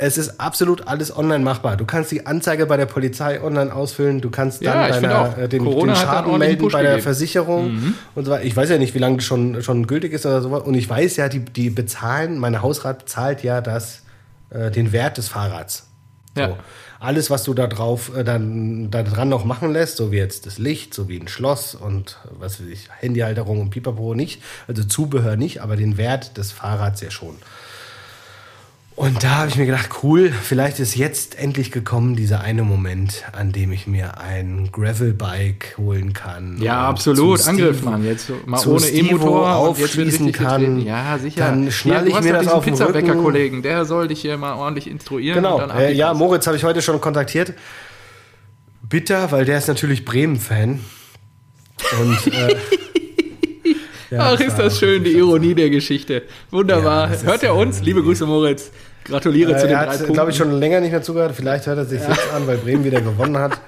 [0.00, 1.76] Es ist absolut alles online machbar.
[1.76, 4.20] Du kannst die Anzeige bei der Polizei online ausfüllen.
[4.20, 7.02] Du kannst dann Ja, deiner, äh, den, den Schaden melden bei der gegeben.
[7.02, 8.44] Versicherung und so weiter.
[8.44, 10.62] Ich weiß ja nicht, wie lange das schon, schon gültig ist oder sowas.
[10.62, 14.02] Und ich weiß ja, die, die bezahlen, meine Hausrat zahlt ja das,
[14.50, 15.88] äh, den Wert des Fahrrads.
[16.36, 16.42] So.
[16.42, 16.56] Ja.
[17.00, 20.46] Alles, was du da drauf, äh, dann da dran noch machen lässt, so wie jetzt
[20.46, 24.42] das Licht, so wie ein Schloss und äh, was weiß ich, Handyhalterung und Pipapo nicht,
[24.66, 27.36] also Zubehör nicht, aber den Wert des Fahrrads ja schon.
[28.98, 33.22] Und da habe ich mir gedacht, cool, vielleicht ist jetzt endlich gekommen dieser eine Moment,
[33.30, 36.60] an dem ich mir ein Gravelbike holen kann.
[36.60, 37.46] Ja, absolut.
[37.46, 38.04] Angriff, Mann.
[38.04, 40.62] Jetzt mal ohne E-Motor aufschließen kann.
[40.62, 40.84] getreten.
[40.84, 41.42] Ja, sicher.
[41.42, 44.90] Dann schnalle Hier, ich mir das auf den Pizzabäcker-Kollegen, der soll dich hier mal ordentlich
[44.90, 45.36] instruieren.
[45.36, 47.54] Genau, äh, ja, Moritz habe ich heute schon kontaktiert.
[48.82, 50.80] Bitter, weil der ist natürlich Bremen-Fan.
[52.00, 52.56] Und äh,
[54.10, 56.24] ja, Ach, ist das schön, die Ironie der Geschichte.
[56.50, 57.12] Wunderbar.
[57.12, 57.80] Ja, Hört er uns?
[57.80, 58.72] äh, Liebe Grüße, Moritz.
[59.08, 60.12] Gratuliere zu Äh, den er drei hat, Punkten.
[60.14, 61.34] glaube ich, schon länger nicht mehr zugehört.
[61.34, 63.60] Vielleicht hört er sich jetzt an, weil Bremen wieder gewonnen hat.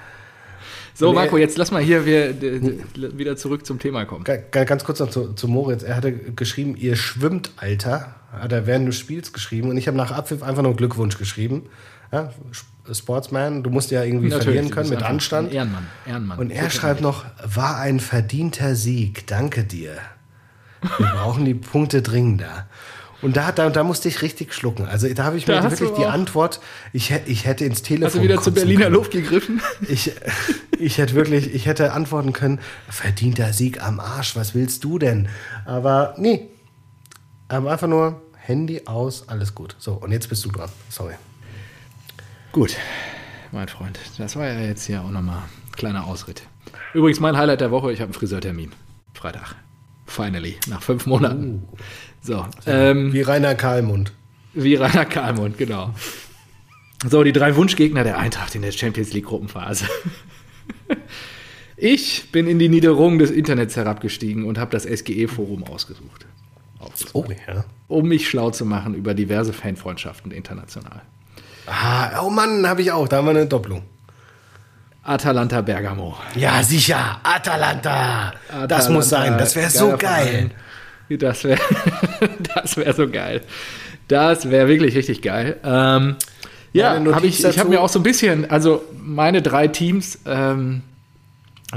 [0.93, 1.13] so.
[1.13, 4.23] Marco, jetzt lass mal hier wir, wieder zurück zum Thema kommen.
[4.23, 5.83] Ga- ga- Ganz kurz noch zu, zu Moritz.
[5.83, 8.15] Er hatte geschrieben, ihr schwimmt, Alter.
[8.31, 9.69] Hat er während des Spiels geschrieben.
[9.69, 11.63] Und ich habe nach Abpfiff einfach nur Glückwunsch geschrieben.
[12.13, 12.29] Ja,
[12.91, 15.53] Sportsman, du musst ja irgendwie verlieren du können mit Anstand.
[15.53, 15.87] Ehrenmann.
[16.05, 16.39] Ehrenmann.
[16.39, 19.93] Und er schreibt noch, war ein verdienter Sieg, danke dir.
[20.97, 22.67] Wir brauchen die Punkte dringender.
[23.21, 24.85] Und da, da, da musste ich richtig schlucken.
[24.85, 26.59] Also da habe ich Da mir wirklich die Antwort,
[26.91, 27.81] ich, ich hätte ins.
[27.81, 28.95] Telefon Hast du wieder zur Berliner können.
[28.95, 29.61] Luft gegriffen?
[29.87, 30.11] Ich,
[30.79, 32.59] ich hätte wirklich, ich hätte antworten können,
[32.89, 35.29] verdienter Sieg am Arsch, was willst du denn?
[35.65, 36.47] Aber nee,
[37.47, 39.75] aber einfach nur Handy aus, alles gut.
[39.77, 40.69] So, und jetzt bist du dran.
[40.89, 41.13] Sorry.
[42.51, 42.75] Gut,
[43.51, 43.99] mein Freund.
[44.17, 46.43] Das war ja jetzt hier auch nochmal ein kleiner Ausritt.
[46.93, 48.71] Übrigens, mein Highlight der Woche, ich habe einen Friseurtermin.
[49.13, 49.55] Freitag.
[50.05, 51.63] Finally, nach fünf Monaten.
[52.21, 54.13] So, ähm, Wie Rainer Karlmund.
[54.53, 55.93] wie Rainer Kalmund, genau.
[57.09, 59.85] So, die drei Wunschgegner der Eintracht in der Champions League Gruppenphase.
[61.77, 66.27] Ich bin in die Niederung des Internets herabgestiegen und habe das SGE-Forum ausgesucht.
[67.13, 67.63] Oh, ja.
[67.87, 71.01] Um mich schlau zu machen über diverse Fanfreundschaften international.
[71.65, 73.07] Ah, oh Mann, habe ich auch.
[73.07, 73.83] Da haben wir eine Doppelung.
[75.03, 76.15] Atalanta Bergamo.
[76.35, 77.19] Ja, sicher.
[77.23, 78.33] Atalanta.
[78.47, 79.37] Das Atalanta, muss sein.
[79.37, 80.51] Das wäre so geil.
[81.07, 81.19] Verein.
[81.19, 81.59] Das wäre
[82.55, 83.41] das wär so geil.
[84.07, 85.57] Das wäre wirklich richtig geil.
[85.63, 86.15] Ähm,
[86.73, 90.81] ja, hab ich, ich habe mir auch so ein bisschen, also meine drei Teams, ähm,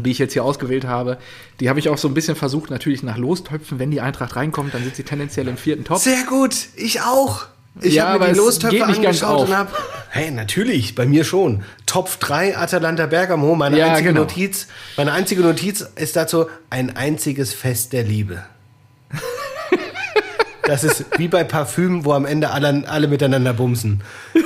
[0.00, 1.18] die ich jetzt hier ausgewählt habe,
[1.60, 3.78] die habe ich auch so ein bisschen versucht, natürlich nach Lostöpfen.
[3.78, 5.98] Wenn die Eintracht reinkommt, dann sind sie tendenziell im vierten Top.
[5.98, 6.54] Sehr gut.
[6.76, 7.46] Ich auch.
[7.80, 9.72] Ich Ja, habe mir die Lostöpfe angeschaut und habe.
[10.10, 11.64] Hey, natürlich, bei mir schon.
[11.86, 13.56] Top 3 Atalanta Bergamo.
[13.56, 14.20] Meine Ja, einzige genau.
[14.22, 18.44] Notiz, meine einzige Notiz ist dazu ein einziges Fest der Liebe.
[20.66, 24.02] Das ist wie bei Parfüm, wo am Ende alle, alle miteinander bumsen.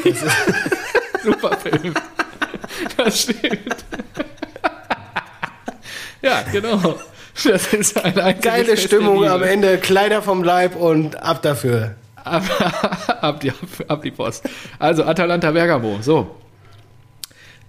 [1.25, 1.95] Super Film.
[2.97, 3.85] Das stimmt.
[6.23, 6.99] ja, genau.
[7.45, 11.95] Das ist ein einziges Geile Stimmung am Ende, Kleider vom Leib und ab dafür.
[12.17, 12.43] Ab,
[13.21, 13.53] ab, die,
[13.87, 14.49] ab die Post.
[14.79, 15.99] Also Atalanta Bergamo.
[16.01, 16.37] So.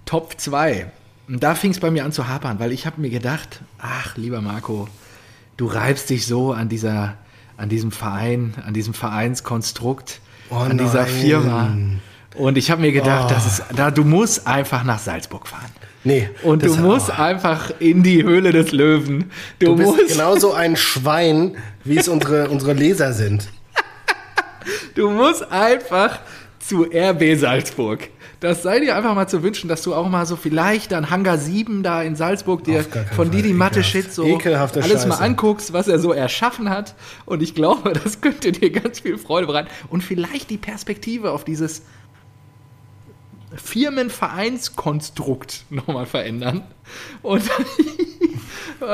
[0.06, 0.90] Top 2.
[1.28, 4.16] Und da fing es bei mir an zu hapern, weil ich habe mir gedacht, ach,
[4.16, 4.88] lieber Marco,
[5.56, 7.16] du reibst dich so an dieser,
[7.60, 11.06] an diesem Verein, an diesem Vereinskonstrukt, Oh an dieser.
[11.06, 11.76] Firma.
[12.34, 13.34] Und ich habe mir gedacht, Oh.
[13.34, 15.70] das ist, da, du musst einfach nach Salzburg fahren.
[16.02, 16.30] Nee.
[16.42, 17.20] Und du musst oh.
[17.20, 19.30] einfach in die Höhle des Löwen.
[19.58, 23.48] Du, Du bist musst, genauso ein Schwein, wie es unsere, unsere Leser sind.
[24.94, 26.20] Du musst einfach
[26.58, 28.08] zu RB Salzburg.
[28.40, 31.36] Das sei dir einfach mal zu wünschen, dass du auch mal so vielleicht an Hangar
[31.36, 32.84] 7 da in Salzburg dir
[33.14, 33.30] von.
[33.30, 33.52] Didi.
[33.52, 35.20] Mateschitz so alles mal Scheiße.
[35.20, 36.94] anguckst, was er so erschaffen hat.
[37.26, 39.68] Und ich glaube, das könnte dir ganz viel Freude bereiten.
[39.88, 41.82] Und vielleicht die Perspektive auf dieses
[43.56, 46.62] Firmenvereinskonstrukt nochmal verändern.
[47.22, 47.42] Und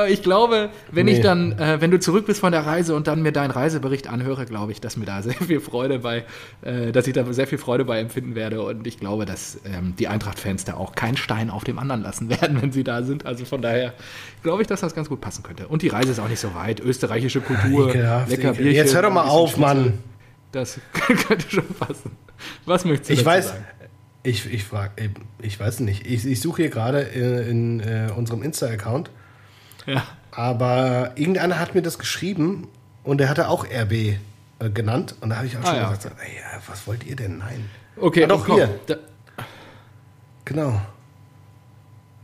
[0.09, 1.13] ich glaube, wenn Nee.
[1.13, 4.07] ich dann, äh, wenn du zurück bist von der Reise und dann mir deinen Reisebericht
[4.07, 6.23] anhöre, glaube ich, dass mir da sehr viel Freude bei,
[6.61, 8.61] äh, dass ich da sehr viel Freude bei empfinden werde.
[8.61, 12.29] Und ich glaube, dass ähm, die Eintracht-Fans da auch keinen Stein auf dem anderen lassen
[12.29, 13.25] werden, wenn sie da sind.
[13.25, 13.93] Also von daher
[14.43, 15.67] glaube ich, dass das ganz gut passen könnte.
[15.67, 16.79] Und die Reise ist auch nicht so weit.
[16.79, 18.75] Österreichische Kultur, Ekelhaft, lecker Bierchen.
[18.75, 19.57] Jetzt hör doch mal auf.
[19.57, 19.93] Mann.
[20.51, 22.11] Das könnte schon passen.
[22.65, 23.65] Was möchtest du Ich weiß, sagen?
[24.23, 25.09] Ich, ich frage,
[25.41, 26.05] ich weiß nicht.
[26.05, 29.09] Ich, ich suche hier gerade in, in äh, unserem Insta-Account,
[29.85, 30.03] Ja.
[30.31, 32.67] aber irgendeiner hat mir das geschrieben
[33.03, 34.17] und der hatte auch RB äh,
[34.73, 35.15] genannt.
[35.21, 36.31] Und da habe ich auch Ah, schon ja, gesagt, ey,
[36.67, 37.37] was wollt ihr denn?
[37.37, 37.69] Nein.
[37.95, 38.55] Okay, Ah, doch, komm.
[38.55, 38.69] hier.
[38.87, 38.95] Da,
[40.45, 40.79] Genau.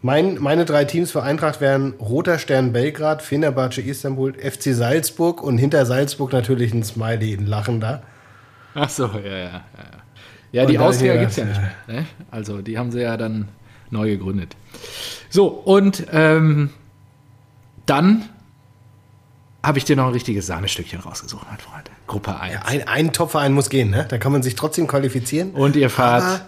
[0.01, 5.57] Mein, meine drei Teams für Eintracht wären Roter Stern Belgrad, Fenerbahce Istanbul, FC Salzburg und
[5.57, 8.03] hinter Salzburg natürlich ein Smiley, ein Lachen da.
[8.75, 9.45] ach so, ja, ja.
[9.45, 9.63] Ja,
[10.53, 11.73] ja die Austria gibt es ja nicht mehr.
[11.87, 12.05] Ne?
[12.31, 13.49] Also, die haben sie ja dann
[13.89, 14.55] neu gegründet.
[15.29, 16.69] So, und ähm,
[17.85, 18.29] dann
[19.61, 21.89] habe ich dir noch ein richtiges Sahnestückchen rausgesucht, mein Freund.
[22.07, 22.65] Gruppe 1.
[22.65, 24.05] Ein, ein Top-Verein muss gehen, ne?
[24.09, 25.51] Da kann man sich trotzdem qualifizieren.
[25.51, 26.41] Und ihr fahrt, Aber-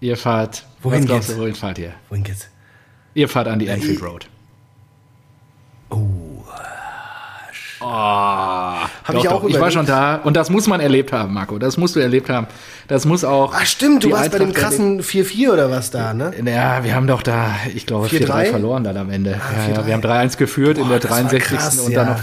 [0.00, 1.28] ihr fahrt, Wohin geht's?
[1.28, 1.92] du, wohin fahrt ihr?
[2.10, 2.48] Wohin geht's?
[3.14, 4.28] Ihr fahrt an die Anfield ich- Road.
[5.90, 6.23] Oh.
[7.86, 11.58] Oh, Hab ich auch Ich war schon da und das muss man erlebt haben, Marco.
[11.58, 12.46] Das musst du erlebt haben.
[12.88, 13.52] Das muss auch.
[13.54, 16.32] Ach stimmt, du warst bei dem krassen 4-4 oder was da, ne?
[16.44, 18.26] Ja, wir haben doch da, ich glaube, 4-3?
[18.26, 19.32] 4-3 verloren dann am Ende.
[19.32, 19.86] ja, ja, 4-3.
[19.86, 21.58] wir haben 3-1 geführt in Boah, der das war 63.
[21.58, 22.04] krass, und ja.
[22.04, 22.20] dann noch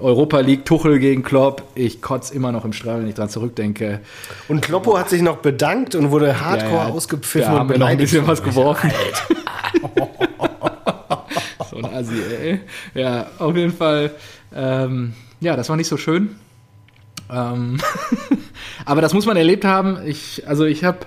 [0.00, 1.62] Europa League, Tuchel gegen Klopp.
[1.76, 4.00] Ich kotze immer noch im Strahl, wenn ich dran zurückdenke.
[4.48, 7.78] Und Kloppo hat sich noch bedankt und wurde hardcore Ja, ja, ausgepfiffen da haben wir
[7.78, 8.90] noch ein bisschen was geworfen.
[11.70, 12.60] so ein Assi, ey.
[12.94, 14.10] Ja, auf jeden Fall.
[14.56, 16.36] Ähm, ja, das war nicht so schön.
[17.30, 17.78] Ähm,
[18.86, 19.98] aber das muss man erlebt haben.
[20.06, 21.00] Ich, also ich habe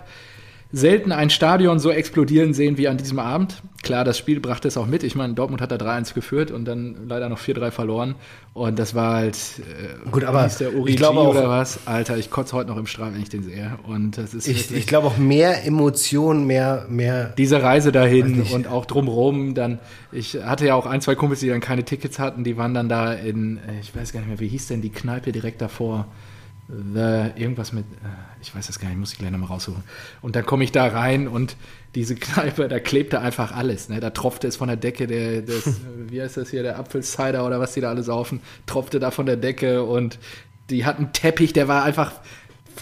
[0.72, 3.64] selten ein Stadion so explodieren sehen wie an diesem Abend.
[3.82, 5.04] Klar, das Spiel brachte es auch mit.
[5.04, 8.16] Ich meine, Dortmund hat da 3-1 geführt und dann leider noch 4-3 verloren.
[8.54, 11.88] Und das war halt, äh, Gut, aber der ich glaube auch- oder was?
[11.88, 13.80] Alter, ich kotze heute noch im Strahl, wenn ich den sehe.
[13.88, 17.34] Und das ist Ich, ich glaube auch mehr Emotionen, mehr, mehr.
[17.38, 19.80] diese Reise dahin und auch drumherum dann,
[20.12, 22.90] ich hatte ja auch ein, zwei Kumpels, die dann keine Tickets hatten, die waren dann
[22.90, 26.06] da in, äh, ich weiß gar nicht mehr, wie hieß denn die Kneipe direkt davor?
[26.72, 29.84] The, irgendwas mit, äh, ich weiß das gar nicht, muss ich gleich nochmal raussuchen.
[30.22, 31.56] Und dann komme ich da rein und
[31.96, 33.90] diese Kneipe, da klebte einfach alles.
[33.90, 34.00] Ne?
[34.00, 35.44] Da tropfte es von der Decke, der, äh,
[36.10, 39.26] wie heißt das hier, der Apfelcider oder was die da alle saufen, tropfte da von
[39.26, 40.20] der Decke und
[40.70, 42.12] die hatten Teppich, der war einfach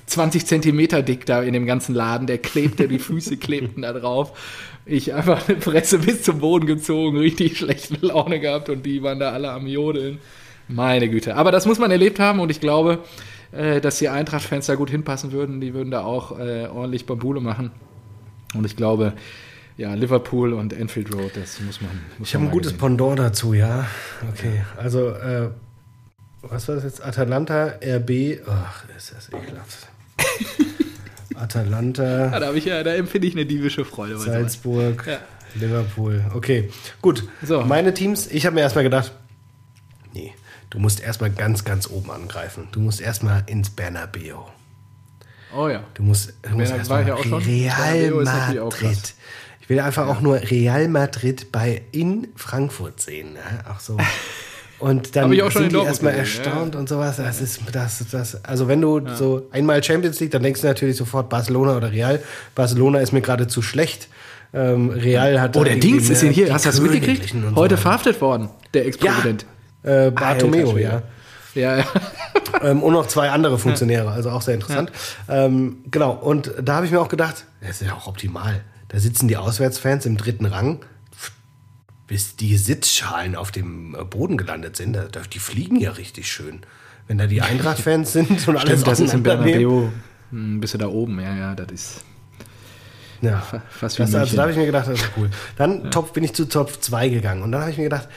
[0.07, 4.37] 20 Zentimeter dick da in dem ganzen Laden, der klebte, die Füße klebten da drauf.
[4.85, 9.19] Ich einfach eine Fresse bis zum Boden gezogen, richtig schlechte Laune gehabt und die waren
[9.19, 10.19] da alle am Jodeln.
[10.67, 11.35] Meine Güte.
[11.35, 12.99] Aber das muss man erlebt haben und ich glaube,
[13.51, 15.61] äh, dass die Eintracht-Fans da gut hinpassen würden.
[15.61, 17.71] Die würden da auch äh, ordentlich Bambule machen.
[18.53, 19.13] Und ich glaube,
[19.77, 21.91] ja, Liverpool und Enfield Road, das muss man.
[22.17, 22.79] Muss Ich habe ein gutes gesehen.
[22.79, 23.85] Pendant dazu, ja.
[24.31, 25.49] Okay, also, äh,
[26.41, 27.03] was war das jetzt?
[27.03, 28.39] Atalanta, RB.
[28.47, 29.87] Ach, ist das ekelhaft.
[31.37, 34.17] Ja, Atalanta, da, hab ich ja, da empfinde ich eine diebische Freude.
[34.17, 35.19] Salzburg, Ja.
[35.53, 36.25] Liverpool.
[36.33, 36.69] Okay,
[37.01, 37.27] gut.
[37.43, 37.61] So.
[37.61, 39.11] Meine Teams, ich habe mir erstmal gedacht,
[40.15, 40.33] nee,
[40.69, 42.67] du musst erstmal ganz, ganz oben angreifen.
[42.71, 44.35] Du musst erstmal ins Bernabeu.
[45.55, 45.83] Oh ja.
[45.93, 47.25] Du musst, du musst erstmal ja auch.
[47.25, 49.13] Real auch Madrid.
[49.61, 53.33] Ich will einfach auch nur Real Madrid bei in Frankfurt sehen.
[53.33, 53.39] Ne?
[53.67, 53.97] Ach so.
[54.79, 56.49] Und dann Hab ich auch schon sind in die erstmal gesehen, ja.
[56.51, 57.17] erstaunt und sowas.
[57.17, 58.45] Das ist das, das.
[58.45, 62.21] Also wenn du so einmal Champions League, dann denkst du natürlich sofort Barcelona oder Real.
[62.55, 64.09] Barcelona ist mir gerade zu schlecht.
[64.53, 66.53] Ähm, Real hat Oh, der Dings ist hier.
[66.53, 67.33] Hast du das mitgekriegt?
[67.55, 67.81] Heute so.
[67.81, 69.45] verhaftet worden, der Ex-Präsident.
[69.83, 71.01] Äh, Bartomeo, Alter ja.
[71.55, 71.85] Ja, ja.
[72.61, 74.91] ähm, und noch zwei andere Funktionäre, also auch sehr interessant.
[75.27, 78.61] Ähm, genau, und da habe ich mir auch gedacht, das ist ja auch optimal.
[78.89, 80.79] da sitzen die Auswärtsfans im dritten Rang,
[82.07, 84.93] bis die Sitzschalen auf dem äh, Boden gelandet sind.
[84.93, 86.61] Da, die fliegen ja richtig schön.
[87.07, 89.89] Wenn da die Eintracht-Fans sind und alles Stimmt, das ist im Bernabeu
[90.31, 92.01] ein bisschen da oben, ja, ja, das ist.
[93.21, 95.29] Ja, fast wie das, also da habe ich mir gedacht, das ist cool.
[95.55, 95.89] Dann ja.
[95.89, 98.07] Top, bin ich zu Top 2 gegangen und dann habe ich mir gedacht,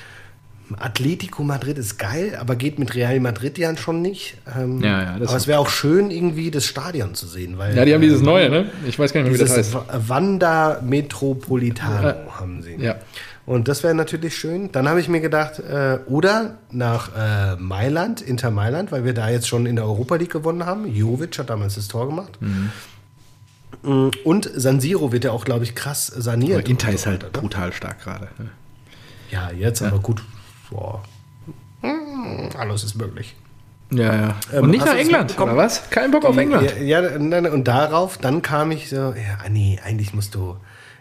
[0.78, 4.36] Atletico Madrid ist geil, aber geht mit Real Madrid ja schon nicht.
[4.56, 7.58] Ähm, ja, ja, aber es wäre auch schön, irgendwie das Stadion zu sehen.
[7.58, 8.70] Weil, ja, die haben dieses ähm, neue, ne?
[8.86, 9.76] Ich weiß gar nicht mehr, wie das heißt.
[10.08, 12.16] Wanda Metropolitano ja.
[12.38, 12.76] haben sie.
[12.76, 12.96] Ja.
[13.46, 14.70] Und das wäre natürlich schön.
[14.70, 19.28] Dann habe ich mir gedacht, äh, oder nach äh, Mailand, Inter Mailand, weil wir da
[19.28, 20.86] jetzt schon in der Europa League gewonnen haben.
[20.86, 22.38] Jovic hat damals das Tor gemacht.
[22.40, 22.70] Mhm.
[24.24, 26.60] Und San Siro wird ja auch, glaube ich, krass saniert.
[26.60, 27.40] Aber Inter ist halt oder?
[27.40, 28.28] brutal stark gerade.
[29.30, 29.88] Ja, jetzt ja.
[29.88, 30.22] aber gut.
[30.70, 31.02] Boah.
[31.82, 33.36] Hm, alles ist möglich.
[33.90, 34.36] Ja, ja.
[34.52, 35.90] Ähm, und nicht nach England, oder was?
[35.90, 36.72] Kein Bock auf England.
[36.80, 40.56] Ja, ja, und darauf, dann kam ich so, ja, nee, eigentlich musst du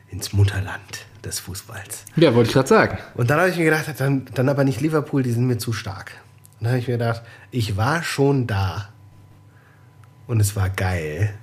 [0.09, 2.05] ins Mutterland des Fußballs.
[2.15, 2.97] Ja, wollte ich gerade sagen.
[3.15, 5.71] Und dann habe ich mir gedacht, dann, dann aber nicht Liverpool, die sind mir zu
[5.73, 6.13] stark.
[6.59, 8.89] Und dann habe ich mir gedacht, ich war schon da
[10.27, 11.33] und es war geil.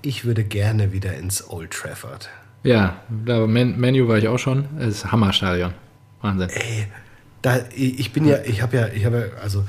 [0.00, 2.30] Ich würde gerne wieder ins Old Trafford.
[2.62, 4.66] Ja, da Men Menu war ich auch schon.
[4.78, 5.74] Es ist Hammerstadion.
[6.22, 6.48] Wahnsinn.
[6.50, 6.86] Ey,
[7.48, 9.64] da, ich bin ja, ich habe ja, ich habe also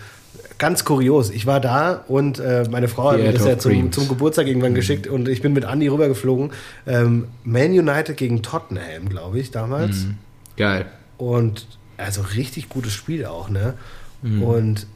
[0.57, 1.29] ganz kurios.
[1.29, 4.71] Ich war da und äh, meine Frau hat mir das ja zum, zum, Geburtstag irgendwann
[4.71, 4.75] mhm.
[4.75, 6.51] geschickt und ich bin mit Andi rübergeflogen.
[6.85, 10.03] Ähm, Man United gegen Tottenham, glaube ich, damals.
[10.05, 10.17] Mhm.
[10.57, 10.85] Geil.
[11.17, 11.65] Und
[11.97, 13.73] also richtig gutes Spiel auch, ne?
[14.21, 14.43] Mhm.
[14.43, 14.87] Und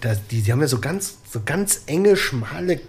[0.00, 2.80] das, die, die haben ja so ganz, so ganz enge, schmale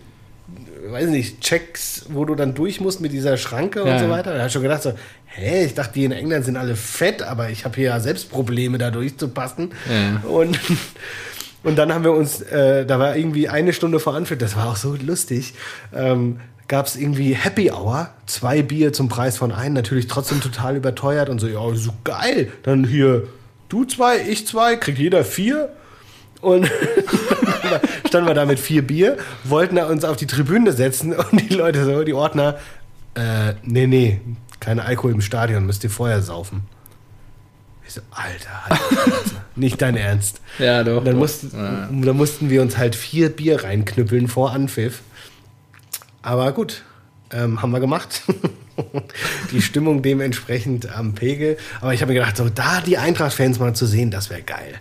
[0.89, 4.31] weiß nicht, Checks, wo du dann durch musst mit dieser Schranke ja, und so weiter.
[4.31, 4.93] Da habe ich schon gedacht, so,
[5.34, 8.29] hä, ich dachte, die in England sind alle fett, aber ich habe hier ja selbst
[8.29, 9.71] Probleme, da durchzupassen.
[9.89, 10.29] Ja.
[10.29, 10.59] Und,
[11.63, 14.67] und dann haben wir uns, äh, da war irgendwie eine Stunde vor Anpfiff, das war
[14.67, 15.53] auch so lustig,
[15.93, 20.77] ähm, gab es irgendwie Happy Hour, zwei Bier zum Preis von einem, natürlich trotzdem total
[20.77, 22.51] überteuert und so, ja, so geil.
[22.63, 23.27] Dann hier,
[23.67, 25.69] du zwei, ich zwei, kriegt jeder vier.
[26.39, 26.71] Und
[28.07, 31.86] standen wir da mit vier Bier, wollten uns auf die Tribüne setzen und die Leute
[31.86, 32.57] so, die Ordner,
[33.15, 34.21] äh, nee, nee,
[34.62, 36.62] kein Alkohol im Stadion, müsst ihr vorher saufen.
[37.86, 40.39] Ich so, Alter, Alter, nicht dein Ernst.
[40.59, 41.03] Ja, doch.
[41.03, 41.89] Dann, mussten, ja.
[41.91, 45.01] dann mussten wir uns halt vier Bier reinknüppeln vor Anpfiff.
[46.22, 46.84] Aber gut,
[47.34, 48.22] ähm, haben wir gemacht.
[49.51, 51.57] die Stimmung dementsprechend am Pegel.
[51.82, 54.76] Aber ich habe mir gedacht, so da die Eintracht-Fans mal zu sehen, das wäre geil.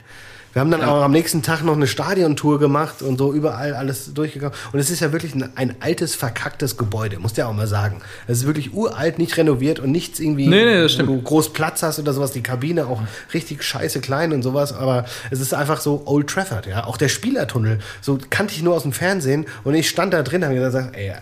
[0.52, 0.88] Wir haben dann ja.
[0.88, 4.54] auch am nächsten Tag noch eine Stadiontour gemacht und so überall alles durchgegangen.
[4.72, 7.68] Und es ist ja wirklich ein, ein altes, verkacktes Gebäude, musst du ja auch mal
[7.68, 8.00] sagen.
[8.26, 11.52] Es ist wirklich uralt, nicht renoviert und nichts irgendwie, nee, nee, das wo du groß
[11.52, 12.32] Platz hast oder sowas.
[12.32, 13.00] Die Kabine auch
[13.32, 14.72] richtig scheiße klein und sowas.
[14.72, 16.84] Aber es ist einfach so Old Trafford, ja.
[16.84, 19.46] Auch der Spielertunnel, so kannte ich nur aus dem Fernsehen.
[19.62, 21.12] Und ich stand da drin und habe gesagt, ey,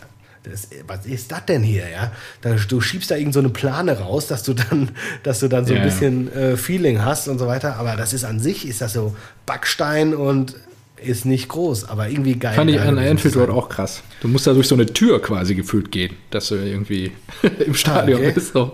[0.42, 2.12] das, was ist das denn hier, ja?
[2.40, 4.90] Da, du schiebst da irgend so eine Plane raus, dass du dann,
[5.22, 7.76] dass du dann so ein bisschen äh, Feeling hast und so weiter.
[7.76, 9.14] Aber das ist an sich, ist das so
[9.46, 10.54] Backstein und
[11.02, 12.54] ist nicht groß, aber irgendwie geil.
[12.54, 14.02] Fand ich an Anfield Road auch krass.
[14.20, 17.12] Du musst da durch so eine Tür quasi gefühlt gehen, dass du irgendwie
[17.66, 18.32] im Stadion okay.
[18.32, 18.52] bist.
[18.52, 18.72] So.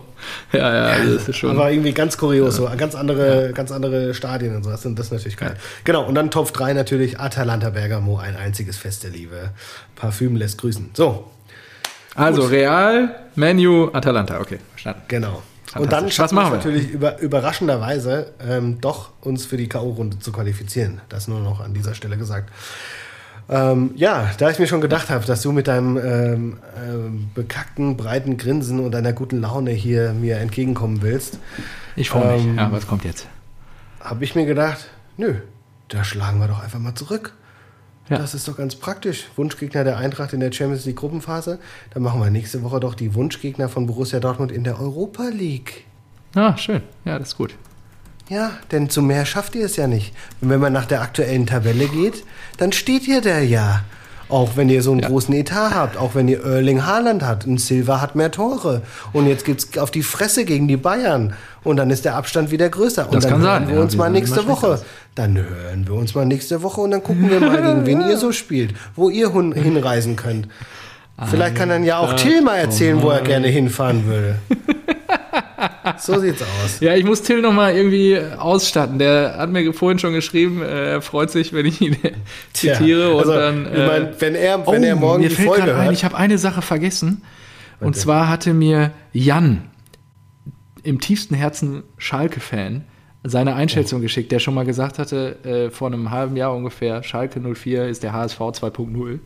[0.52, 1.50] Ja, ja, also das ist schon.
[1.50, 2.70] Aber irgendwie ganz kurios, ja.
[2.70, 3.52] so ganz andere, ja.
[3.52, 4.84] ganz andere Stadien und sowas.
[4.86, 5.54] Und das ist natürlich geil.
[5.54, 5.62] Ja.
[5.84, 9.50] Genau, und dann Top 3 natürlich Atalanta Bergamo, ein einziges Fest der Liebe.
[9.96, 10.90] Parfüm lässt grüßen.
[10.94, 11.30] So,
[12.14, 12.50] also Gut.
[12.50, 14.40] Real, Menu, Atalanta.
[14.40, 15.02] Okay, verstanden.
[15.08, 15.42] Genau.
[15.76, 21.00] Und dann schaffen wir natürlich über, überraschenderweise ähm, doch uns für die K.O.-Runde zu qualifizieren.
[21.08, 22.50] Das nur noch an dieser Stelle gesagt.
[23.48, 27.96] Ähm, ja, da ich mir schon gedacht habe, dass du mit deinem ähm, ähm, bekackten,
[27.96, 31.38] breiten Grinsen und deiner guten Laune hier mir entgegenkommen willst.
[31.96, 32.46] Ich freue mich.
[32.46, 33.26] Ähm, ja, was kommt jetzt?
[34.00, 35.34] Habe ich mir gedacht, nö,
[35.88, 37.34] da schlagen wir doch einfach mal zurück.
[38.08, 38.18] Ja.
[38.18, 39.28] Das ist doch ganz praktisch.
[39.36, 41.58] Wunschgegner der Eintracht in der Champions League Gruppenphase.
[41.92, 45.84] Dann machen wir nächste Woche doch die Wunschgegner von Borussia Dortmund in der Europa League.
[46.34, 46.82] Ah, schön.
[47.04, 47.54] Ja, das ist gut.
[48.28, 50.14] Ja, denn zu mehr schafft ihr es ja nicht.
[50.40, 52.24] Und wenn man nach der aktuellen Tabelle geht,
[52.58, 53.82] dann steht ihr da ja.
[54.30, 55.08] Auch wenn ihr so einen ja.
[55.08, 58.82] großen Etat habt, auch wenn ihr Erling Haaland habt, ein Silva hat mehr Tore.
[59.12, 61.34] Und jetzt gibt's auf die Fresse gegen die Bayern.
[61.62, 63.06] Und dann ist der Abstand wieder größer.
[63.06, 64.82] Und das dann hören wir ja, uns mal nächste Woche.
[65.14, 68.16] Dann hören wir uns mal nächste Woche und dann gucken wir mal, gegen wen ihr
[68.16, 70.48] so spielt, wo ihr hinreisen könnt.
[71.30, 74.38] Vielleicht kann dann ja auch Till mal erzählen, wo er gerne hinfahren würde.
[75.98, 76.80] So sieht's aus.
[76.80, 78.98] Ja, ich muss Till noch mal irgendwie ausstatten.
[78.98, 81.96] Der hat mir vorhin schon geschrieben, äh, er freut sich, wenn ich ihn
[82.52, 83.12] zitiere.
[83.12, 85.34] Ja, also, und dann, äh, ich mein, wenn er, wenn oh, er morgen mir die
[85.34, 87.22] fällt Folge ein, ich habe eine Sache vergessen.
[87.80, 87.98] Und okay.
[87.98, 89.62] zwar hatte mir Jan,
[90.82, 92.84] im tiefsten Herzen Schalke-Fan,
[93.24, 97.40] seine Einschätzung geschickt, der schon mal gesagt hatte, äh, vor einem halben Jahr ungefähr, Schalke
[97.40, 99.18] 04 ist der HSV 2.0.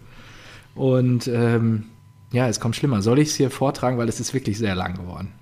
[0.76, 1.84] Und ähm,
[2.32, 3.02] ja, es kommt schlimmer.
[3.02, 5.32] Soll ich es hier vortragen, weil es ist wirklich sehr lang geworden.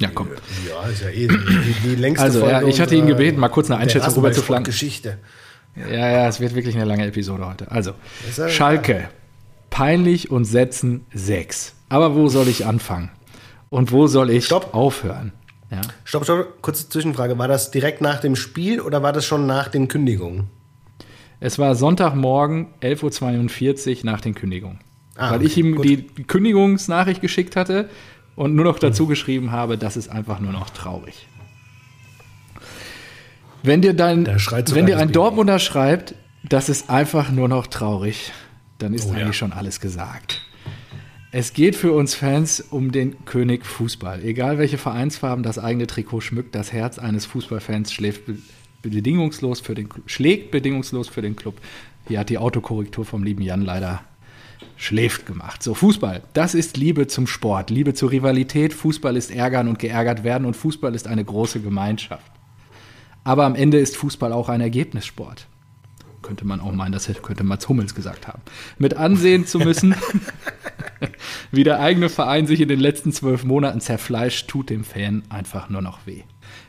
[0.00, 0.28] Ja, komm.
[0.66, 3.70] Ja, ist ja eh die, die längste Also, ja, ich hatte ihn gebeten, mal kurz
[3.70, 4.64] eine Einschätzung rüber zu flanken.
[4.64, 5.18] Geschichte.
[5.76, 7.70] Ja, ja, es wird wirklich eine lange Episode heute.
[7.70, 7.92] Also,
[8.26, 9.08] Ist ja Schalke,
[9.68, 11.74] peinlich und setzen sechs.
[11.90, 13.10] Aber wo soll ich anfangen?
[13.68, 14.72] Und wo soll ich Stopp.
[14.72, 15.32] aufhören?
[15.74, 15.80] Ja.
[16.04, 17.38] Stopp, stopp, kurze Zwischenfrage.
[17.38, 20.48] War das direkt nach dem Spiel oder war das schon nach den Kündigungen?
[21.40, 24.80] Es war Sonntagmorgen, 11.42 Uhr nach den Kündigungen.
[25.16, 25.84] Ah, weil ich okay, ihm gut.
[25.84, 27.88] die Kündigungsnachricht geschickt hatte
[28.36, 31.28] und nur noch dazu geschrieben habe, das ist einfach nur noch traurig.
[33.62, 35.12] Wenn dir, dein, wenn dir ein.
[35.12, 38.32] Dortmunder schreibt, das ist einfach nur noch traurig,
[38.78, 39.20] dann ist Oh ja.
[39.22, 40.42] eigentlich schon alles gesagt.
[41.36, 44.22] Es geht für uns Fans um den König Fußball.
[44.22, 48.36] Egal welche Vereinsfarben das eigene Trikot schmückt, das Herz eines Fußballfans schläft be-
[48.82, 51.56] bedingungslos für den, schlägt bedingungslos für den Club.
[52.06, 54.02] Hier hat die Autokorrektur vom lieben Jan leider
[54.76, 55.60] schläft gemacht.
[55.60, 58.72] So, Fußball, das ist Liebe zum Sport, Liebe zur Rivalität.
[58.72, 62.30] Fußball ist ärgern und geärgert werden und Fußball ist eine große Gemeinschaft.
[63.24, 65.48] Aber am Ende ist Fußball auch ein Ergebnissport.
[66.24, 68.40] Könnte man auch meinen, das hätte- könnte Mats Hummels gesagt haben.
[68.78, 69.94] Mit ansehen zu müssen,
[71.52, 75.68] wie der eigene Verein sich in den letzten zwölf Monaten zerfleischt, tut dem Fan einfach
[75.68, 76.22] nur noch weh.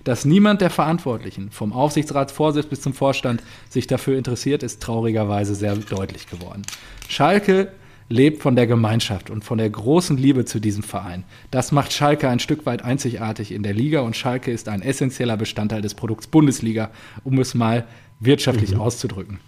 [0.03, 5.75] Dass niemand der Verantwortlichen, vom Aufsichtsratsvorsitz bis zum Vorstand, sich dafür interessiert, ist traurigerweise sehr
[5.75, 6.63] deutlich geworden.
[7.07, 7.71] Schalke
[8.07, 11.23] lebt von der Gemeinschaft und von der großen Liebe zu diesem Verein.
[11.49, 15.37] Das macht Schalke ein Stück weit einzigartig in der Liga und Schalke ist ein essentieller
[15.37, 16.91] Bestandteil des Produkts Bundesliga,
[17.23, 17.85] um es mal
[18.19, 19.39] wirtschaftlich auszudrücken.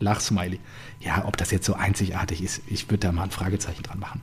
[0.00, 0.58] Lachsmiley.
[1.00, 4.20] Ja, ob das jetzt so einzigartig ist, ich würde da mal ein Fragezeichen dran machen.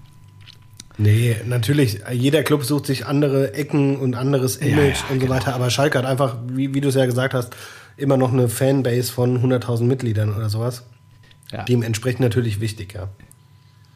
[0.97, 1.99] Nee, natürlich.
[2.11, 5.35] Jeder Club sucht sich andere Ecken und anderes Image ja, und so genau.
[5.35, 5.53] weiter.
[5.53, 7.55] Aber Schalke hat einfach, wie, wie du es ja gesagt hast,
[7.97, 10.85] immer noch eine Fanbase von 100.000 Mitgliedern oder sowas.
[11.51, 11.63] Ja.
[11.63, 13.09] Dementsprechend natürlich wichtig, ja.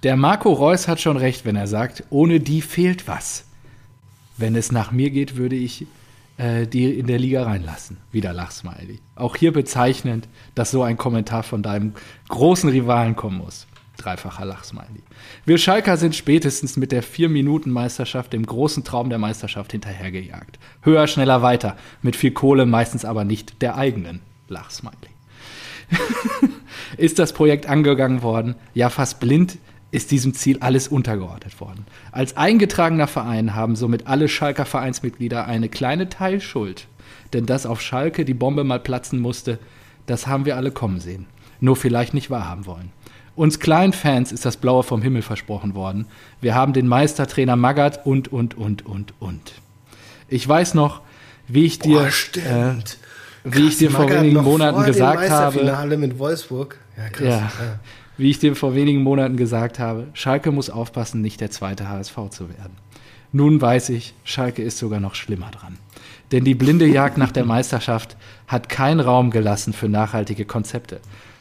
[0.03, 3.45] Der Marco Reus hat schon recht, wenn er sagt, ohne die fehlt was.
[4.38, 5.85] Wenn es nach mir geht, würde ich
[6.38, 7.98] äh, die in der Liga reinlassen.
[8.12, 8.99] Wieder Lachsmiley.
[9.16, 11.94] Auch hier bezeichnend, dass so ein Kommentar von deinem
[12.30, 13.68] großen Rivalen kommen muss.
[13.98, 15.03] Dreifacher Lachsmiley.
[15.45, 20.58] Wir Schalker sind spätestens mit der 4-Minuten-Meisterschaft dem großen Traum der Meisterschaft hinterhergejagt.
[20.82, 21.78] Höher, schneller, weiter.
[22.02, 24.22] Mit viel Kohle, meistens aber nicht der eigenen.
[24.48, 25.12] Lachsmiley
[26.98, 28.56] ist das Projekt angegangen worden.
[28.74, 29.58] Ja, fast blind
[29.91, 31.85] ist diesem Ziel alles untergeordnet worden.
[32.11, 36.88] Als eingetragener Verein haben somit alle Schalker Vereinsmitglieder eine kleine Teilschuld.
[37.34, 39.59] Denn dass auf Schalke die Bombe mal platzen musste,
[40.05, 41.27] das haben wir alle kommen sehen.
[41.59, 42.91] Nur vielleicht nicht wahrhaben wollen.
[43.35, 46.05] Uns kleinen Fans ist das Blaue vom Himmel versprochen worden.
[46.41, 49.53] Wir haben den Meistertrainer Magath und, und, und, und, und.
[50.27, 51.01] Ich weiß noch,
[51.47, 52.97] wie ich dir, Boah, stimmt.
[53.43, 56.77] wie ich dir vor Magath wenigen Monaten vor gesagt habe, Meisterfinale mit Wolfsburg.
[56.97, 57.27] Ja, krass.
[57.27, 57.80] ja, Ja.
[58.22, 62.30] Wie ich dir vor wenigen Monaten gesagt habe, Schalke muss aufpassen, nicht der zweite HSV
[62.30, 62.73] zu werden.
[63.31, 65.80] Nun weiß ich, Schalke ist sogar noch schlimmer dran.
[66.31, 68.15] Denn die blinde Jagd nach der Meisterschaft
[68.45, 70.99] hat keinen Raum gelassen für nachhaltige Konzepte.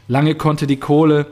[0.09, 1.27] Lange konnte die Kohle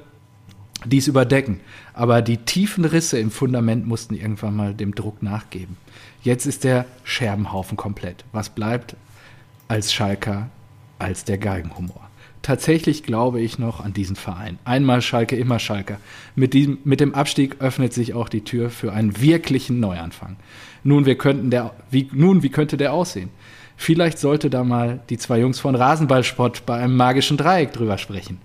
[0.84, 1.60] dies überdecken,
[1.94, 5.78] aber die tiefen Risse im Fundament mussten irgendwann mal dem Druck nachgeben.
[6.22, 8.22] Jetzt ist der Scherbenhaufen komplett.
[8.32, 8.96] Was bleibt
[9.66, 10.50] als Schalker
[10.98, 12.07] als der Geigenhumor?
[12.42, 14.58] Tatsächlich glaube ich noch an diesen Verein.
[14.64, 15.98] Einmal Schalke, immer Schalke.
[16.34, 20.36] Mit, diesem, mit dem Abstieg öffnet sich auch die Tür für einen wirklichen Neuanfang.
[20.84, 23.30] Nun, wir könnten der, wie, nun, wie könnte der aussehen?
[23.76, 28.40] Vielleicht sollte da mal die zwei Jungs von Rasenballsport bei einem magischen Dreieck drüber sprechen.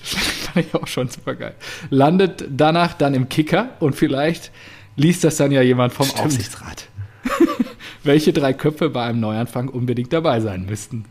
[0.00, 0.10] Das
[0.52, 1.54] fand ich auch schon super geil.
[1.90, 4.50] Landet danach dann im Kicker und vielleicht
[4.96, 6.88] liest das dann ja jemand vom Aufsichtsrat.
[8.02, 11.04] Welche drei Köpfe bei einem Neuanfang unbedingt dabei sein müssten.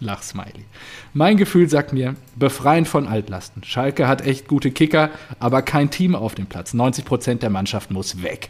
[0.00, 0.64] Lachsmiley.
[1.14, 3.62] Mein Gefühl sagt mir, befreien von Altlasten.
[3.64, 6.74] Schalke hat echt gute Kicker, aber kein Team auf dem Platz.
[6.74, 8.48] 90% der Mannschaft muss weg.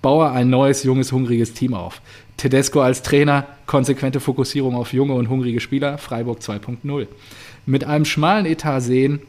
[0.00, 2.00] Baue ein neues, junges, hungriges Team auf.
[2.36, 7.06] Tedesco als Trainer, konsequente Fokussierung auf junge und hungrige Spieler, Freiburg 2.0.
[7.66, 9.20] Mit einem schmalen Etat sehen,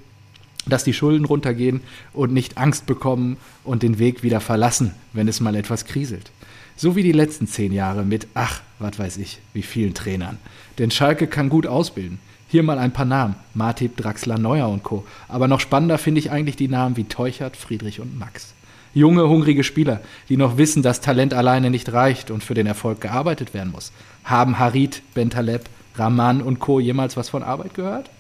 [0.66, 1.82] dass die Schulden runtergehen
[2.14, 6.32] und nicht Angst bekommen und den Weg wieder verlassen, wenn es mal etwas kriselt.
[6.76, 10.40] So wie die letzten zehn Jahre mit, ach, was weiß ich, wie vielen Trainern.
[10.78, 12.20] Denn Schalke kann gut ausbilden.
[12.48, 13.36] Hier mal ein paar Namen.
[13.54, 15.06] Martip, Draxler, Neuer und Co.
[15.28, 18.54] Aber noch spannender finde ich eigentlich die Namen wie Teuchert, Friedrich und Max.
[18.94, 23.02] Junge, hungrige Spieler, die noch wissen, dass Talent alleine nicht reicht und für den Erfolg
[23.02, 23.92] gearbeitet werden muss.
[24.24, 25.64] Haben Harit, Bentaleb,
[25.96, 26.80] Rahman und Co.
[26.80, 28.12] jemals was von Arbeit gehört?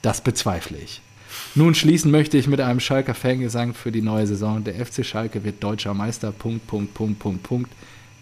[0.00, 1.02] Das bezweifle ich.
[1.54, 4.64] Nun schließen möchte ich mit einem Schalker Fangesang für die neue Saison.
[4.64, 6.32] Der FC Schalke wird deutscher Meister.
[6.32, 7.70] Punkt, Punkt, Punkt, Punkt, Punkt.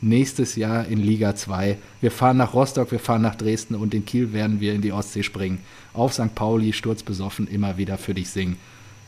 [0.04, 1.78] Nächstes Jahr in Liga 2.
[2.00, 4.90] Wir fahren nach Rostock, wir fahren nach Dresden und in Kiel werden wir in die
[4.92, 5.60] Ostsee springen.
[5.94, 6.34] Auf St.
[6.34, 8.56] Pauli, sturzbesoffen, immer wieder für dich singen.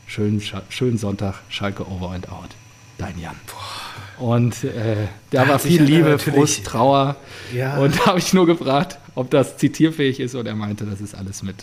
[0.07, 2.49] Schönen, Scha- schönen Sonntag, Schalke over and out.
[2.97, 3.35] Dein Jan.
[4.19, 7.17] Und äh, da Da war viel Liebe, Frust, Trauer.
[7.53, 7.75] Ja.
[7.77, 10.33] Und da habe ich nur gefragt, ob das zitierfähig ist.
[10.33, 11.57] Und er meinte, das ist alles mit,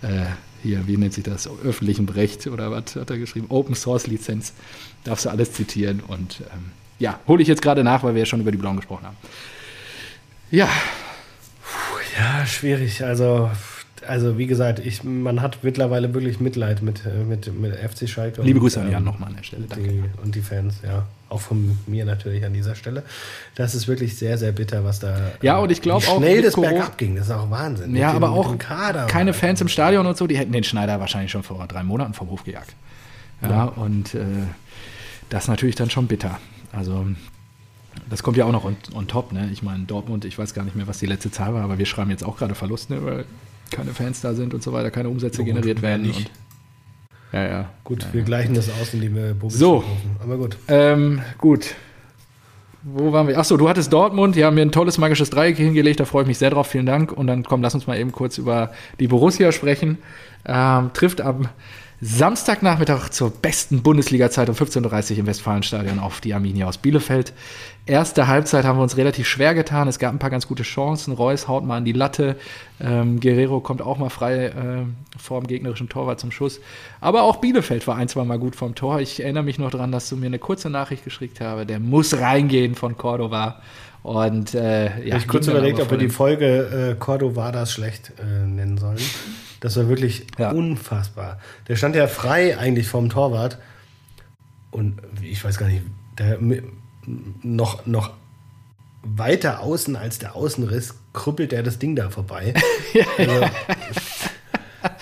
[0.00, 0.24] äh,
[0.62, 3.46] hier, wie nennt sich das, öffentlichem Recht oder was hat er geschrieben?
[3.50, 4.54] Open Source Lizenz.
[5.02, 6.00] Darfst du alles zitieren.
[6.06, 8.76] Und ähm, ja, hole ich jetzt gerade nach, weil wir ja schon über die Blauen
[8.76, 9.16] gesprochen haben.
[10.50, 10.68] Ja,
[12.18, 13.02] Ja, schwierig.
[13.04, 13.50] Also,
[14.06, 18.40] also wie gesagt, ich, man hat mittlerweile wirklich Mitleid mit, äh, mit, mit FC Schalke.
[18.42, 19.64] liebe und, Grüße an ähm, Jan nochmal an der Stelle.
[19.68, 19.88] Danke.
[19.88, 21.06] Die, und die Fans, ja.
[21.28, 23.02] Auch von mir natürlich an dieser Stelle.
[23.56, 25.32] Das ist wirklich sehr, sehr bitter, was da.
[25.42, 27.50] Ja, äh, und ich glaub wie auch Schnell das Corona- bergab ging, das ist auch
[27.50, 27.96] Wahnsinn.
[27.96, 29.06] Ja, aber dem- auch Kader.
[29.06, 32.14] keine Fans im Stadion und so, die hätten den Schneider wahrscheinlich schon vor drei Monaten
[32.14, 32.74] vom Hof gejagt.
[33.42, 34.20] Ja, und äh,
[35.30, 36.38] das ist natürlich dann schon bitter.
[36.76, 37.06] Also,
[38.10, 39.48] das kommt ja auch noch on, on top, ne?
[39.52, 41.86] Ich meine, Dortmund, ich weiß gar nicht mehr, was die letzte Zahl war, aber wir
[41.86, 43.04] schreiben jetzt auch gerade Verlust, ne?
[43.04, 43.24] Weil
[43.70, 46.06] keine Fans da sind und so weiter, keine Umsätze gut, generiert wer werden.
[46.06, 46.30] nicht.
[47.32, 47.70] Ja, ja.
[47.82, 48.26] Gut, ja, wir ja.
[48.26, 49.80] gleichen das aus, indem wir Bobic So.
[49.80, 50.16] verkaufen.
[50.22, 50.56] Aber gut.
[50.68, 51.74] Ähm, gut.
[52.82, 53.38] Wo waren wir?
[53.38, 56.28] Achso, du hattest Dortmund, die haben mir ein tolles magisches Dreieck hingelegt, da freue ich
[56.28, 57.12] mich sehr drauf, vielen Dank.
[57.12, 59.98] Und dann komm, lass uns mal eben kurz über die Borussia sprechen.
[60.44, 61.48] Ähm, trifft am
[62.06, 67.32] Samstagnachmittag zur besten Bundesliga-Zeit um 15.30 Uhr im Westfalenstadion auf die Arminia aus Bielefeld.
[67.86, 69.88] Erste Halbzeit haben wir uns relativ schwer getan.
[69.88, 71.14] Es gab ein paar ganz gute Chancen.
[71.14, 72.36] Reus haut mal an die Latte.
[72.78, 74.82] Ähm, Guerrero kommt auch mal frei äh,
[75.16, 76.60] vor dem gegnerischen Torwart zum Schuss.
[77.00, 79.00] Aber auch Bielefeld war ein, zwei Mal gut vom Tor.
[79.00, 81.64] Ich erinnere mich noch daran, dass du mir eine kurze Nachricht geschickt habe.
[81.64, 83.62] Der muss reingehen von Cordova.
[84.02, 88.76] Und äh, ja, ich kurz überlegt, ob wir die Folge äh, Cordovadas schlecht äh, nennen
[88.76, 89.00] sollen.
[89.64, 90.50] Das war wirklich Ja.
[90.50, 91.38] unfassbar.
[91.68, 93.56] Der stand ja frei eigentlich vom Torwart.
[94.70, 95.80] Und ich weiß gar nicht,
[96.18, 96.36] der
[97.42, 98.10] noch, noch
[99.02, 102.52] weiter außen als der Außenriss krüppelt er das Ding da vorbei.
[103.18, 103.46] also,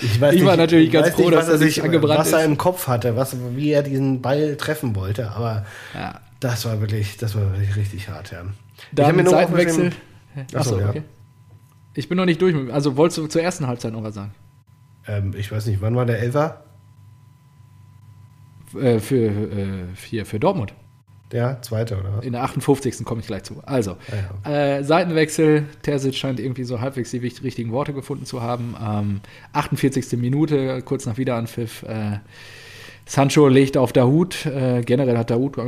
[0.00, 1.82] ich weiß Ich war natürlich ich ganz froh, nicht, dass was er er nicht sich,
[1.82, 2.44] angebrannt was er ist.
[2.46, 5.32] im Kopf hatte, was, wie er diesen Ball treffen wollte.
[5.32, 6.20] Aber Ja.
[6.38, 8.42] das war wirklich, das war wirklich richtig hart, ja.
[8.76, 9.90] Ich Dann hab mir nur Seitenwechsel.
[10.54, 10.88] Achso, Achso, ja.
[10.90, 11.02] okay.
[11.94, 12.54] Ich bin noch nicht durch.
[12.72, 14.32] Also wolltest du zur ersten Halbzeit noch was sagen?
[15.06, 16.64] Ähm, ich weiß nicht, wann war der Elfer?
[18.74, 20.74] Äh, für, äh, hier, für Dortmund.
[21.30, 22.24] Der zweite, oder was?
[22.24, 23.04] In der 58.
[23.04, 23.62] komme ich gleich zu.
[23.64, 23.96] Also,
[24.44, 25.64] Ah, äh, Seitenwechsel.
[25.80, 28.76] Terzic scheint irgendwie so halbwegs die richtigen Worte gefunden zu haben.
[28.80, 29.20] Ähm,
[29.52, 30.18] 48.
[30.18, 31.84] Minute, kurz nach Wiederanpfiff.
[31.84, 32.18] Äh,
[33.12, 34.46] Sancho legt auf Dahut.
[34.46, 35.58] Äh, generell hat Dahut,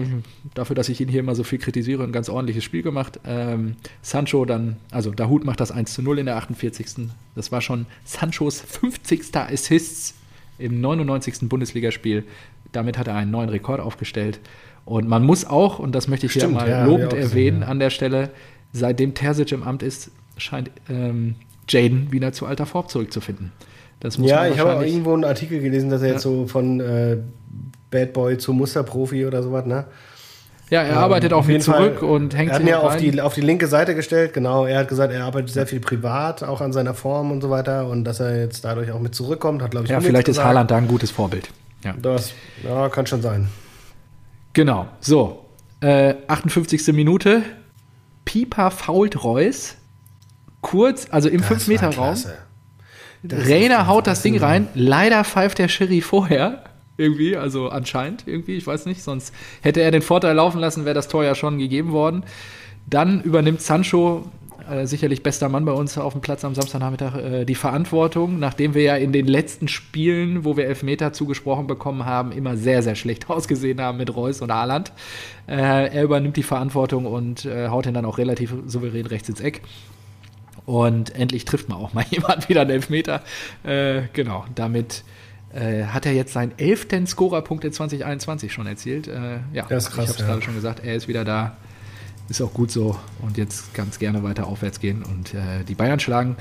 [0.55, 3.21] dafür, dass ich ihn hier immer so viel kritisiere, ein ganz ordentliches Spiel gemacht.
[3.27, 7.07] Ähm, Sancho dann, also Dahut macht das 1 zu 0 in der 48.
[7.35, 9.37] Das war schon Sanchos 50.
[9.37, 10.15] Assists
[10.57, 11.51] im 99.
[11.51, 12.25] Bundesligaspiel.
[12.73, 14.41] Damit hat er einen neuen Rekord aufgestellt.
[14.87, 17.69] Und man muss auch, und das möchte ich hier Stimmt, mal ja, lobend erwähnen ja.
[17.69, 18.31] an der Stelle,
[18.73, 21.35] seitdem Terzic im Amt ist, scheint ähm,
[21.69, 23.53] Jaden wieder zu alter Form zurückzufinden.
[24.05, 26.31] Das muss Ja, man ich habe auch irgendwo einen Artikel gelesen, dass er jetzt Ja.
[26.31, 27.17] so von äh,
[27.91, 29.87] Bad Boy zu Musterprofi oder sowas, ne?
[30.69, 32.81] Ja, er arbeitet Ähm, auch jeden zurück Fall, und hängt Er hat sich ihn ja
[32.81, 34.67] auf die, auf die linke Seite gestellt, genau.
[34.67, 37.89] Er hat gesagt, er arbeitet sehr viel privat, auch an seiner Form und so weiter
[37.89, 40.43] und dass er jetzt dadurch auch mit zurückkommt, hat, glaube ich, Ja, vielleicht ist.
[40.45, 41.49] Haaland da ein gutes Vorbild.
[41.83, 41.95] Ja.
[42.01, 42.33] Das,
[42.63, 43.49] ja, kann schon sein.
[44.53, 45.47] Genau, so.
[45.81, 46.89] Äh, 58.
[46.93, 47.43] Minute.
[48.27, 49.77] Pieper fault Reus.
[50.61, 52.17] Kurz, also im Das war 5-Meter-Raum.
[53.31, 54.69] Rainer haut das Ding ein- rein.
[54.75, 56.65] Leider pfeift der Schiri vorher.
[56.97, 59.03] Irgendwie, also anscheinend irgendwie, ich weiß nicht.
[59.03, 62.23] Sonst hätte er den Vorteil laufen lassen, wäre das Tor ja schon gegeben worden.
[62.89, 64.27] Dann übernimmt Sancho,
[64.71, 68.75] äh, sicherlich bester Mann bei uns auf dem Platz am Samstagnachmittag, äh, die Verantwortung, nachdem
[68.75, 72.95] wir ja in den letzten Spielen, wo wir Elfmeter zugesprochen bekommen haben, immer sehr, sehr
[72.95, 74.93] schlecht ausgesehen haben mit Reus und Haaland.
[75.49, 79.41] Äh, er übernimmt die Verantwortung und äh, haut ihn dann auch relativ souverän rechts ins
[79.41, 79.63] Eck.
[80.67, 83.23] Und endlich trifft man auch mal jemand wieder einen Elfmeter.
[83.65, 85.05] Äh, genau, damit
[85.55, 89.09] äh, hat er jetzt seinen elften Scorerpunkt in 2021 schon erzielt.
[89.09, 90.27] Äh, ja, Das ist krass, ich habe es ja.
[90.27, 91.57] gerade schon gesagt, er ist wieder da.
[92.29, 96.01] Ist auch gut so und jetzt ganz gerne weiter aufwärts gehen und äh, die Bayern
[96.01, 96.37] schlagen.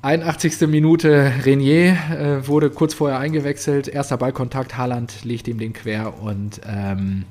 [0.00, 0.62] 81.
[0.62, 3.86] Minute, Renier äh, wurde kurz vorher eingewechselt.
[3.86, 7.24] Erster Ballkontakt, Haaland legt ihm den quer und ähm,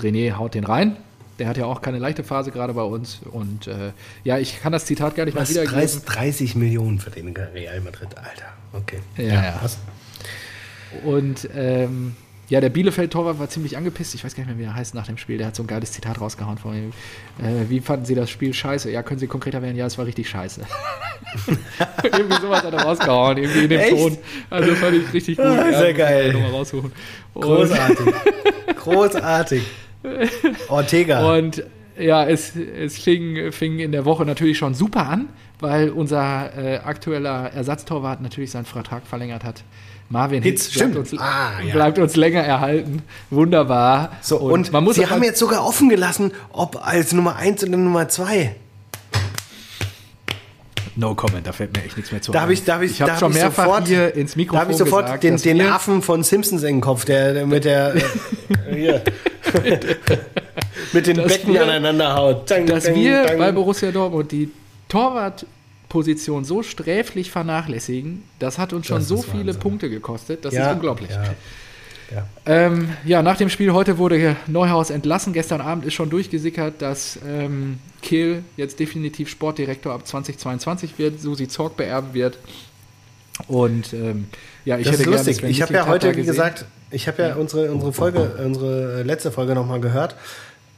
[0.00, 0.96] René haut den rein.
[1.38, 3.20] Der hat ja auch keine leichte Phase gerade bei uns.
[3.30, 3.92] Und äh,
[4.22, 5.78] ja, ich kann das Zitat gar nicht Was, mal wiedergeben.
[5.80, 8.52] 30, 30 Millionen für den Real Madrid, Alter.
[8.72, 9.00] Okay.
[9.16, 9.60] Ja, ja.
[11.04, 12.14] Und ähm,
[12.50, 14.14] ja, der Bielefeld-Torwart war ziemlich angepisst.
[14.14, 15.38] Ich weiß gar nicht mehr, wie er heißt nach dem Spiel.
[15.38, 16.92] Der hat so ein geiles Zitat rausgehauen von ihm.
[17.42, 18.90] Äh, wie fanden Sie das Spiel scheiße?
[18.90, 19.76] Ja, können Sie konkreter werden?
[19.76, 20.60] Ja, es war richtig scheiße.
[22.04, 23.96] irgendwie sowas hat er rausgehauen, irgendwie in dem Echt?
[23.96, 24.18] Ton.
[24.50, 25.46] Also fand ich richtig gut.
[25.46, 26.32] Ah, sehr muss geil.
[26.32, 26.82] Nochmal.
[27.32, 28.14] Und- Großartig.
[28.76, 29.62] Großartig.
[30.68, 31.34] Ortega.
[31.34, 31.64] Und
[31.98, 35.28] Ja, es, es fing, fing in der Woche natürlich schon super an,
[35.60, 39.62] weil unser äh, aktueller Ersatztorwart natürlich seinen Vertrag verlängert hat.
[40.08, 41.72] Marvin Hitz, Hitz bleibt, uns, ah, ja.
[41.72, 43.02] bleibt, uns, länger erhalten.
[43.30, 44.12] Wunderbar.
[44.20, 47.62] So, und, und man muss Sie haben jetzt sogar offen gelassen, ob als Nummer 1
[47.64, 48.54] oder Nummer 2.
[50.96, 52.30] No comment, da fällt mir echt nichts mehr zu.
[52.30, 55.06] Darf ich, darf ich, ich habe schon mehrfach sofort, hier ins Mikrofon Darf ich sofort
[55.06, 57.94] gesagt, den, den Affen von Simpsons in den Kopf, der, der mit der
[58.72, 59.02] hier,
[60.92, 62.50] mit den Becken wir, aneinander haut.
[62.50, 63.38] Dang, dass dang, wir dang.
[63.38, 64.50] bei Borussia Dortmund die
[64.88, 69.52] Torwartposition so sträflich vernachlässigen, das hat uns schon so viele.
[69.54, 70.44] Punkte gekostet.
[70.44, 71.10] Das ja, ist unglaublich.
[71.10, 71.34] Ja.
[72.14, 72.26] Ja.
[72.46, 73.22] Ähm, ja.
[73.22, 75.32] nach dem Spiel heute wurde Neuhaus entlassen.
[75.32, 81.48] Gestern Abend ist schon durchgesickert, dass ähm, Kehl jetzt definitiv Sportdirektor ab 2022 wird, Susi
[81.48, 82.38] Zorg beerben wird.
[83.48, 84.28] Und ähm,
[84.64, 85.38] ja, ich das hätte lustig.
[85.38, 89.32] Gerne, ich habe ja heute, wie gesagt, ich habe ja unsere, unsere Folge, unsere letzte
[89.32, 90.14] Folge nochmal gehört.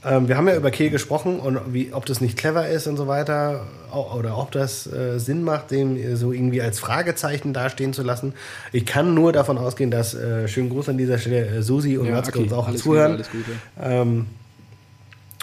[0.07, 2.97] Ähm, wir haben ja über Kehl gesprochen und wie, ob das nicht clever ist und
[2.97, 8.03] so weiter oder ob das äh, Sinn macht, den so irgendwie als Fragezeichen dastehen zu
[8.03, 8.35] lassen.
[8.73, 12.07] Ich kann nur davon ausgehen, dass äh, schönen Gruß an dieser Stelle äh, Susi und
[12.07, 13.17] ja, Watzke uns auch zuhören.
[13.17, 13.51] Gute, Gute.
[13.83, 14.27] Ähm,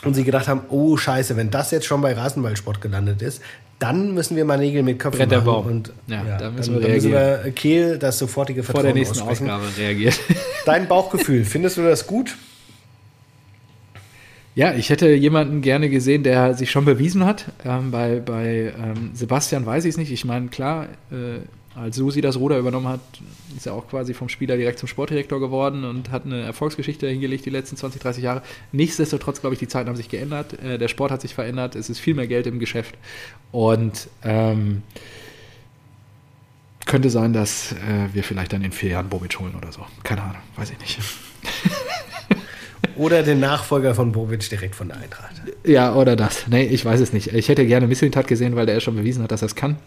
[0.05, 3.41] und sie gedacht haben, oh Scheiße, wenn das jetzt schon bei Rasenballsport gelandet ist,
[3.79, 5.45] dann müssen wir mal Nägel mit Köpfen machen.
[5.45, 6.87] Und, ja, ja, da müssen dann, wir.
[6.87, 9.21] Dann müssen wir Kehl das sofortige Vertrauen Vor der nächsten.
[9.21, 10.19] Ausgabe reagiert.
[10.65, 12.35] Dein Bauchgefühl, findest du das gut?
[14.55, 17.51] Ja, ich hätte jemanden gerne gesehen, der sich schon bewiesen hat.
[17.65, 20.11] Ähm, bei bei ähm, Sebastian weiß ich es nicht.
[20.11, 21.39] Ich meine, klar, äh,
[21.75, 22.99] als Susi das Ruder übernommen hat,
[23.57, 27.47] ist er auch quasi vom Spieler direkt zum Sportdirektor geworden und hat eine Erfolgsgeschichte hingelegt
[27.47, 28.43] die letzten 20, 30 Jahre.
[28.71, 30.53] Nichtsdestotrotz, glaube ich, die Zeiten haben sich geändert.
[30.61, 31.75] Äh, der Sport hat sich verändert.
[31.75, 32.95] Es ist viel mehr Geld im Geschäft.
[33.51, 34.83] Und ähm,
[36.85, 39.83] könnte sein, dass äh, wir vielleicht dann in vier Jahren Bobic holen oder so.
[40.03, 40.99] Keine Ahnung, weiß ich nicht.
[42.95, 45.41] Oder den Nachfolger von Bobic direkt von der Eintracht.
[45.63, 46.47] Ja, oder das.
[46.47, 47.33] Nee, ich weiß es nicht.
[47.33, 49.77] Ich hätte gerne Mislintat gesehen, weil der schon bewiesen hat, dass er es kann.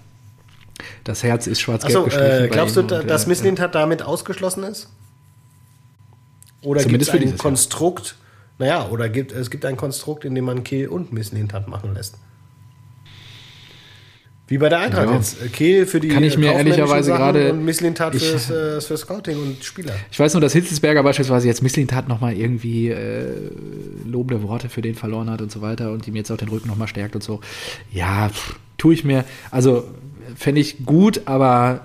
[1.05, 2.45] Das Herz ist schwarz-gelb gestrichen.
[2.45, 4.89] Äh, glaubst du, und, dass äh, Mislintat damit ausgeschlossen ist?
[6.63, 8.17] Oder gibt es ein Konstrukt,
[8.59, 8.81] Jahr.
[8.81, 12.17] naja, oder gibt, es gibt ein Konstrukt, in dem man Kehl und Mislintat machen lässt?
[14.49, 15.17] Wie bei der Eintracht ja.
[15.17, 15.53] jetzt.
[15.53, 17.53] Kehl für die Kann ich mir ehrlicherweise gerade.
[17.53, 19.93] Und Misslintat fürs, äh, für Scouting und Spieler.
[20.11, 23.51] Ich weiß nur, dass Hitzelsberger beispielsweise jetzt Misslintat nochmal irgendwie äh,
[24.05, 26.69] lobende Worte für den verloren hat und so weiter und ihm jetzt auch den Rücken
[26.69, 27.41] nochmal stärkt und so.
[27.93, 28.31] Ja,
[28.79, 29.25] tue ich mir.
[29.51, 29.85] Also
[30.37, 31.81] fände ich gut, aber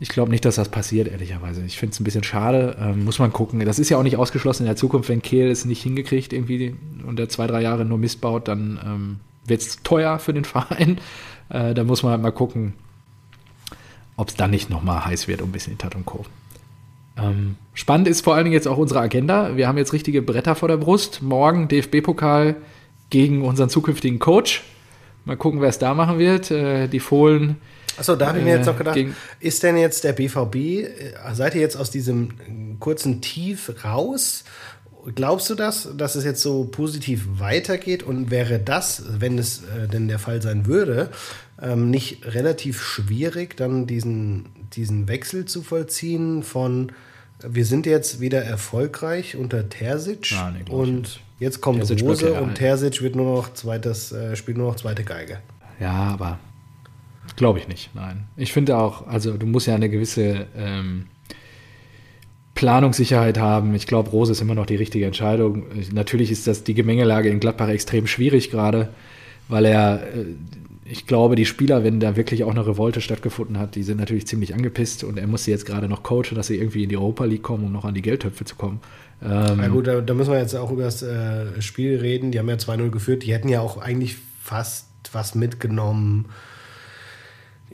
[0.00, 1.62] ich glaube nicht, dass das passiert, ehrlicherweise.
[1.64, 2.76] Ich finde es ein bisschen schade.
[2.80, 3.64] Ähm, muss man gucken.
[3.64, 6.74] Das ist ja auch nicht ausgeschlossen in der Zukunft, wenn Kehl es nicht hingekriegt irgendwie
[7.06, 10.44] und der zwei, drei Jahre nur Mist baut, dann ähm, wird es teuer für den
[10.44, 10.98] Verein.
[11.52, 12.74] Äh, da muss man halt mal gucken,
[14.16, 16.24] ob es dann nicht nochmal heiß wird um ein bisschen Tat und Co.
[17.18, 19.56] Ähm, spannend ist vor allen Dingen jetzt auch unsere Agenda.
[19.56, 21.22] Wir haben jetzt richtige Bretter vor der Brust.
[21.22, 22.56] Morgen DFB-Pokal
[23.10, 24.62] gegen unseren zukünftigen Coach.
[25.24, 26.50] Mal gucken, wer es da machen wird.
[26.50, 27.56] Äh, die Fohlen.
[27.98, 28.98] Achso, da habe ich mir jetzt noch gedacht,
[29.38, 30.88] ist denn jetzt der BVB, äh,
[31.34, 34.44] seid ihr jetzt aus diesem kurzen Tief raus
[35.14, 39.88] Glaubst du das, dass es jetzt so positiv weitergeht und wäre das, wenn es äh,
[39.88, 41.10] denn der Fall sein würde,
[41.60, 46.92] ähm, nicht relativ schwierig, dann diesen, diesen Wechsel zu vollziehen von
[47.44, 52.54] wir sind jetzt wieder erfolgreich unter Terzic ja, nee, und jetzt kommt Terzic Rose und
[52.54, 55.38] Terzic wird nur noch zweites, äh, spielt nur noch zweite Geige.
[55.80, 56.38] Ja, aber
[57.36, 58.24] glaube ich nicht, nein.
[58.36, 61.06] Ich finde auch, also du musst ja eine gewisse ähm,
[62.62, 63.74] Planungssicherheit haben.
[63.74, 65.64] Ich glaube, Rose ist immer noch die richtige Entscheidung.
[65.92, 68.90] Natürlich ist das die Gemengelage in Gladbach extrem schwierig gerade,
[69.48, 70.26] weil er, äh,
[70.84, 74.28] ich glaube, die Spieler, wenn da wirklich auch eine Revolte stattgefunden hat, die sind natürlich
[74.28, 76.96] ziemlich angepisst und er muss sie jetzt gerade noch coachen, dass sie irgendwie in die
[76.96, 78.78] Europa League kommen, um noch an die Geldtöpfe zu kommen.
[79.20, 82.30] Ähm, Na gut, da, da, müssen wir jetzt auch über das äh, Spiel reden.
[82.30, 83.24] Die haben ja 2-0 geführt.
[83.24, 86.26] Die hätten ja auch eigentlich fast was mitgenommen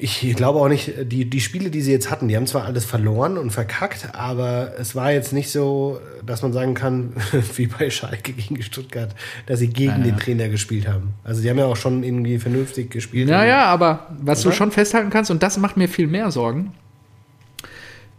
[0.01, 2.85] ich glaube auch nicht, die, die Spiele, die sie jetzt hatten, die haben zwar alles
[2.85, 7.15] verloren und verkackt, aber es war jetzt nicht so, dass man sagen kann,
[7.57, 9.15] wie bei Schalke gegen Stuttgart,
[9.47, 11.15] dass sie gegen ja, den Trainer gespielt haben.
[11.25, 13.29] Also die haben ja auch schon irgendwie vernünftig gespielt.
[13.29, 14.51] Naja, aber was oder?
[14.51, 16.73] du schon festhalten kannst, und das macht mir viel mehr Sorgen,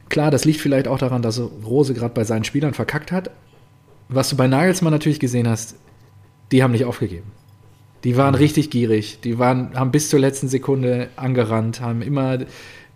[0.10, 3.32] klar, das liegt vielleicht auch daran, dass Rose gerade bei seinen Spielern verkackt hat.
[4.10, 5.76] Was du bei Nagelsmann natürlich gesehen hast,
[6.52, 7.32] die haben nicht aufgegeben.
[8.04, 9.20] Die waren richtig gierig.
[9.24, 12.40] Die waren, haben bis zur letzten Sekunde angerannt, haben immer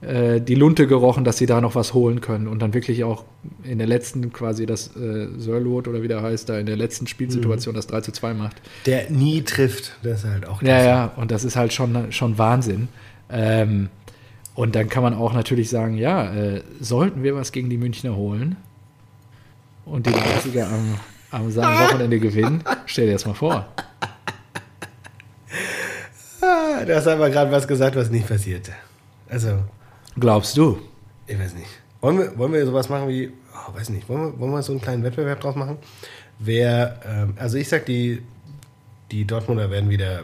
[0.04, 3.24] äh, die Lunte gerochen, dass sie da noch was holen können und dann wirklich auch
[3.64, 7.08] in der letzten quasi das äh, Sörlot oder wie der heißt, da in der letzten
[7.08, 7.78] Spielsituation mhm.
[7.78, 8.62] das 3 zu 2 macht.
[8.86, 12.38] Der nie trifft, das ist halt auch Ja, ja, und das ist halt schon, schon
[12.38, 12.90] Wahnsinn.
[13.30, 13.90] Ähm,
[14.56, 18.16] und dann kann man auch natürlich sagen, ja, äh, sollten wir was gegen die Münchner
[18.16, 18.58] holen
[19.86, 21.00] und die Leipziger am,
[21.32, 23.68] am Wochenende gewinnen, stell dir das mal vor.
[26.42, 28.74] Ah, du hast aber gerade was gesagt, was nicht passierte.
[29.30, 29.60] Also,
[30.20, 30.80] Glaubst du?
[31.26, 31.68] ich weiß nicht.
[32.02, 34.74] Wollen wir, wollen wir sowas machen wie, oh, weiß nicht, wollen wir, wollen wir so
[34.74, 35.78] einen kleinen Wettbewerb draus machen?
[36.40, 38.22] Wer, ähm, also ich sag, die,
[39.12, 40.24] die Dortmunder werden wieder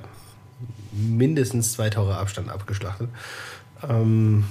[0.91, 3.07] mindestens zwei Tore Abstand abgeschlachtet.
[3.87, 4.43] Ähm,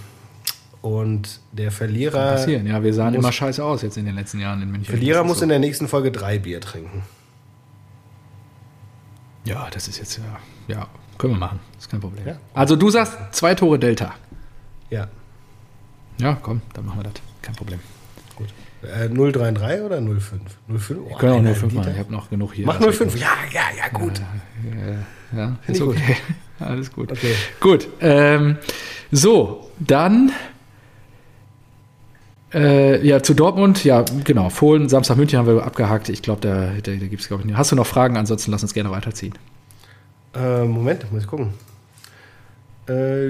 [0.81, 2.67] und der Verlierer, Passieren.
[2.67, 4.87] Ja, wir sahen muss- immer scheiße aus jetzt in den letzten Jahren in München.
[4.95, 5.43] Verlierer muss so.
[5.43, 7.03] in der nächsten Folge drei Bier trinken.
[9.45, 10.87] Ja, das ist jetzt, ja, ja,
[11.17, 11.61] können wir machen.
[11.79, 12.27] ist kein Problem.
[12.27, 12.37] Ja.
[12.55, 14.15] Also du sagst zwei Tore Delta.
[14.91, 15.09] Ja,
[16.19, 17.15] Ja, komm, dann machen wir das.
[17.43, 17.81] Kein Problem.
[18.37, 18.49] gut.
[18.83, 20.41] Äh, 033 oder 05?
[20.69, 20.91] 05?
[21.01, 21.93] Oh, Wir können auch einer 05 machen.
[21.93, 22.67] Ich habe noch genug hier.
[22.67, 23.17] Mach Also, 05.
[23.21, 24.21] Ja, ja, ja, gut.
[25.37, 25.97] Ja, Find ist gut.
[25.97, 26.17] okay.
[26.61, 27.13] Alles gut.
[27.13, 27.35] Okay.
[27.61, 27.89] Gut.
[28.01, 28.57] Ähm,
[29.11, 30.33] so, dann
[32.55, 34.49] äh, ja, zu Dortmund, ja, genau.
[34.49, 36.09] Fohlen, Samstag München haben wir abgehakt.
[36.09, 37.57] Ich glaube, da, da, da gibt es, glaube ich, nicht.
[37.57, 38.17] Hast du noch Fragen?
[38.17, 39.35] Ansonsten lass uns gerne weiterziehen.
[40.35, 41.53] Äh, Moment, muss ich gucken.
[42.89, 43.29] Äh,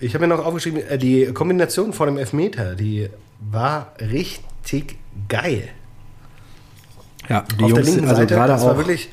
[0.00, 3.08] ich habe mir noch aufgeschrieben, äh, die Kombination vor dem Elfmeter, die
[3.40, 4.96] war richtig
[5.28, 5.68] geil.
[7.28, 8.76] Ja, die Auf der Jungs, linken also Seite, gerade das war auch.
[8.76, 9.08] wirklich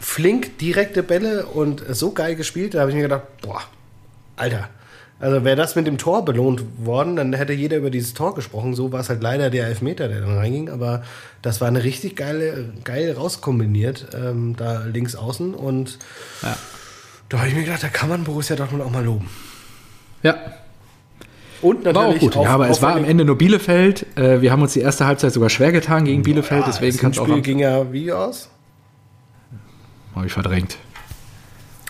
[0.00, 3.60] flink, direkte Bälle und so geil gespielt, da habe ich mir gedacht, boah,
[4.36, 4.70] Alter.
[5.20, 8.74] Also wäre das mit dem Tor belohnt worden, dann hätte jeder über dieses Tor gesprochen.
[8.76, 10.68] So war es halt leider der Elfmeter, der dann reinging.
[10.68, 11.02] Aber
[11.42, 15.54] das war eine richtig geile, geil rauskombiniert, ähm, da links außen.
[15.54, 15.98] Und
[16.42, 16.56] Ja.
[17.28, 19.28] da habe ich mir gedacht, da kann man Borussia Dortmund auch mal loben.
[20.22, 20.36] Ja,
[21.62, 22.36] Und natürlich war auch gut.
[22.36, 24.06] auf- ja, aber es war am Ende nur Bielefeld.
[24.16, 27.00] Äh, wir haben uns die erste Halbzeit sogar schwer getan gegen Bielefeld, Ja, deswegen das
[27.00, 27.26] kann es auch.
[27.26, 28.50] Spiel ging ja wie aus?
[30.14, 30.76] habe ich verdrängt.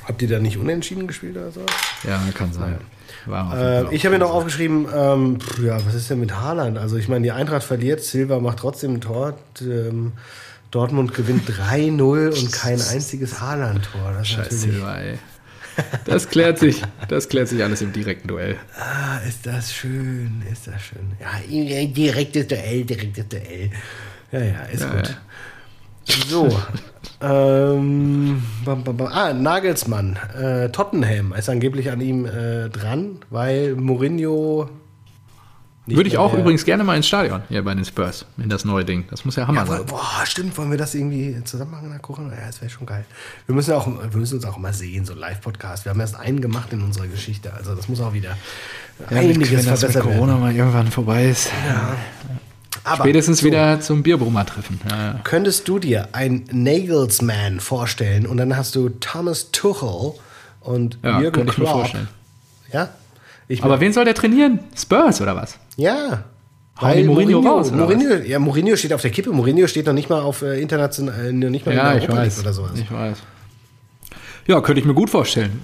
[0.07, 1.61] Habt ihr da nicht unentschieden gespielt oder so?
[2.07, 2.63] Ja, kann sein.
[2.77, 2.79] Fall
[3.27, 6.79] Äh, ich habe mir noch aufgeschrieben, ähm, pff, ja, was ist denn mit Haaland?
[6.79, 9.39] Also ich meine, die Eintracht verliert, Silva macht trotzdem ein Tor.
[9.61, 10.13] Ähm,
[10.71, 14.23] Dortmund gewinnt 3-0 und kein einziges Haaland-Tor.
[14.23, 15.19] Scheiß Silber, ey.
[16.05, 18.57] Das klärt sich, das klärt sich alles im direkten Duell.
[18.79, 21.13] ah, ist das schön, ist das schön.
[21.21, 23.71] Ja, direktes Duell, direktes Duell.
[24.33, 25.17] Ja, ja, ist Ja, gut.
[26.29, 26.49] So.
[27.21, 29.09] ähm, bam, bam, bam.
[29.09, 30.19] Ah, Nagelsmann.
[30.41, 34.69] Äh, Tottenham ist angeblich an ihm äh, dran, weil Mourinho.
[35.87, 38.25] nicht Würde ich mehr auch der- übrigens gerne mal ins Stadion hier bei den Spurs,
[38.37, 39.05] in das neue Ding.
[39.11, 39.87] Das muss ja Hammer Ja, sein.
[39.87, 42.35] boah, stimmt, wollen wir das irgendwie zusammen machen der Corona?
[42.35, 43.05] Ja, das wäre schon geil.
[43.47, 45.85] Wir müssen, ja auch, wir müssen uns auch mal sehen, so Live-Podcast.
[45.87, 48.37] Wir haben erst einen gemacht in unserer Geschichte, also das muss auch wieder
[49.09, 50.41] einiges wenn das mit verbessert Corona werden.
[50.41, 51.51] mal irgendwann vorbei ist.
[52.89, 54.81] Aber Spätestens so, wieder zum Bierbrummer treffen.
[54.91, 55.21] Ja.
[55.25, 60.13] Könntest du dir ein Nagelsman vorstellen und dann hast du Thomas Tuchel
[60.61, 61.77] und Ja, Jürgen könnte ich mir Klopp.
[61.79, 62.09] vorstellen.
[62.73, 62.89] Ja?
[63.49, 64.61] Ich Aber wen soll der trainieren?
[64.77, 65.59] Spurs oder was?
[65.77, 66.25] Ja.
[66.81, 69.31] Hauen die Mourinho raus, Mourinho, ja, Mourinho steht auf der Kippe.
[69.31, 72.09] Mourinho steht noch nicht mal auf äh, international, äh, nicht mal in Ja, der ich
[72.09, 72.41] Europa weiß.
[72.41, 72.71] oder sowas.
[72.77, 73.19] Ich weiß.
[74.47, 75.63] Ja, könnte ich mir gut vorstellen.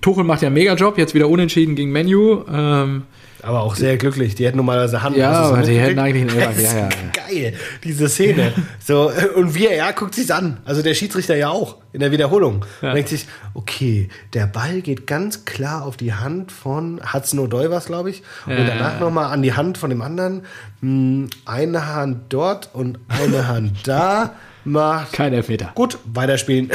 [0.00, 2.44] Tuchel macht ja einen Mega-Job, jetzt wieder unentschieden gegen Menu.
[2.52, 3.02] Ähm,
[3.42, 4.34] Aber auch sehr glücklich.
[4.34, 5.16] Die hätten normalerweise Hand.
[5.16, 7.54] Ja, aber die hätten eigentlich einen Elfer, ja, ja, Geil,
[7.84, 8.52] diese Szene.
[8.84, 10.58] So, äh, und wie er, ja, guckt sich's an.
[10.64, 12.64] Also der Schiedsrichter ja auch in der Wiederholung.
[12.82, 12.94] Ja.
[12.94, 17.86] Denkt sich, okay, der Ball geht ganz klar auf die Hand von Hudson O'Doy was,
[17.86, 18.22] glaube ich.
[18.46, 19.00] Und Ja, danach ja.
[19.00, 20.42] nochmal an die Hand von dem anderen.
[20.80, 24.34] Hm, Eine Hand dort und eine Hand da.
[24.64, 25.70] Macht kein Elfmeter.
[25.74, 26.70] Gut, weiterspielen.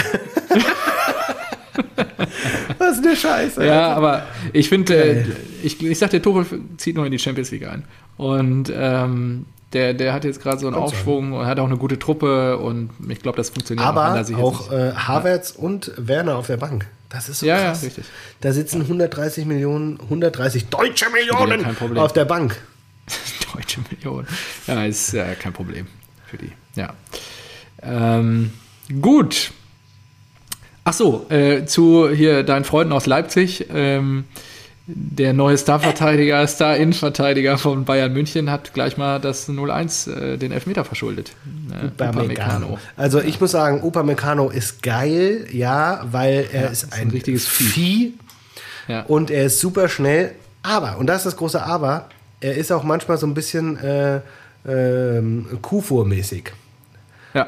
[2.77, 3.65] Was eine Scheiße.
[3.65, 4.23] Ja, aber
[4.53, 5.25] ich finde, äh,
[5.63, 6.45] ich, ich sag, der Tuchel
[6.77, 7.83] zieht noch in die Champions League ein.
[8.17, 10.87] Und ähm, der, der hat jetzt gerade so einen Kommt.
[10.87, 14.69] Aufschwung und hat auch eine gute Truppe und ich glaube, das funktioniert Aber er auch
[14.69, 16.85] nicht- äh, Havertz und Werner auf der Bank.
[17.09, 17.83] Das ist so Ja, ja, krass.
[17.83, 18.05] richtig.
[18.41, 21.65] Da sitzen 130 Millionen, 130 deutsche Millionen
[21.97, 22.55] auf der Bank.
[23.53, 24.25] Deutsche Million.
[24.65, 25.85] Ja, ist äh, kein Problem
[26.25, 26.51] für die.
[26.75, 26.93] Ja.
[27.81, 28.51] Ähm,
[29.01, 29.51] gut.
[30.85, 33.67] Ach so, äh, zu hier deinen Freunden aus Leipzig.
[33.73, 34.25] Ähm,
[34.85, 40.83] der neue Star-Verteidiger, Star-Innenverteidiger von Bayern München hat gleich mal das 0-1 äh, den Elfmeter
[40.83, 41.31] verschuldet.
[41.71, 42.77] Äh, Upamecano.
[42.97, 47.47] Also ich muss sagen, Upamecano ist geil, ja, weil er ist, ist ein, ein richtiges
[47.47, 47.63] Vieh.
[47.65, 48.13] Vieh
[48.89, 49.03] Ja.
[49.03, 50.31] und er ist super schnell.
[50.63, 52.09] Aber, und das ist das große Aber,
[52.41, 54.19] er ist auch manchmal so ein bisschen äh,
[54.67, 56.51] ähm, Kuhfuhr-mäßig.
[57.33, 57.47] Ja.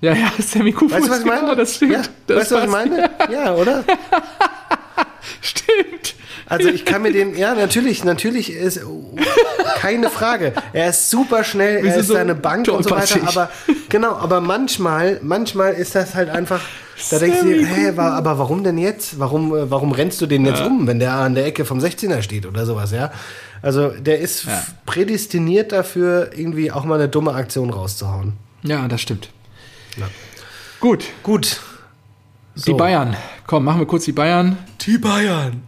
[0.00, 0.92] Ja, ja, Sammy Kufus.
[0.92, 1.40] Weißt du, was ich meine?
[1.40, 1.92] Genau, das stimmt.
[1.92, 3.10] Ja, das weißt du, was ich meine?
[3.32, 3.82] Ja, oder?
[5.40, 6.14] Stimmt.
[6.48, 8.80] Also ich kann mir den, ja, natürlich, natürlich ist,
[9.80, 10.52] keine Frage.
[10.72, 13.50] Er ist super schnell, er ist so seine Bank und so weiter, aber
[13.88, 16.60] genau, aber manchmal, manchmal ist das halt einfach,
[17.10, 19.18] da denkst du dir, hä, wa- aber warum denn jetzt?
[19.18, 22.22] Warum, äh, warum rennst du den jetzt um, wenn der an der Ecke vom 16er
[22.22, 23.10] steht oder sowas, ja?
[23.62, 24.62] Also der ist Ja.
[24.86, 28.34] prädestiniert dafür, irgendwie auch mal eine dumme Aktion rauszuhauen.
[28.62, 29.30] Ja, das stimmt.
[29.96, 30.08] Ja.
[30.80, 31.04] Gut.
[31.22, 31.60] Gut.
[32.54, 32.76] Die So.
[32.76, 33.16] Bayern.
[33.46, 34.56] Komm, machen wir kurz die Bayern.
[34.80, 35.62] Die Bayern.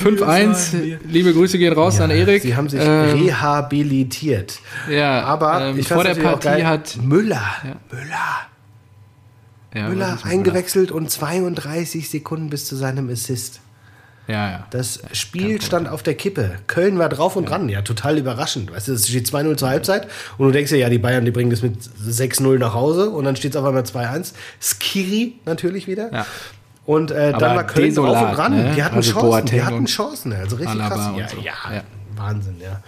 [0.00, 2.42] 5-1, liebe Grüße gehen raus Ja, an Erik.
[2.42, 4.58] Sie haben sich Ähm, rehabilitiert.
[4.88, 7.76] ja, Aber ähm, ich vor der Partie geil, hat Müller, Ja.
[7.90, 8.38] Müller,
[9.74, 13.60] ja, Müller eingewechselt und 32 Sekunden bis zu seinem Assist.
[14.30, 14.66] Ja, ja.
[14.70, 16.52] Das Spiel stand auf der Kippe.
[16.66, 17.68] Köln war drauf und dran.
[17.68, 18.72] Ja, total überraschend.
[18.72, 20.06] Weißt du, es steht 2-0 zur Halbzeit
[20.38, 23.24] und du denkst dir, ja, die Bayern, die bringen das mit 6-0 nach Hause und
[23.24, 24.32] dann steht es auf einmal 2-1.
[24.60, 26.12] Skiri natürlich wieder.
[26.12, 26.26] Ja.
[26.86, 28.56] Und äh, dann war Köln drauf desolat, und dran.
[28.56, 28.72] ne?
[28.74, 29.26] Die hatten Also Chancen.
[29.26, 30.32] Die Boateng hatten und Chancen.
[30.32, 31.10] Also richtig Alaba krass.
[31.16, 31.36] Ja, so.
[31.38, 31.82] ja, Ja.
[32.20, 32.82] Wahnsinn, ja.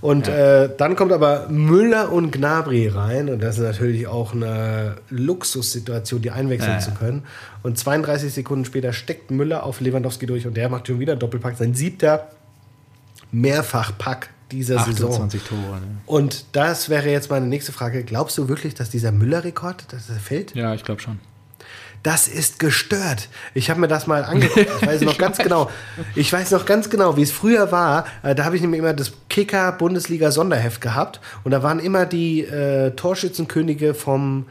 [0.00, 4.96] Und Äh, dann kommt aber Müller und Gnabry rein und das ist natürlich auch eine
[5.10, 6.96] Luxussituation, die einwechseln Ja, zu ja.
[6.96, 7.22] können.
[7.62, 11.20] Und 32 Sekunden später steckt Müller auf Lewandowski durch und der macht schon wieder einen
[11.20, 12.28] Doppelpack, sein siebter
[13.30, 15.10] Mehrfachpack dieser Saison.
[15.10, 15.60] 28 Tore.
[15.80, 15.98] Ne?
[16.06, 18.02] Und das wäre jetzt meine nächste Frage.
[18.04, 20.54] Glaubst du wirklich, dass dieser Müller-Rekord, dass er fällt?
[20.54, 21.18] Ja, ich glaube schon.
[22.08, 23.28] Das ist gestört.
[23.52, 24.66] Ich habe mir das mal angeguckt.
[24.80, 25.68] Ich weiß noch ganz genau.
[26.14, 28.06] Ich weiß noch ganz genau, wie es früher war.
[28.22, 32.06] Äh, Da habe ich nämlich immer das Kicker Bundesliga Sonderheft gehabt und da waren immer
[32.06, 34.46] die äh, Torschützenkönige vom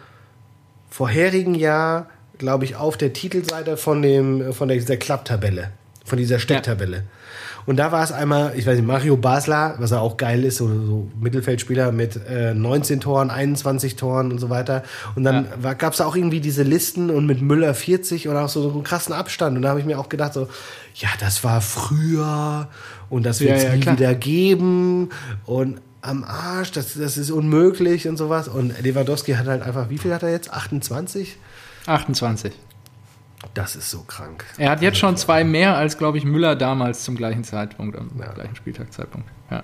[0.92, 2.06] vorherigen Jahr,
[2.38, 5.72] glaube ich, auf der Titelseite von dem von der, dieser Klapptabelle,
[6.06, 7.06] von dieser Stecktabelle.
[7.68, 10.58] Und da war es einmal, ich weiß nicht, Mario Basler, was er auch geil ist,
[10.58, 14.84] so, so Mittelfeldspieler mit äh, 19 Toren, 21 Toren und so weiter.
[15.16, 15.74] Und dann Ja.
[15.74, 18.84] gab es auch irgendwie diese Listen und mit Müller 40 und auch so, so einen
[18.84, 19.58] krassen Abstand.
[19.58, 20.48] Und da habe ich mir auch gedacht, so,
[20.96, 22.68] ja, das war früher
[23.10, 23.98] und das wird es Ja, ja, nie klar.
[23.98, 25.10] wieder geben.
[25.46, 28.48] Und am Arsch, das, das ist unmöglich und sowas.
[28.48, 30.54] Und Lewandowski hat halt einfach, wie viel hat er jetzt?
[30.54, 31.36] 28?
[31.86, 32.54] 28.
[33.58, 34.46] Das ist so krank.
[34.60, 38.12] Er hat jetzt schon zwei mehr als, glaube ich, Müller damals zum gleichen Zeitpunkt, am
[38.20, 38.32] Ja.
[38.34, 39.28] gleichen Spieltagszeitpunkt.
[39.50, 39.64] Ja.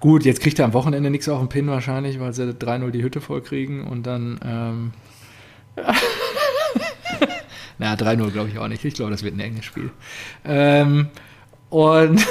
[0.00, 3.04] Gut, jetzt kriegt er am Wochenende nichts auf den Pin wahrscheinlich, weil sie 3-0 die
[3.04, 4.40] Hütte voll kriegen und dann.
[4.44, 4.92] Ähm,
[7.78, 8.84] na, 3-0 glaube ich auch nicht.
[8.84, 9.92] Ich glaube, das wird ein enges Spiel.
[10.44, 11.06] Ähm,
[11.70, 12.20] und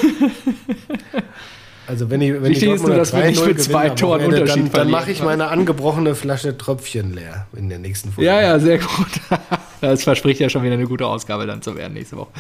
[1.88, 4.65] Also wenn ich, wenn Wichtig ist nur, dass wir nicht 3-0 mit zwei Toren Unterschied
[4.65, 8.27] dann, dann mache ich meine angebrochene Flasche Tröpfchen leer in der nächsten Folge.
[8.27, 9.07] Ja, ja, sehr gut.
[9.80, 12.31] Das verspricht ja schon wieder eine gute Ausgabe dann zu werden nächste Woche.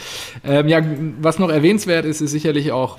[0.43, 0.81] Ähm, ja,
[1.21, 2.97] was noch erwähnenswert ist, ist sicherlich auch,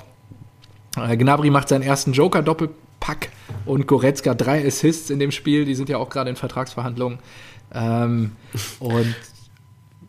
[0.95, 3.31] äh, Gnabry macht seinen ersten Joker-Doppelpack
[3.65, 5.65] und Goretzka drei Assists in dem Spiel.
[5.65, 7.19] Die sind ja auch gerade in Vertragsverhandlungen.
[7.73, 8.31] Ähm,
[8.79, 9.13] und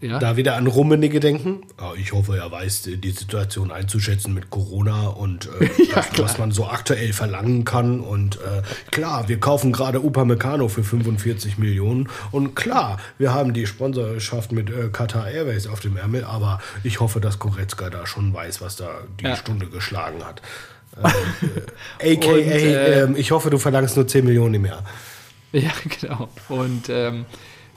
[0.00, 1.62] ja, Da wieder an Rummenigge denken.
[1.78, 6.38] Ja, ich hoffe, er weiß äh, die Situation einzuschätzen mit Corona und äh, das, was
[6.38, 8.00] man so aktuell verlangen kann.
[8.00, 12.08] Und äh, klar, wir kaufen gerade Upamecano für 45 Millionen.
[12.30, 16.24] Und klar, wir haben die Sponsorschaft mit äh, Qatar Airways auf dem Ärmel.
[16.24, 18.88] Aber ich hoffe, dass Goretzka da schon weiß, was da
[19.20, 19.36] die Ja.
[19.36, 20.40] Stunde geschlagen hat.
[22.00, 24.82] Äh, AKA, Und, äh, ähm, ich hoffe, du verlangst nur 10 Millionen im Jahr.
[25.52, 25.70] ja,
[26.00, 26.28] genau.
[26.48, 27.26] Und ähm,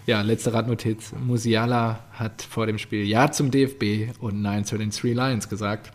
[0.05, 1.11] ja, letzte Radnotiz.
[1.25, 5.91] Musiala hat vor dem Spiel Ja zum DFB und Nein zu den Three Lions gesagt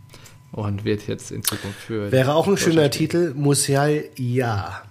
[0.52, 4.82] und wird jetzt in Zukunft für Wäre auch ein schöner Titel, Musial ja.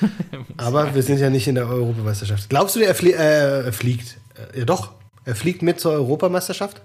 [0.56, 2.48] Aber wir sind ja nicht in der Europameisterschaft.
[2.48, 4.18] Glaubst du, er flie äh, er fliegt?
[4.54, 4.92] Äh, ja doch,
[5.24, 6.80] er fliegt mit zur Europameisterschaft?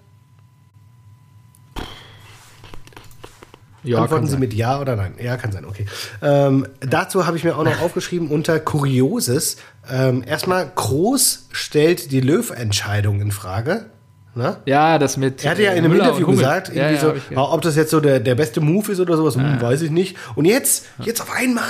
[3.86, 4.40] Ja, Antworten Sie sein.
[4.40, 5.14] mit Ja oder Nein?
[5.22, 5.86] Ja, kann sein, okay.
[6.22, 9.58] Ähm, dazu habe ich mir auch noch aufgeschrieben unter Kurioses.
[9.92, 13.86] Ähm, erstmal, Groß stellt die Löw-Entscheidung in Frage.
[14.34, 14.58] Ne?
[14.66, 15.46] Ja, das mit.
[15.46, 17.54] Er hatte ja in einem Müller Interview gesagt, Ja, irgendwie ja, so, gehört.
[17.54, 20.18] ob das jetzt so der, der beste Move ist oder sowas, hm, weiß ich nicht.
[20.36, 21.64] Und jetzt, jetzt auf einmal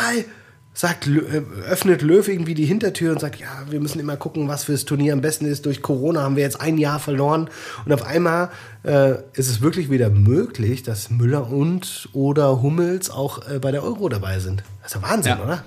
[0.77, 4.65] sagt, äh, öffnet Löw irgendwie die Hintertür und sagt, ja, wir müssen immer gucken, was
[4.65, 5.65] fürs Turnier am besten ist.
[5.65, 7.49] Durch Corona haben wir jetzt ein Jahr verloren.
[7.85, 8.49] Und auf einmal
[8.83, 13.83] äh, ist es wirklich wieder möglich, dass Müller und oder Hummels auch äh, bei der
[13.83, 14.63] Euro dabei sind.
[14.83, 15.43] Das ist ja Wahnsinn, Ja.
[15.43, 15.63] oder?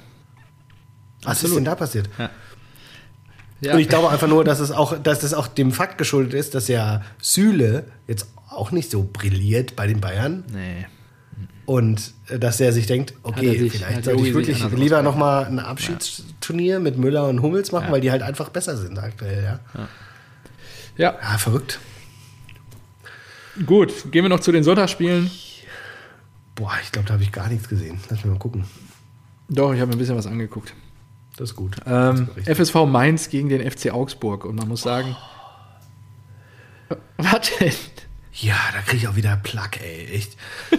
[1.22, 1.50] Was Absolut.
[1.50, 2.08] ist denn da passiert?
[3.60, 3.72] Ja.
[3.74, 6.54] Und ich glaube einfach nur, dass es auch, dass das auch dem Fakt geschuldet ist,
[6.54, 10.86] dass ja Süle jetzt auch nicht so brilliert bei den Bayern nee.
[11.68, 15.58] Und äh, dass er sich denkt, okay, sich- vielleicht sollte ich wirklich lieber nochmal ein
[15.58, 17.92] Abschiedsturnier mit Müller und Hummels machen, Ja.
[17.92, 19.60] weil die halt einfach besser sind aktuell, ja.
[20.96, 21.78] Ja, Ja, verrückt.
[23.66, 23.92] gut.
[24.10, 25.30] Gehen wir noch zu den Sonntagsspielen.
[26.54, 28.00] Boah, ich glaube, da habe ich gar nichts gesehen.
[28.08, 28.64] Lass mich mal gucken.
[29.50, 30.72] Doch, ich habe mir ein bisschen was angeguckt.
[31.36, 31.76] Das ist gut.
[31.86, 32.58] Ähm, Das.
[32.58, 34.44] FSV Mainz gegen den FC Augsburg.
[34.46, 35.14] Und man muss sagen.
[37.18, 37.72] Was denn?
[38.32, 40.36] Ja, da kriege ich auch wieder Plack, ey, echt.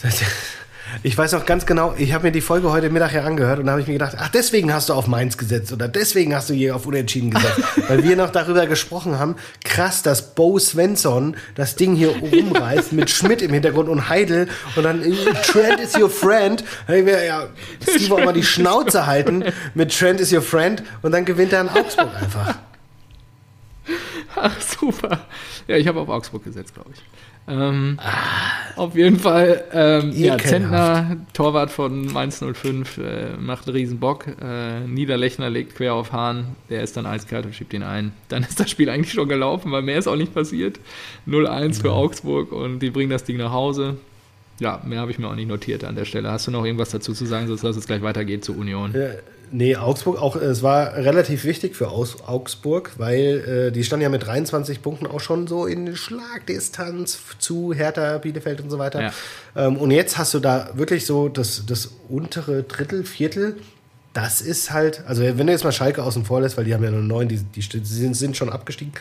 [1.02, 3.66] Ich weiß noch ganz genau, ich habe mir die Folge heute Mittag ja angehört und
[3.66, 6.50] da habe ich mir gedacht, ach, deswegen hast du auf Mainz gesetzt oder deswegen hast
[6.50, 7.60] du hier auf Unentschieden gesetzt.
[7.88, 13.08] Weil wir noch darüber gesprochen haben, krass, dass Bo Svensson das Ding hier rumreißt mit
[13.08, 15.02] Schmidt im Hintergrund und Heidel und dann
[15.44, 16.62] Trent is your friend.
[16.86, 17.46] Da ich mir, ja,
[17.82, 19.44] Steve auch mal die Schnauze halten
[19.74, 22.58] mit Trent is your friend und dann gewinnt er in Augsburg einfach.
[24.36, 25.26] Ach, super.
[25.66, 27.02] Ja, ich habe auf Augsburg gesetzt, glaube ich.
[27.48, 33.76] Ähm, ah, auf jeden Fall, ähm, ja, Zentner, Torwart von Mainz 05, äh, macht einen
[33.76, 34.26] riesen Bock.
[34.40, 38.12] Äh, Niederlechner legt quer auf Hahn, der ist dann eiskalt und schiebt ihn ein.
[38.28, 40.78] Dann ist das Spiel eigentlich schon gelaufen, weil mehr ist auch nicht passiert.
[41.26, 43.96] 0-1 für Augsburg und die bringen das Ding nach Hause.
[44.60, 46.30] Ja, mehr habe ich mir auch nicht notiert an der Stelle.
[46.30, 48.94] Hast du noch irgendwas dazu zu sagen, sonst lass es gleich weitergehen zur Union?
[48.94, 49.16] Äh,
[49.54, 54.08] Nee, Augsburg auch, es war relativ wichtig für Aus Augsburg, weil äh, die standen ja
[54.08, 59.02] mit 23 Punkten auch schon so in Schlagdistanz zu Hertha, Bielefeld und so weiter.
[59.02, 59.12] Ja.
[59.54, 63.56] Ähm, und jetzt hast du da wirklich so das, das untere Drittel, Viertel.
[64.14, 66.84] Das ist halt, also wenn du jetzt mal Schalke außen vor lässt, weil die haben
[66.84, 68.94] ja nur neun, die, die sind, sind schon abgestiegen.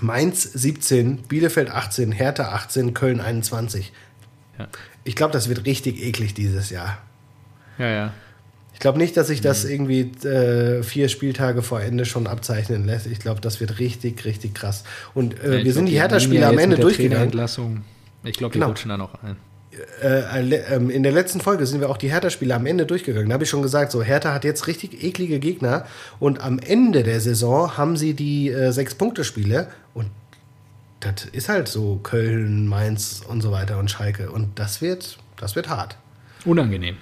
[0.00, 3.92] Mainz 17, Bielefeld 18, Hertha 18, Köln 21.
[4.58, 4.66] Ja.
[5.04, 6.98] Ich glaube, das wird richtig eklig dieses Jahr.
[7.78, 8.12] Ja, ja.
[8.78, 9.70] Ich glaube nicht, dass sich das mhm.
[9.72, 13.08] irgendwie äh, vier Spieltage vor Ende schon abzeichnen lässt.
[13.08, 14.84] Ich glaube, das wird richtig, richtig krass.
[15.14, 17.32] Und äh, ja, wir sind die Hertha-Spiele am Ende durchgegangen.
[18.22, 18.68] Ich glaube, die genau.
[18.68, 19.36] rutschen da noch ein.
[20.00, 23.30] Äh, ähm, in der letzten Folge sind wir auch die Hertha-Spiele am Ende durchgegangen.
[23.30, 25.84] Da habe ich schon gesagt, so Hertha hat jetzt richtig eklige Gegner
[26.20, 30.06] und am Ende der Saison haben sie die äh, Sechs-Punkte-Spiele und
[31.00, 35.56] das ist halt so Köln, Mainz und so weiter und Schalke und das wird, das
[35.56, 35.96] wird hart.
[36.44, 36.96] Unangenehm.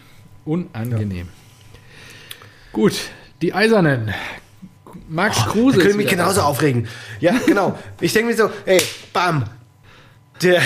[0.46, 1.26] Unangenehm.
[1.26, 1.45] Ja.
[2.76, 2.92] Gut,
[3.40, 4.12] die Eisernen.
[5.08, 5.78] Max oh, Kruse.
[5.78, 6.46] Da können mich genauso da.
[6.46, 6.86] aufregen.
[7.20, 7.78] Ja, genau.
[8.02, 8.78] ich denke mir so, ey,
[9.14, 9.44] bam.
[10.42, 10.60] Der,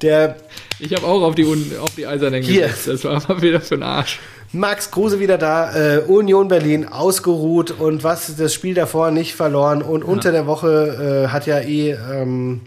[0.00, 0.36] der.
[0.78, 1.44] Ich habe auch auf die,
[1.78, 2.62] auf die Eisernen hier.
[2.62, 2.88] gesetzt.
[2.88, 4.20] Das war mal wieder für ein Arsch.
[4.52, 9.82] Max Kruse wieder da, äh, Union Berlin ausgeruht und was das Spiel davor nicht verloren.
[9.82, 10.06] Und ja.
[10.06, 12.62] unter der Woche äh, hat ja eh ähm,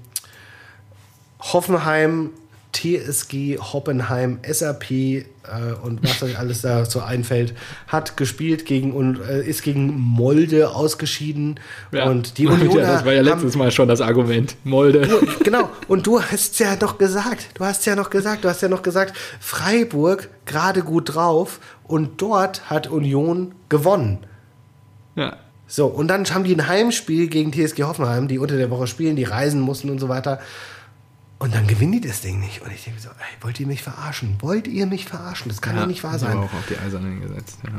[1.39, 2.29] Hoffenheim
[2.73, 7.53] TSG Hoppenheim, SAP äh, und was euch alles da so einfällt,
[7.87, 11.59] hat gespielt gegen und äh, ist gegen Molde ausgeschieden.
[11.91, 12.05] Ja.
[12.09, 12.77] Und die Union.
[12.77, 14.55] Ja, das war ja letztes haben, Mal schon das Argument.
[14.63, 15.07] Molde.
[15.07, 15.69] Du, genau.
[15.87, 18.83] Und du hast ja noch gesagt, du hast ja noch gesagt, du hast ja noch
[18.83, 24.19] gesagt, Freiburg gerade gut drauf und dort hat Union gewonnen.
[25.15, 25.37] Ja.
[25.67, 29.15] So, und dann haben die ein Heimspiel gegen TSG Hoffenheim, die unter der Woche spielen,
[29.15, 30.39] die reisen mussten und so weiter.
[31.37, 32.61] Und dann gewinnen die das Ding nicht.
[32.61, 34.37] Und ich denke so, ey, wollt ihr mich verarschen?
[34.39, 35.49] Wollt ihr mich verarschen?
[35.49, 36.31] Das kann ja, ja nicht wahr sein.
[36.31, 37.71] Ich auch auf die Eisernen gesetzt, ja.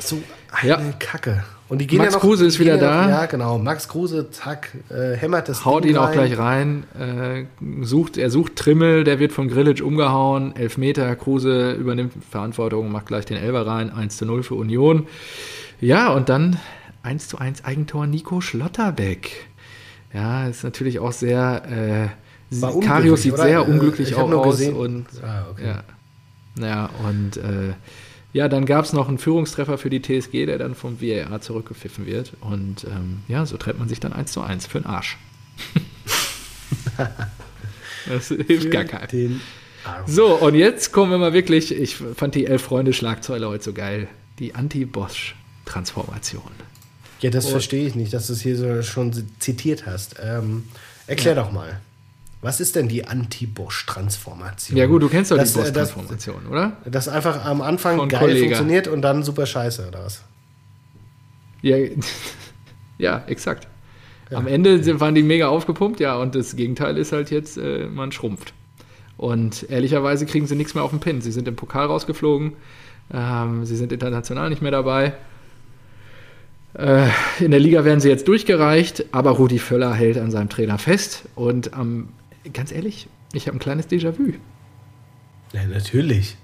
[0.00, 0.20] So
[0.50, 0.92] eine ja.
[0.98, 1.44] Kacke.
[1.68, 3.02] Und die gehen Max ja noch, Kruse ist wieder da.
[3.02, 3.58] Noch, ja, genau.
[3.58, 6.08] Max Kruse, zack, äh, hämmert das Haut Ding ihn rein.
[6.08, 6.84] auch gleich rein.
[6.98, 7.44] Äh,
[7.84, 10.54] sucht, er sucht Trimmel, der wird von Grillitsch umgehauen.
[10.54, 13.90] Elfmeter, Kruse übernimmt Verantwortung, macht gleich den Elber rein.
[13.90, 15.06] 1 zu 0 für Union.
[15.80, 16.58] Ja, und dann
[17.02, 19.46] 1 zu 1 Eigentor Nico Schlotterbeck.
[20.12, 21.62] Ja, ist natürlich auch sehr...
[22.12, 22.25] Äh,
[22.80, 23.42] Karius sieht oder?
[23.42, 24.58] sehr äh, unglücklich auch aus.
[24.58, 24.74] Gesehen.
[24.74, 25.66] Und, ah, okay.
[25.66, 25.84] ja.
[26.54, 27.74] Naja, und äh,
[28.32, 32.06] ja, dann gab es noch einen Führungstreffer für die TSG, der dann vom VAR zurückgepfiffen
[32.06, 32.32] wird.
[32.40, 35.16] Und ähm, ja, so trennt man sich dann eins zu eins für den Arsch.
[38.08, 39.40] das hilft gar keinem.
[40.06, 44.08] So, und jetzt kommen wir mal wirklich, ich fand die Elf-Freunde-Schlagzeile heute so geil.
[44.38, 46.42] Die Anti-Bosch-Transformation.
[47.20, 50.16] Ja, das verstehe ich nicht, dass du es hier so schon zitiert hast.
[50.22, 50.64] Ähm,
[51.06, 51.42] erklär ja.
[51.42, 51.80] doch mal.
[52.42, 54.76] Was ist denn die Anti-Bosch-Transformation?
[54.76, 56.76] Ja gut, du kennst doch das, die äh, Bosch-Transformation, oder?
[56.84, 58.40] Das einfach am Anfang Von geil Kollega.
[58.40, 60.22] funktioniert und dann super scheiße, oder was?
[61.62, 61.76] Ja,
[62.98, 63.66] ja exakt.
[64.30, 64.38] Ja.
[64.38, 68.12] Am Ende waren die mega aufgepumpt, ja, und das Gegenteil ist halt jetzt, äh, man
[68.12, 68.52] schrumpft.
[69.16, 71.22] Und ehrlicherweise kriegen sie nichts mehr auf den Pin.
[71.22, 72.52] Sie sind im Pokal rausgeflogen,
[73.12, 75.14] ähm, sie sind international nicht mehr dabei.
[76.74, 77.08] Äh,
[77.40, 81.22] in der Liga werden sie jetzt durchgereicht, aber Rudi Völler hält an seinem Trainer fest
[81.34, 82.08] und am
[82.52, 84.32] ganz ehrlich, ich habe ein kleines Déjà-vu.
[85.52, 86.36] Ja, natürlich.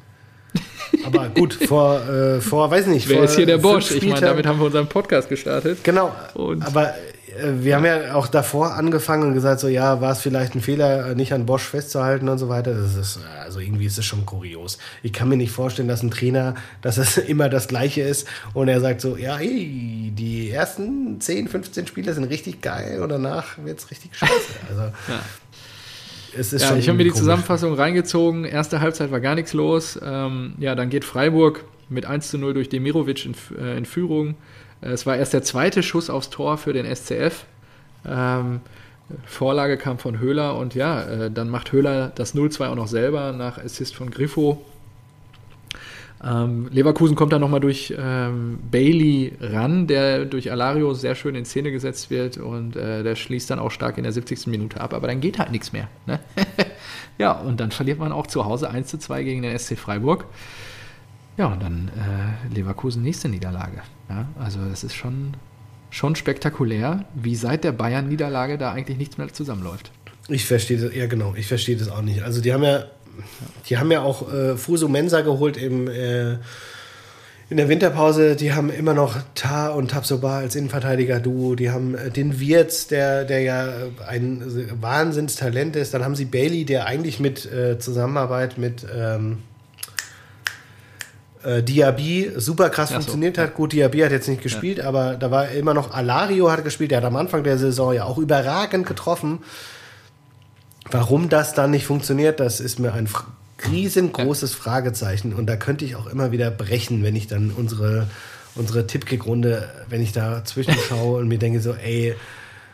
[1.05, 3.09] Aber gut, vor, äh, vor weiß nicht.
[3.09, 3.91] Wer ist hier der Bosch?
[3.91, 5.83] Ich meine, damit haben wir unseren Podcast gestartet.
[5.83, 6.15] Genau.
[6.35, 6.95] Und aber
[7.39, 10.61] äh, wir haben ja auch davor angefangen und gesagt, so ja, war es vielleicht ein
[10.61, 12.75] Fehler, nicht an Bosch festzuhalten und so weiter.
[12.75, 14.79] Das ist, also irgendwie ist es schon kurios.
[15.03, 18.69] Ich kann mir nicht vorstellen, dass ein Trainer, dass es immer das Gleiche ist und
[18.69, 23.59] er sagt so, ja, ey, die ersten 10, 15 Spiele sind richtig geil und danach
[23.65, 24.33] wird es richtig scheiße.
[24.69, 25.21] Also ja.
[26.35, 27.21] Ja, ich habe mir die komisch.
[27.21, 28.45] Zusammenfassung reingezogen.
[28.45, 29.99] Erste Halbzeit war gar nichts los.
[30.03, 34.37] Ähm, ja, dann geht Freiburg mit 1 zu 0 durch Demirovic in, äh, in Führung.
[34.81, 37.45] Äh, es war erst der zweite Schuss aufs Tor für den SCF.
[38.07, 38.61] Ähm,
[39.27, 43.33] Vorlage kam von Höhler und ja, äh, dann macht Höhler das 0-2 auch noch selber
[43.33, 44.65] nach Assist von Griffo.
[46.25, 51.45] Ähm, Leverkusen kommt dann nochmal durch ähm, Bailey ran, der durch Alario sehr schön in
[51.45, 54.47] Szene gesetzt wird und äh, der schließt dann auch stark in der 70.
[54.47, 55.89] Minute ab, aber dann geht halt nichts mehr.
[56.07, 56.21] Ne?
[57.19, 60.27] ja, und dann verliert man auch zu Hause 1 zu 2 gegen den SC Freiburg.
[61.37, 63.83] Ja, und dann äh, Leverkusen nächste Niederlage.
[64.09, 65.35] Ja, also das ist schon
[65.93, 69.93] schon spektakulär, wie seit der Bayern-Niederlage da eigentlich nichts mehr zusammenläuft.
[70.29, 72.23] Ich verstehe das, ja genau, ich verstehe das auch nicht.
[72.23, 72.87] Also die haben ja,
[73.69, 76.33] die haben ja auch äh, Fuso Mensa geholt im, äh,
[77.49, 78.37] in der Winterpause.
[78.37, 81.55] Die haben immer noch Ta und Tabsoba als Innenverteidiger-Duo.
[81.55, 83.69] Die haben äh, den Wirtz, der, der ja
[84.09, 84.43] ein
[84.81, 85.95] Wahnsinnstalent ist.
[85.95, 89.39] Dann haben sie Bailey, der eigentlich mit äh, Zusammenarbeit mit ähm,
[91.45, 93.55] äh, Diaby super krass so, funktioniert hat.
[93.55, 96.91] Gut, Diaby hat jetzt nicht gespielt, aber da war immer noch Alario hat gespielt.
[96.91, 99.41] Der hat am Anfang der Saison ja auch überragend getroffen.
[100.91, 103.09] Warum das dann nicht funktioniert, das ist mir ein
[103.71, 105.33] riesengroßes Fragezeichen.
[105.33, 108.09] Und da könnte ich auch immer wieder brechen, wenn ich dann unsere,
[108.55, 112.15] unsere Tippkick-Runde, wenn ich da zwischenschaue und mir denke so, ey,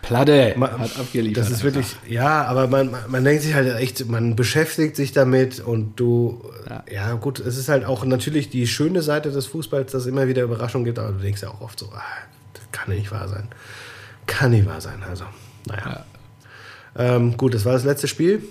[0.00, 1.36] Platte Ma- hat abgeliefert.
[1.44, 5.10] das ist wirklich, ja, aber man, man- man denkt sich halt echt, man beschäftigt sich
[5.12, 6.84] damit und du, Ja.
[6.90, 7.14] ja.
[7.14, 10.42] gut, es ist halt auch natürlich die schöne Seite des Fußballs, dass es immer wieder
[10.44, 12.00] Überraschungen gibt, aber du denkst ja auch oft so, ah,
[12.54, 13.48] das kann nicht wahr sein.
[14.26, 15.24] Kann nicht wahr sein, also,
[15.66, 16.04] naja.
[16.98, 18.42] Ähm, gut, das war das letzte Spiel.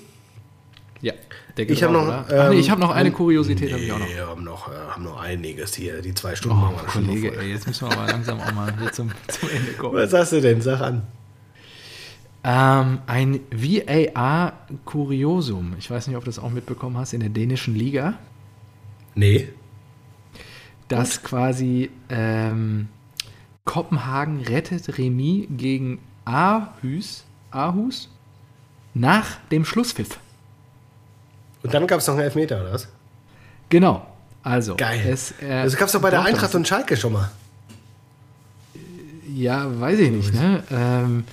[1.01, 1.13] Ja,
[1.57, 2.07] Ich habe noch?
[2.07, 4.09] Ach nee, ähm, ich habe noch eine Kuriosität, habe ich auch noch.
[4.09, 7.05] Wir haben noch, äh, haben noch einiges hier, die zwei Stunden Oh, machen wir schon
[7.05, 7.43] Kollege, voll.
[7.43, 9.93] ey, jetzt müssen wir mal langsam auch mal hier zum, zum Ende kommen.
[9.95, 10.61] Was hast du denn?
[10.61, 11.03] Sag an.
[12.43, 13.41] Ähm, ein
[14.47, 15.75] VAR-Kuriosum.
[15.77, 18.13] Ich weiß nicht, ob du das auch mitbekommen hast in der dänischen Liga,
[19.15, 19.49] Nee.
[20.87, 22.87] dass quasi ähm,
[23.65, 28.09] Kopenhagen rettet Remis gegen Aarhus, Aarhus
[28.99, 30.19] nach dem Schlusspfiff.
[31.63, 32.87] Und dann gab es noch einen Elfmeter, oder was?
[33.69, 34.05] Genau.
[34.43, 35.01] Also, Geil.
[35.07, 37.31] Es, äh, Das gab es doch bei der Eintracht und Schalke schon mal.
[39.33, 40.33] Ja, weiß ich nicht.
[40.33, 40.63] Ne?
[40.71, 41.25] Ähm,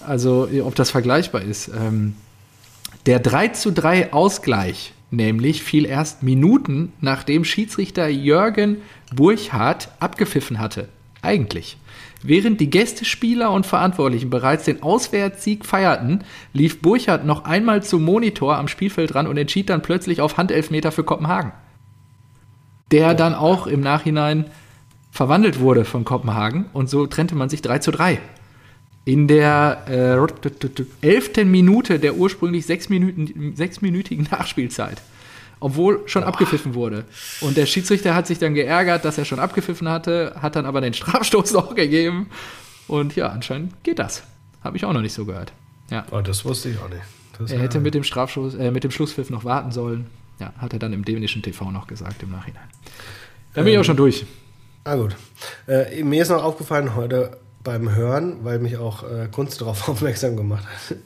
[0.00, 1.68] also, ob das vergleichbar ist.
[1.68, 2.16] Ähm,
[3.06, 8.78] der 3 zu 3 Ausgleich nämlich fiel erst Minuten, nachdem Schiedsrichter Jürgen
[9.14, 10.88] Burchardt abgepfiffen hatte.
[11.20, 11.76] Eigentlich.
[12.24, 16.22] Während die Gästespieler und Verantwortlichen bereits den Auswärtssieg feierten,
[16.52, 20.92] lief Burchardt noch einmal zum Monitor am Spielfeld ran und entschied dann plötzlich auf Handelfmeter
[20.92, 21.52] für Kopenhagen.
[22.92, 24.44] Der dann auch im Nachhinein
[25.10, 28.20] verwandelt wurde von Kopenhagen und so trennte man sich 3 zu 3.
[29.04, 31.44] In der äh, 11.
[31.44, 35.02] Minute der ursprünglich sechs Minuten, sechsminütigen Nachspielzeit.
[35.62, 37.04] Obwohl schon abgepfiffen wurde.
[37.40, 40.80] Und der Schiedsrichter hat sich dann geärgert, dass er schon abgepfiffen hatte, hat dann aber
[40.80, 42.28] den Strafstoß noch gegeben.
[42.88, 44.24] Und ja, anscheinend geht das.
[44.62, 45.52] Habe ich auch noch nicht so gehört.
[45.90, 46.04] Ja.
[46.10, 47.02] Oh, das wusste ich auch nicht.
[47.38, 50.06] Das Er hätte mit dem Strafstoß, äh, mit dem Schlusspfiff noch warten sollen.
[50.40, 52.64] Ja, hat er dann im dänischen TV noch gesagt im Nachhinein.
[53.54, 54.26] Da bin ich auch schon durch.
[54.82, 55.14] Ah, gut.
[55.68, 60.36] Äh, mir ist noch aufgefallen heute beim Hören, weil mich auch äh, Kunst darauf aufmerksam
[60.36, 60.96] gemacht hat.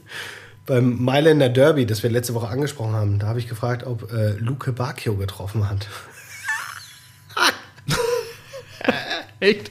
[0.67, 4.33] Beim Mailänder Derby, das wir letzte Woche angesprochen haben, da habe ich gefragt, ob äh,
[4.33, 5.87] Luke Bacchio getroffen hat.
[9.41, 9.71] Echt?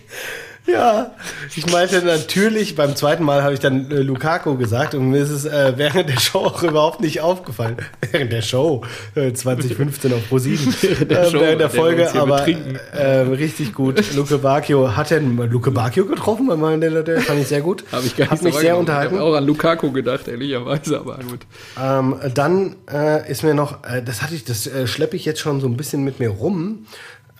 [0.68, 1.12] Ja,
[1.56, 5.30] ich meinte natürlich, beim zweiten Mal habe ich dann äh, Lukaku gesagt und mir ist
[5.30, 7.78] es äh, während der Show auch überhaupt nicht aufgefallen.
[8.12, 8.84] Während der Show,
[9.16, 12.38] äh, 2015 auf ProSieben, während der der, Show, äh, während der der Folge, hier aber
[12.38, 12.80] betrinken.
[12.94, 14.02] äh, richtig gut.
[14.16, 17.84] Luke Bacchio, hat denn Luke Bacchio getroffen bei meinem der fand ich sehr gut.
[17.92, 18.80] Habe ich gar nicht mich sehr wahrgenommen.
[18.80, 19.16] unterhalten.
[19.16, 21.42] Ich habe auch an Lukaku gedacht, ehrlicherweise, aber gut.
[21.82, 25.40] Ähm, dann äh, ist mir noch, äh, das hatte ich, das äh, schleppe ich jetzt
[25.40, 26.86] schon so ein bisschen mit mir rum.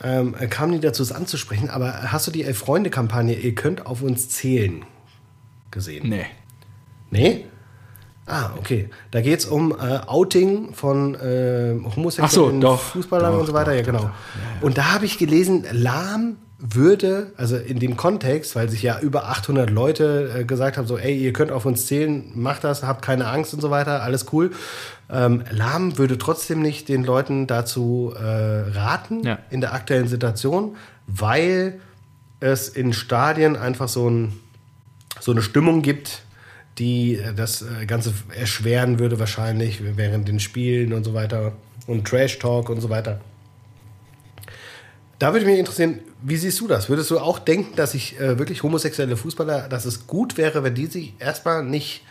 [0.04, 4.02] Ähm, äh, kam nie dazu, es anzusprechen, aber hast du die Elf-Freunde-Kampagne, ihr könnt auf
[4.02, 4.84] uns zählen,
[5.72, 6.10] gesehen?
[6.10, 6.26] Nee.
[7.12, 7.46] Nee?
[8.26, 8.90] Ah, okay.
[9.12, 13.54] Da geht es um äh, Outing von äh, homosexuellen so, doch, Fußballern doch, und so
[13.54, 13.72] weiter.
[13.72, 14.10] doch, ja, genau.
[14.62, 16.38] Und da habe ich gelesen, Lahm
[16.74, 20.98] würde, also in dem Kontext, weil sich ja über 800 Leute äh, gesagt haben, so,
[20.98, 24.26] ey, ihr könnt auf uns zählen, macht das, habt keine Angst und so weiter, alles
[24.34, 24.52] cool.
[25.10, 29.40] Ähm, Lahm würde trotzdem nicht den Leuten dazu äh, raten Ja.
[29.50, 30.76] in der aktuellen Situation,
[31.08, 31.80] weil
[32.40, 34.34] es in Stadien einfach so ein
[35.22, 36.24] so eine Stimmung gibt,
[36.78, 41.54] die äh, das äh, Ganze erschweren würde wahrscheinlich während den Spielen und so weiter
[41.88, 43.22] und Trash Talk und so weiter.
[45.20, 46.90] Da würde mich interessieren, wie siehst du das?
[46.90, 50.74] Würdest du auch denken, dass sich äh, wirklich homosexuelle Fußballer, dass es gut wäre, wenn
[50.74, 52.04] die sich erstmal nicht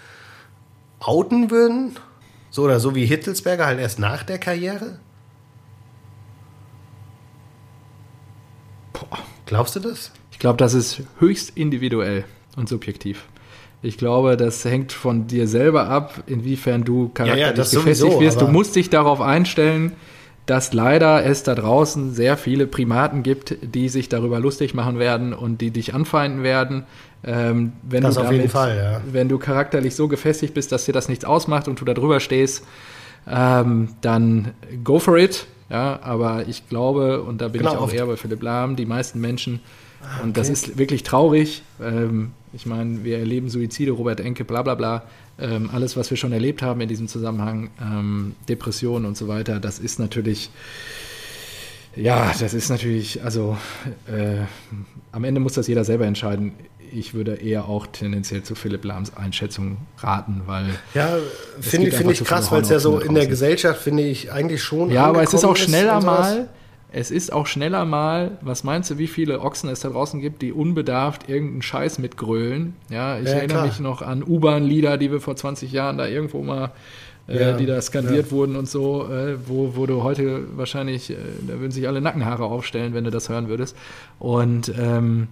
[1.00, 1.96] outen würden?
[2.50, 5.00] So oder so wie Hittelsberger halt erst nach der Karriere?
[9.46, 10.12] Glaubst du das?
[10.30, 12.24] Ich glaube, das ist höchst individuell
[12.56, 13.24] und subjektiv.
[13.82, 18.40] Ich glaube, das hängt von dir selber ab, inwiefern du charakterlich das gefestigt sowieso, wirst.
[18.40, 19.92] Du musst dich darauf einstellen,
[20.46, 25.32] dass leider es da draußen sehr viele Primaten gibt, die sich darüber lustig machen werden
[25.32, 26.84] und die dich anfeinden werden.
[27.24, 29.00] Ähm, wenn Das du auf jeden Fall, ja.
[29.10, 32.20] Wenn du charakterlich so gefestigt bist, dass dir das nichts ausmacht und du da drüber
[32.20, 32.64] stehst,
[33.26, 34.52] ähm, dann
[34.82, 35.46] go for it.
[35.70, 38.84] Ja, aber ich glaube, und da bin Genau, ich auch eher bei Philipp Lahm, die
[38.84, 39.60] meisten Menschen,
[40.22, 44.74] und das ist wirklich traurig, ähm, Ich meine, wir erleben Suizide, Robert Enke, bla bla
[44.74, 45.02] bla.
[45.38, 49.58] Ähm, alles, was wir schon erlebt haben in diesem Zusammenhang, ähm, Depressionen und so weiter,
[49.58, 50.50] das ist natürlich,
[51.96, 53.56] ja, das ist natürlich, also
[54.06, 54.44] äh,
[55.10, 56.52] am Ende muss das jeder selber entscheiden.
[56.92, 60.66] Ich würde eher auch tendenziell zu Philipp Lahms Einschätzung raten, weil.
[60.94, 61.16] Ja,
[61.60, 64.90] finde find ich krass, weil es ja so in der Gesellschaft, finde ich, eigentlich schon.
[64.90, 66.48] Ja, aber es ist auch schneller mal
[66.96, 70.42] es ist auch schneller mal, was meinst du, wie viele Ochsen es da draußen gibt,
[70.42, 72.76] die unbedarft irgendeinen Scheiß mitgrölen?
[72.88, 73.66] Ja, ich ja, erinnere klar.
[73.66, 76.70] mich noch an U-Bahn-Lieder, die wir vor 20 Jahren da irgendwo mal,
[77.26, 78.30] äh, ja, die da skandiert ja.
[78.30, 81.16] wurden und so, äh, wo, wo du heute wahrscheinlich, äh,
[81.48, 83.76] da würden sich alle Nackenhaare aufstellen, wenn du das hören würdest.
[84.20, 85.26] Und ähm,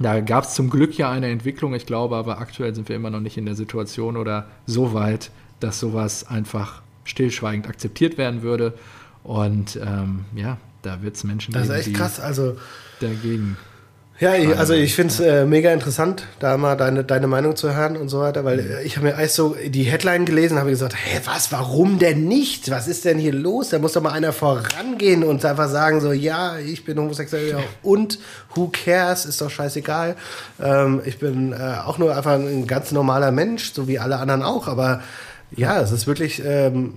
[0.00, 3.10] da gab es zum Glück ja eine Entwicklung, ich glaube, aber aktuell sind wir immer
[3.10, 5.30] noch nicht in der Situation oder so weit,
[5.60, 8.74] dass sowas einfach stillschweigend akzeptiert werden würde.
[9.22, 12.20] Und ähm, ja, da wird es Menschen geben, das ist echt krass.
[12.20, 12.56] Also,
[13.00, 13.56] dagegen.
[14.22, 17.74] Ja, ich, also ich finde es äh, mega interessant, da mal deine, deine Meinung zu
[17.74, 20.70] hören und so weiter, weil äh, ich habe mir erst so die Headline gelesen, habe
[20.70, 22.70] gesagt, hä, was, warum denn nicht?
[22.70, 23.70] Was ist denn hier los?
[23.70, 27.58] Da muss doch mal einer vorangehen und einfach sagen so, ja, ich bin homosexuell ja,
[27.82, 28.20] und
[28.54, 30.14] who cares, ist doch scheißegal.
[30.62, 34.42] Ähm, ich bin äh, auch nur einfach ein ganz normaler Mensch, so wie alle anderen
[34.44, 35.02] auch, aber
[35.50, 36.42] ja, es ist wirklich...
[36.44, 36.94] Ähm,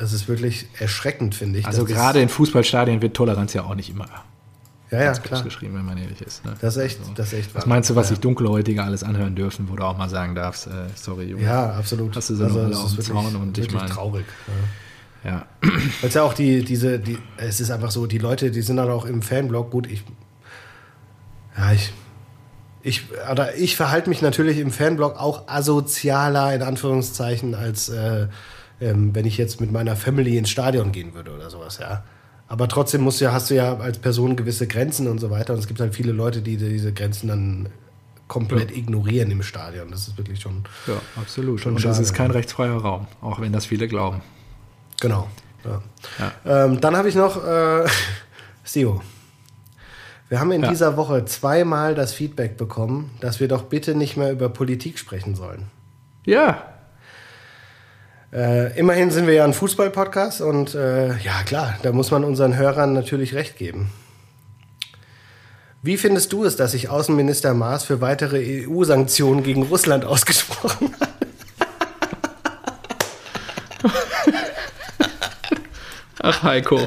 [0.00, 1.66] es ist wirklich erschreckend, finde ich.
[1.66, 4.06] Also gerade in Fußballstadien wird Toleranz ja auch nicht immer
[4.90, 5.42] ja, ja, klar.
[5.44, 6.44] geschrieben, wenn man ehrlich ist.
[6.44, 6.54] Ne?
[6.60, 9.36] Das ist echt, also, das ist echt Was meinst du, was sich Dunkelhäutige alles anhören
[9.36, 11.44] dürfen, wo du auch mal sagen darfst, äh, sorry, Junge.
[11.44, 12.16] Ja, absolut.
[12.16, 13.88] Hast du so also, alle auf dem Zaun und ich meine.
[13.88, 14.24] traurig.
[15.24, 15.30] Ja.
[15.30, 15.46] ja.
[15.62, 18.78] Weil es ja auch die, diese, die, es ist einfach so, die Leute, die sind
[18.78, 20.02] dann auch im Fanblog, gut, ich,
[21.56, 21.92] ja, ich,
[22.82, 28.26] ich, oder ich verhalte mich natürlich im Fanblog auch asozialer, in Anführungszeichen, als, äh,
[28.80, 32.04] ähm, wenn ich jetzt mit meiner Family ins Stadion gehen würde oder sowas, ja.
[32.48, 35.52] Aber trotzdem musst du ja, hast du ja als Person gewisse Grenzen und so weiter.
[35.52, 37.68] Und es gibt halt viele Leute, die diese Grenzen dann
[38.26, 38.76] komplett ja.
[38.76, 39.90] ignorieren im Stadion.
[39.90, 40.64] Das ist wirklich schon.
[40.88, 41.60] Ja, absolut.
[41.60, 44.22] Schon und das ist kein rechtsfreier Raum, auch wenn das viele glauben.
[45.00, 45.28] Genau.
[45.64, 45.82] Ja.
[46.18, 46.64] Ja.
[46.64, 47.86] Ähm, dann habe ich noch äh,
[48.64, 49.00] Sio.
[50.28, 54.30] Wir haben in dieser Woche zweimal das Feedback bekommen, dass wir doch bitte nicht mehr
[54.30, 55.66] über Politik sprechen sollen.
[56.24, 56.69] Ja,
[58.32, 62.56] äh, immerhin sind wir ja ein Fußball-Podcast und äh, ja klar, da muss man unseren
[62.56, 63.90] Hörern natürlich recht geben.
[65.82, 71.08] Wie findest du es, dass sich Außenminister Maas für weitere EU-Sanktionen gegen Russland ausgesprochen hat?
[76.22, 76.86] Ach, Heiko.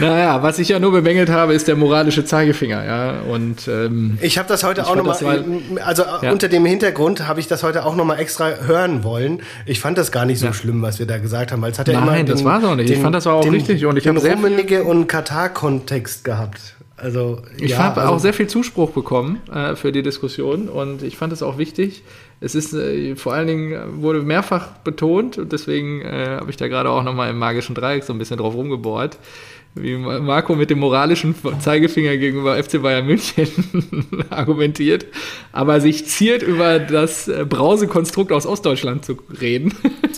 [0.00, 3.20] Naja, was ich ja nur bemängelt habe, ist der moralische Zeigefinger, ja.
[3.20, 5.44] Und ähm, ich habe das heute auch nochmal,
[5.84, 6.32] also ja.
[6.32, 9.42] unter dem Hintergrund habe ich das heute auch nochmal extra hören wollen.
[9.64, 10.52] Ich fand das gar nicht so ja.
[10.52, 12.88] schlimm, was wir da gesagt haben, weil es hat ja Nein, das war auch nicht.
[12.88, 16.24] Den, ich fand das war auch den, richtig und ich habe sehr Rummenige und Katar-Kontext
[16.24, 16.76] gehabt.
[16.96, 21.02] Also ich ja, habe also, auch sehr viel Zuspruch bekommen äh, für die Diskussion und
[21.02, 22.02] ich fand es auch wichtig.
[22.40, 26.68] Es ist äh, vor allen Dingen wurde mehrfach betont und deswegen äh, habe ich da
[26.68, 29.18] gerade auch nochmal im magischen Dreieck so ein bisschen drauf rumgebohrt
[29.76, 33.48] wie Marco mit dem moralischen Zeigefinger gegenüber FC Bayern München
[34.30, 35.06] argumentiert,
[35.52, 39.74] aber sich ziert, über das äh, Brausekonstrukt aus Ostdeutschland zu reden.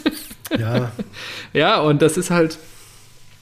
[0.59, 0.93] ja.
[1.53, 2.59] Ja, und das ist halt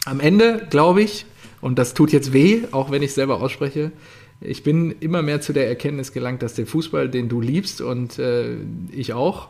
[0.07, 1.27] am Ende, glaube ich,
[1.61, 3.93] und das tut jetzt weh, auch wenn ich es selber ausspreche,
[4.41, 8.19] ich bin immer mehr zu der Erkenntnis gelangt, dass der Fußball, den du liebst und
[8.19, 8.57] äh,
[8.91, 9.49] ich auch,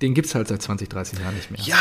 [0.00, 1.60] den gibt es halt seit 20, 30 Jahren nicht mehr.
[1.64, 1.78] Ja,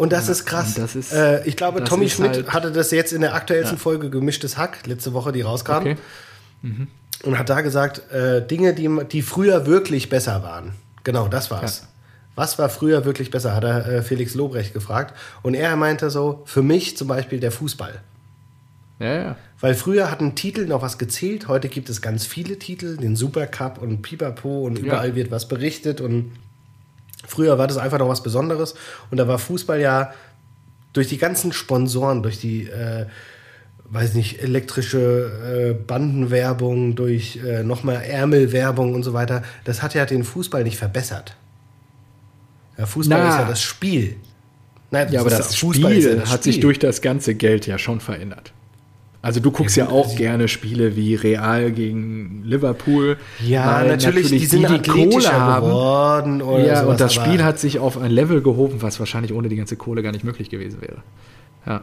[0.00, 0.72] und das ja, ist krass.
[0.76, 3.82] Das ist, äh, ich glaube, Tommy Schmidt halt hatte das jetzt in der aktuellsten ja.
[3.82, 5.72] Folge Gemischtes Hack, letzte Woche, die rauskam.
[5.72, 5.96] Okay.
[6.62, 6.86] Mhm.
[7.24, 10.72] Und hat da gesagt, äh, Dinge, die, die früher wirklich besser waren.
[11.04, 11.80] Genau, das war's.
[11.82, 11.88] Ja.
[12.34, 15.14] Was war früher wirklich besser, hat er äh, Felix Lobrecht gefragt.
[15.42, 18.00] Und er meinte so, für mich zum Beispiel der Fußball.
[19.00, 19.36] Ja, ja.
[19.60, 23.76] Weil früher hatten Titel noch was gezählt, heute gibt es ganz viele Titel, den Supercup
[23.76, 26.32] und Pipapo und überall wird was berichtet und
[27.30, 28.74] Früher war das einfach noch was Besonderes
[29.12, 30.12] und da war Fußball ja
[30.92, 33.06] durch die ganzen Sponsoren, durch die, äh,
[33.84, 40.06] weiß nicht, elektrische äh, Bandenwerbung, durch äh, nochmal Ärmelwerbung und so weiter, das hat ja
[40.06, 41.36] den Fußball nicht verbessert.
[42.76, 43.28] Ja, Fußball Na.
[43.28, 44.16] ist ja das Spiel.
[44.90, 46.52] Nein, das ja, aber das Spiel ja das hat Spiel.
[46.52, 48.52] sich durch das ganze Geld ja schon verändert.
[49.22, 53.18] Also du guckst ja, ja auch also gerne Spiele wie Real gegen Liverpool.
[53.46, 55.66] Ja, natürlich, natürlich, die sind die, die Kohle haben.
[55.66, 56.42] geworden.
[56.42, 59.48] Oder ja, sowas, und das Spiel hat sich auf ein Level gehoben, was wahrscheinlich ohne
[59.48, 61.02] die ganze Kohle gar nicht möglich gewesen wäre.
[61.66, 61.82] Ja.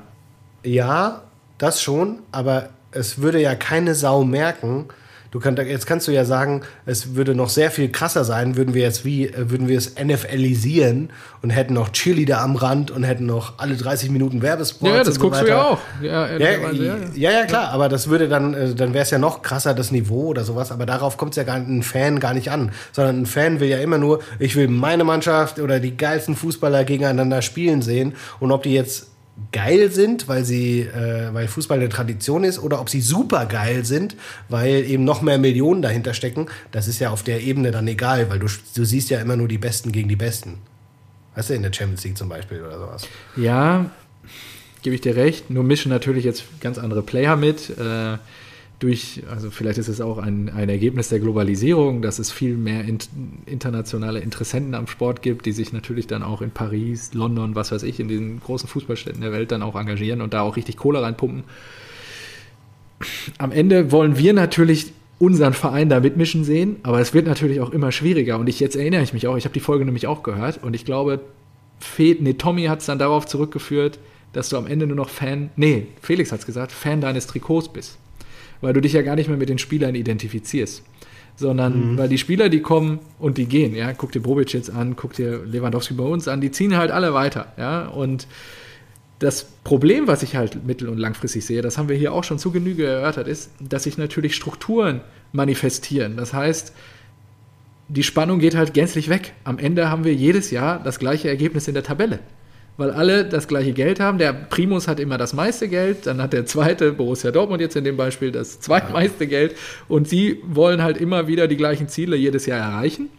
[0.63, 1.21] Ja,
[1.59, 4.85] das schon, aber es würde ja keine Sau merken,
[5.31, 8.73] Du kann, jetzt kannst du ja sagen, es würde noch sehr viel krasser sein, würden
[8.73, 11.09] wir jetzt wie, äh, würden wir es NFLisieren
[11.41, 14.91] und hätten noch Cheerleader am Rand und hätten noch alle 30 Minuten Werbespots.
[14.91, 15.61] Ja, das und guckst so du weiter.
[15.61, 15.79] ja auch.
[16.01, 19.17] Ja, Ja, ja, ja, ja, klar, aber das würde dann, äh, dann wäre es ja
[19.17, 22.33] noch krasser, das Niveau oder sowas, aber darauf kommt es ja gar ein Fan gar
[22.33, 25.97] nicht an, sondern ein Fan will ja immer nur, ich will meine Mannschaft oder die
[25.97, 29.07] geilsten Fußballer gegeneinander spielen sehen und ob die jetzt
[29.51, 33.85] geil sind, weil sie, äh, weil Fußball eine Tradition ist, oder ob sie super geil
[33.85, 34.15] sind,
[34.49, 38.29] weil eben noch mehr Millionen dahinter stecken, das ist ja auf der Ebene dann egal,
[38.29, 40.57] weil du, du siehst ja immer nur die Besten gegen die Besten.
[41.35, 43.07] Weißt du, in der Champions League zum Beispiel oder sowas.
[43.35, 43.91] Ja,
[44.81, 45.49] gebe ich dir recht.
[45.49, 47.69] Nur mischen natürlich jetzt ganz andere Player mit.
[47.77, 48.17] Äh,
[48.79, 52.85] durch, also vielleicht ist es auch ein, ein Ergebnis der Globalisierung, dass es viel mehr
[52.85, 53.09] int
[53.47, 57.81] internationale Interessenten am Sport gibt, die sich natürlich dann auch in Paris, London, was weiß
[57.83, 61.01] ich, in den großen Fußballstädten der Welt dann auch engagieren und da auch richtig Kohle
[61.01, 61.43] reinpumpen.
[63.39, 67.71] Am Ende wollen wir natürlich unseren Verein da mitmischen sehen, aber es wird natürlich auch
[67.71, 68.37] immer schwieriger.
[68.37, 70.75] Und ich jetzt erinnere ich mich auch, ich habe die Folge nämlich auch gehört und
[70.75, 71.21] ich glaube,
[71.79, 73.97] Fed, nee, Tommy hat es dann darauf zurückgeführt,
[74.33, 77.69] dass du am Ende nur noch Fan, nee, Felix hat es gesagt, Fan deines Trikots
[77.69, 77.97] bist.
[78.61, 80.83] Weil du dich ja gar nicht mehr mit den Spielern identifizierst.
[81.35, 81.97] Sondern Mhm.
[81.97, 85.13] weil die Spieler, die kommen und die gehen, ja, guck dir Bobic jetzt an, guck
[85.13, 88.27] dir Lewandowski bei uns an, die ziehen halt alle weiter, ja, und
[89.19, 92.39] das Problem, was ich halt mittel- und langfristig sehe, das haben wir hier auch schon
[92.39, 95.01] zu Genüge erörtert, ist, dass sich natürlich Strukturen
[95.31, 96.17] manifestieren.
[96.17, 96.73] Das heißt,
[97.87, 99.33] die Spannung geht halt gänzlich weg.
[99.43, 102.19] Am Ende haben wir jedes Jahr das gleiche Ergebnis in der Tabelle.
[102.77, 104.19] Weil alle das gleiche Geld haben.
[104.19, 107.83] Der Primus hat immer das meiste Geld, dann hat der zweite, Borussia Dortmund jetzt in
[107.83, 109.55] dem Beispiel, das zweitmeiste Geld.
[109.87, 113.09] Und sie wollen halt immer wieder die gleichen Ziele jedes Jahr erreichen.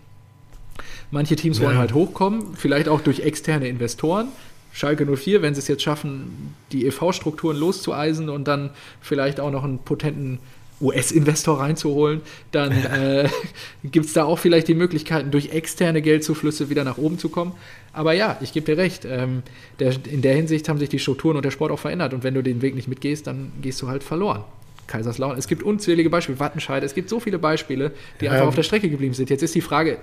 [1.10, 1.80] Manche Teams wollen Ja.
[1.80, 4.28] halt hochkommen, vielleicht auch durch externe Investoren.
[4.72, 8.70] Schalke 04, wenn sie es jetzt schaffen, die EV-Strukturen loszueisen und dann
[9.01, 10.39] vielleicht auch noch einen potenten
[10.80, 12.20] US-Investor reinzuholen,
[12.52, 13.28] dann äh,
[13.82, 17.52] gibt es da auch vielleicht die Möglichkeiten, durch externe Geldzuflüsse wieder nach oben zu kommen.
[17.99, 19.05] Aber ja, ich gebe dir recht.
[19.05, 19.43] Ähm,
[19.81, 22.15] der, in der Hinsicht haben sich die Strukturen und der Sport auch verändert.
[22.15, 24.45] Und wenn du den Weg nicht mitgehst, dann gehst du halt verloren.
[24.87, 25.37] Kaiserslautern.
[25.37, 28.33] Es gibt unzählige Beispiele, Wattenscheid, es gibt so viele Beispiele, die Ja.
[28.33, 29.31] einfach auf der Strecke geblieben sind.
[29.31, 29.99] Jetzt ist die Frage,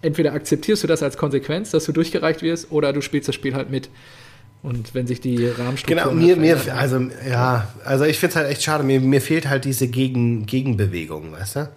[0.00, 3.54] entweder akzeptierst du das als Konsequenz, dass du durchgereicht wirst, oder du spielst das Spiel
[3.54, 3.90] halt mit.
[4.62, 8.30] Und wenn sich die Rahmenstrukturen Genau, mir, halt mir, verändern, also, ja, also ich finde
[8.30, 11.68] es halt echt schade, mir, mir fehlt halt diese Gegen, Gegenbewegung, weißt du?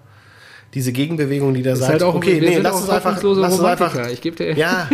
[0.75, 3.63] Diese Gegenbewegung, die da ist sagt, halt auch, okay, nee, lass uns einfach, lass uns
[3.63, 4.07] einfach.
[4.09, 4.89] Ich gebe dir ja,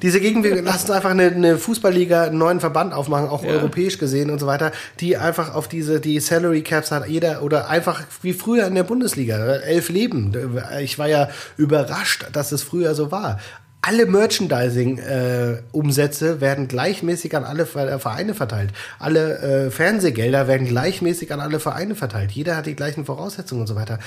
[0.00, 3.50] diese Gegenbewegung, lass uns einfach eine, eine Fußballliga, einen neuen Verband aufmachen, auch Ja.
[3.50, 4.70] europäisch gesehen und so weiter,
[5.00, 8.84] die einfach auf diese, die Salary Caps hat jeder, oder einfach wie früher in der
[8.84, 10.32] Bundesliga, elf Leben.
[10.80, 13.40] Ich war ja überrascht, dass es früher so war.
[13.86, 18.70] Alle Merchandising-Umsätze werden gleichmäßig an alle Ver- Vereine verteilt.
[18.98, 22.32] Alle äh, Fernsehgelder werden gleichmäßig an alle Vereine verteilt.
[22.32, 23.98] Jeder hat die gleichen Voraussetzungen und so weiter.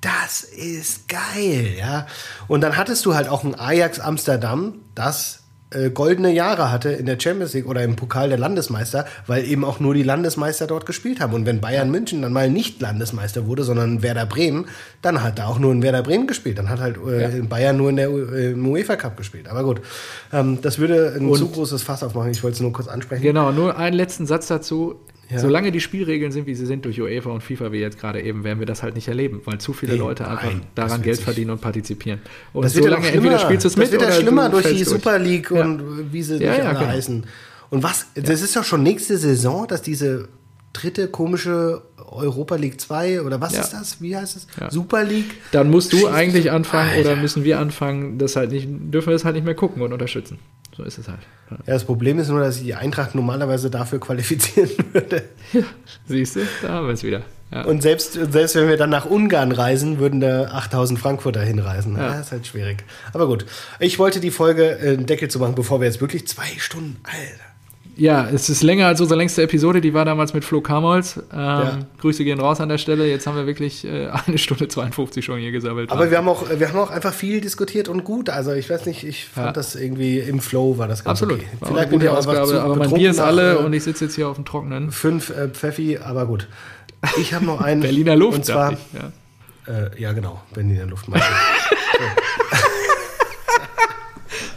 [0.00, 2.06] Das ist geil, ja.
[2.48, 5.40] Und dann hattest du halt auch ein Ajax Amsterdam, das
[5.72, 9.64] äh, goldene Jahre hatte in der Champions League oder im Pokal der Landesmeister, weil eben
[9.64, 11.34] auch nur die Landesmeister dort gespielt haben.
[11.34, 14.66] Und wenn Bayern München dann mal nicht Landesmeister wurde, sondern Werder Bremen,
[15.02, 16.58] dann hat da auch nur ein Werder Bremen gespielt.
[16.58, 17.44] Dann hat halt äh, Ja.
[17.44, 19.48] Bayern nur in der äh, im UEFA Cup gespielt.
[19.48, 19.80] Aber gut,
[20.32, 22.30] ähm, das würde ein Und- zu großes Fass aufmachen.
[22.30, 23.22] Ich wollte es nur kurz ansprechen.
[23.22, 24.96] Genau, nur einen letzten Satz dazu.
[25.30, 25.38] Ja.
[25.38, 28.42] Solange die Spielregeln sind, wie sie sind durch UEFA und FIFA, wie jetzt gerade eben,
[28.42, 31.02] werden wir das halt nicht erleben, weil zu viele Nee, Leute nein, einfach das daran
[31.02, 32.20] Geld sich- verdienen und partizipieren.
[32.52, 33.24] Und Das wird ja solange schlimmer.
[33.26, 35.18] entweder spielst du es mit das wird ja oder schlimmer du durch die fällst Super
[35.20, 35.64] League Ja.
[35.64, 36.90] und wie sie Ja, nicht ja, alle genau.
[36.90, 37.26] heißen.
[37.70, 40.28] Und was, das ist doch schon nächste Saison, dass diese
[40.72, 43.60] dritte komische Europa League 2 oder was Ja.
[43.60, 44.00] ist das?
[44.02, 44.46] Wie heißt es?
[44.60, 44.70] Ja.
[44.70, 45.30] Super League?
[45.52, 47.12] Dann musst du eigentlich anfangen Alter.
[47.12, 49.92] oder müssen wir anfangen, das halt nicht, dürfen wir das halt nicht mehr gucken und
[49.92, 50.38] unterstützen.
[50.80, 51.20] So ist es halt.
[51.50, 51.56] Ja.
[51.66, 55.24] Ja, das Problem ist nur, dass ich die Eintracht normalerweise dafür qualifizieren würde.
[56.06, 57.22] Siehst du, da haben wir es wieder.
[57.52, 57.64] Ja.
[57.64, 61.96] Und selbst, selbst wenn wir dann nach Ungarn reisen, würden da 8000 Frankfurter hinreisen.
[61.96, 62.02] Ja.
[62.02, 62.08] Ja.
[62.14, 62.84] Das ist halt schwierig.
[63.12, 63.44] Aber gut,
[63.78, 67.49] ich wollte die Folge äh, Deckel zu machen, bevor wir jetzt wirklich zwei Stunden, Alter.
[67.96, 71.16] Ja, es ist länger als unsere längste Episode, die war damals mit Flo Kamholz.
[71.32, 71.78] Ähm, Ja.
[72.00, 73.06] Grüße gehen raus an der Stelle.
[73.06, 75.90] Jetzt haben wir wirklich äh, eine Stunde 52 schon hier gesammelt.
[75.90, 78.30] Aber wir haben, auch, wir haben auch einfach viel diskutiert und gut.
[78.30, 79.52] Also ich weiß nicht, ich fand Ja.
[79.52, 81.40] das irgendwie im Flow war das ganz Absolut.
[81.40, 81.48] okay.
[81.66, 83.82] Vielleicht bin ich auch Ausgabe, zu aber mein Bier ist nach, alle äh, und ich
[83.84, 84.90] sitze jetzt hier auf dem Trockenen.
[84.92, 86.48] fünf äh, Pfeffi, aber gut.
[87.18, 87.80] Ich habe noch einen.
[87.82, 88.78] Berliner Luft, Und zwar, ich.
[89.68, 89.74] Ja.
[89.74, 91.08] äh, ja genau, Berliner Luft.
[91.08, 91.26] meinte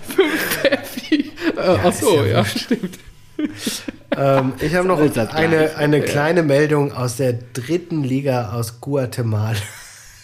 [0.08, 1.32] Pfeffi.
[1.58, 3.00] Äh, ach so, ja ja, stimmt.
[3.44, 3.84] Ich.
[4.18, 9.58] ähm, ich habe noch eine, eine kleine Meldung aus der dritten Liga aus Guatemala.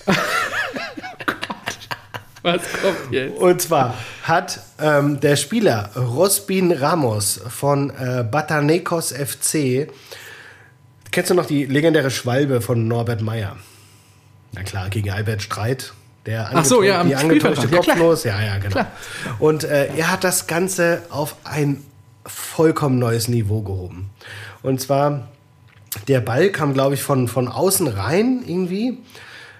[2.42, 3.38] Was kommt jetzt?
[3.38, 9.92] Und zwar hat ähm, der Spieler Rosbin Ramos von äh, Batanecos FC,
[11.12, 13.58] kennst du noch die legendäre Schwalbe von Norbert Meyer?
[14.54, 15.94] Na klar, gegen Albert Streit.
[16.26, 18.24] Der Ach so, ja, die angetäuschte Spielfeldrand.
[18.26, 18.42] Ja.
[18.42, 18.86] Ja, genau.
[19.40, 21.84] Und äh, er hat das Ganze auf ein
[22.26, 24.10] vollkommen neues Niveau gehoben.
[24.62, 25.30] Und zwar,
[26.08, 29.00] der Ball kam, glaube ich, von, von außen rein irgendwie.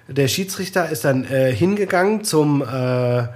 [0.08, 3.28] Der Schiedsrichter ist dann äh, hingegangen zum, äh,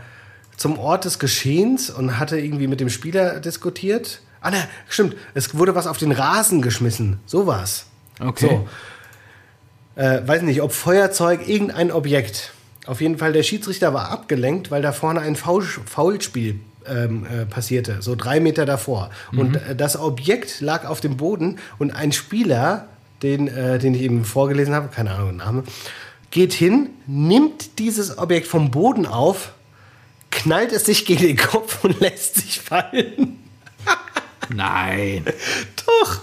[0.57, 4.21] zum Ort des Geschehens und hatte irgendwie mit dem Spieler diskutiert.
[4.41, 5.17] Ah, ne, stimmt.
[5.35, 7.21] Es wurde was auf den Rasen geschmissen.
[7.27, 7.87] So war's.
[8.21, 8.49] Okay.
[8.49, 8.69] So.
[10.01, 12.53] Äh, weiß nicht, ob Feuerzeug, irgendein Objekt.
[12.87, 17.47] Auf jeden Fall, der Schiedsrichter war abgelenkt, weil da vorne ein Foul Foulspiel ähm, äh,
[17.47, 19.11] passierte, so drei Meter davor.
[19.33, 22.89] Und äh, das Objekt lag auf dem Boden und ein Spieler,
[23.23, 25.65] den, äh, den ich eben vorgelesen habe, keine Ahnung, Name,
[26.31, 29.53] geht hin, nimmt dieses Objekt vom Boden auf,
[30.31, 33.39] knallt es sich gegen den Kopf und lässt sich fallen.
[34.51, 35.25] Nein.
[35.87, 36.21] Doch,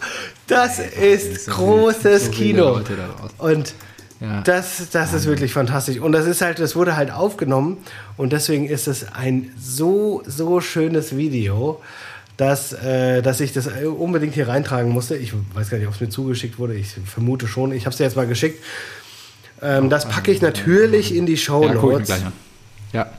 [0.47, 2.81] das ist ist so großes so Kino.
[3.37, 3.73] Und
[4.21, 4.41] Ja.
[4.41, 5.97] das, das ist wirklich fantastisch.
[5.99, 7.77] Und das ist halt, das wurde halt aufgenommen
[8.17, 11.81] und deswegen ist es ein so, so schönes Video,
[12.37, 15.15] dass, äh, dass ich das unbedingt hier reintragen musste.
[15.17, 16.75] Ich weiß gar nicht, ob es mir zugeschickt wurde.
[16.75, 17.71] Ich vermute schon.
[17.71, 18.63] Ich habe es dir jetzt mal geschickt.
[19.61, 22.07] Ähm, das packe ich natürlich in die Show Ja, Notes.
[22.07, 22.33] gleich an.
[22.93, 23.11] Ja.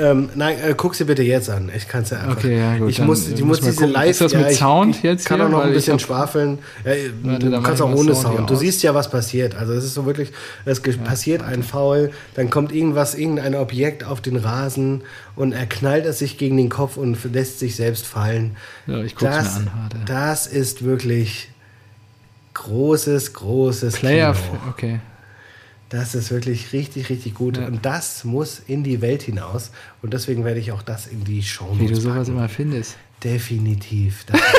[0.00, 1.68] Ähm, nein, äh, guck sie bitte jetzt an.
[1.76, 2.36] Ich kann es ja einfach.
[2.36, 4.10] Okay, ja, gut, Ich muss, äh, ich muss muss diese live.
[4.10, 5.46] Ist das mit ich, Sound ich jetzt Kann hier?
[5.46, 6.58] auch noch ein ich bisschen hab- schwafeln.
[6.84, 6.92] Ja,
[7.22, 8.50] Warte, du kannst auch ich ohne Sound Sound.
[8.50, 9.56] Du siehst ja, was passiert.
[9.56, 10.30] Also es ist so wirklich,
[10.64, 15.02] es ge- passiert ein Foul, dann kommt irgendwas, irgendein Objekt auf den Rasen
[15.34, 18.56] und er knallt es sich gegen den Kopf und lässt sich selbst fallen.
[18.86, 19.96] Ja, ich guck's das, mir an, warte.
[20.06, 21.48] das ist wirklich
[22.54, 24.34] großes, großes Player.
[24.34, 24.58] Kino.
[24.70, 25.00] Okay.
[25.90, 27.58] Das ist wirklich richtig, richtig gut.
[27.58, 27.66] Ja.
[27.66, 29.70] Und das muss in die Welt hinaus.
[30.02, 32.38] Und deswegen werde ich auch das in die Show Wie du sowas packen.
[32.38, 32.96] immer findest.
[33.22, 34.24] Definitiv.
[34.26, 34.40] Das,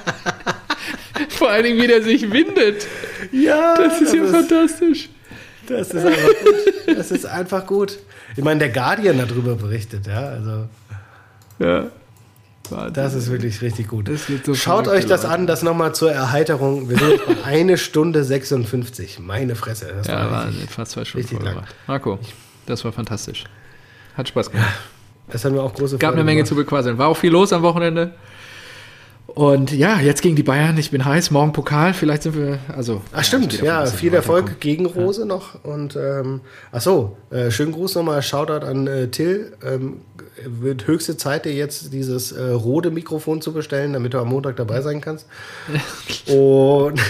[1.30, 2.86] Vor allen Dingen, wie der sich windet.
[3.32, 5.08] ja, Das ist ja ist, fantastisch.
[5.66, 6.96] das ist einfach gut.
[6.96, 7.98] Das ist einfach gut.
[8.36, 10.20] Ich meine, der Guardian hat darüber berichtet, ja.
[10.28, 10.68] Also,
[11.58, 11.90] Ja.
[12.92, 14.10] Das ist wirklich richtig gut.
[14.44, 15.34] So Schaut euch das Leute.
[15.34, 16.88] an, das nochmal zur Erheiterung.
[16.88, 19.18] Wir sind bei eine Stunde 56.
[19.20, 19.92] Meine Fresse.
[19.96, 21.62] Das Ja, war richtig, fast zwei Stunden richtig lang.
[21.86, 22.18] Marco,
[22.66, 23.44] das war fantastisch.
[24.16, 24.68] Hat Spaß gemacht.
[25.30, 26.48] Das haben wir auch große Gab Freude eine Menge gemacht.
[26.48, 26.98] zu bequasseln.
[26.98, 28.12] War auch viel los am Wochenende.
[29.26, 30.76] Und ja, jetzt gegen die Bayern.
[30.76, 31.30] Ich bin heiß.
[31.30, 31.94] Morgen Pokal.
[31.94, 32.58] Vielleicht sind wir.
[32.74, 33.00] Also.
[33.12, 35.62] Ach stimmt, ja, dass viel Erfolg gegen Rose noch.
[35.64, 36.40] Und ähm,
[36.72, 39.52] ach so, äh, schönen Gruß nochmal, Shoutout an äh, Till.
[39.64, 40.00] Ähm,
[40.44, 44.56] wird höchste Zeit, dir jetzt dieses äh, rote Mikrofon zu bestellen, damit du am Montag
[44.56, 45.26] dabei sein kannst.
[46.26, 47.00] Und,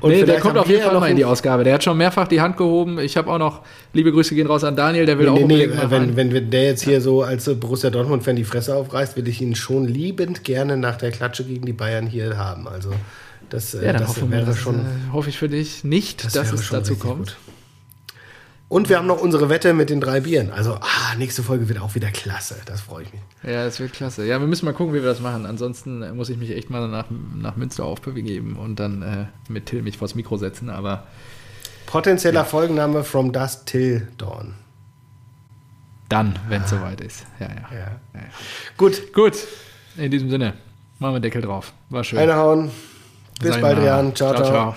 [0.00, 1.64] und Nee, der kommt auf jeden Fall noch mal in die Ausgabe.
[1.64, 2.98] Der hat schon mehrfach die Hand gehoben.
[2.98, 3.60] Ich habe auch noch,
[3.92, 6.82] liebe Grüße gehen raus an Daniel, der will auch Nee, nee, wenn, wenn der jetzt
[6.82, 10.96] hier so als Borussia Dortmund-Fan die Fresse aufreißt, will ich ihn schon liebend gerne nach
[10.96, 12.68] der Klatsche gegen die Bayern hier haben.
[12.68, 12.90] Also
[13.50, 15.84] das, äh, ja, dann das hoffen wir, wäre das, schon äh, hoffe ich für dich
[15.84, 17.18] nicht, Das dass es dazu kommt.
[17.18, 17.36] gut.
[18.72, 20.50] Und wir haben noch unsere Wette mit den drei Bieren.
[20.50, 22.56] Also, ah, nächste Folge wird auch wieder klasse.
[22.64, 23.20] Das freue ich mich.
[23.42, 24.24] Ja, das wird klasse.
[24.24, 25.44] Ja, wir müssen mal gucken, wie wir das machen.
[25.44, 27.04] Ansonsten äh, muss ich mich echt mal nach,
[27.36, 30.70] nach Münster aufbegeben und dann äh, mit Till mich vors Mikro setzen.
[30.70, 31.06] Aber
[31.84, 34.54] Potenzieller Folgenname From Dust Till Dawn.
[36.08, 37.26] dann, wenn es soweit ist.
[37.40, 37.54] Ja, ja.
[37.54, 37.78] Ja.
[37.78, 38.20] ja, ja.
[38.78, 39.34] Gut, Gut,
[39.98, 40.54] in diesem Sinne,
[40.98, 41.74] machen wir Deckel drauf.
[41.90, 42.18] War schön.
[42.18, 42.70] reinhauen.
[43.38, 43.84] Bis bald, Sayonara.
[43.84, 44.14] Jan.
[44.16, 44.34] ciao.
[44.34, 44.46] ciao.
[44.46, 44.76] ciao.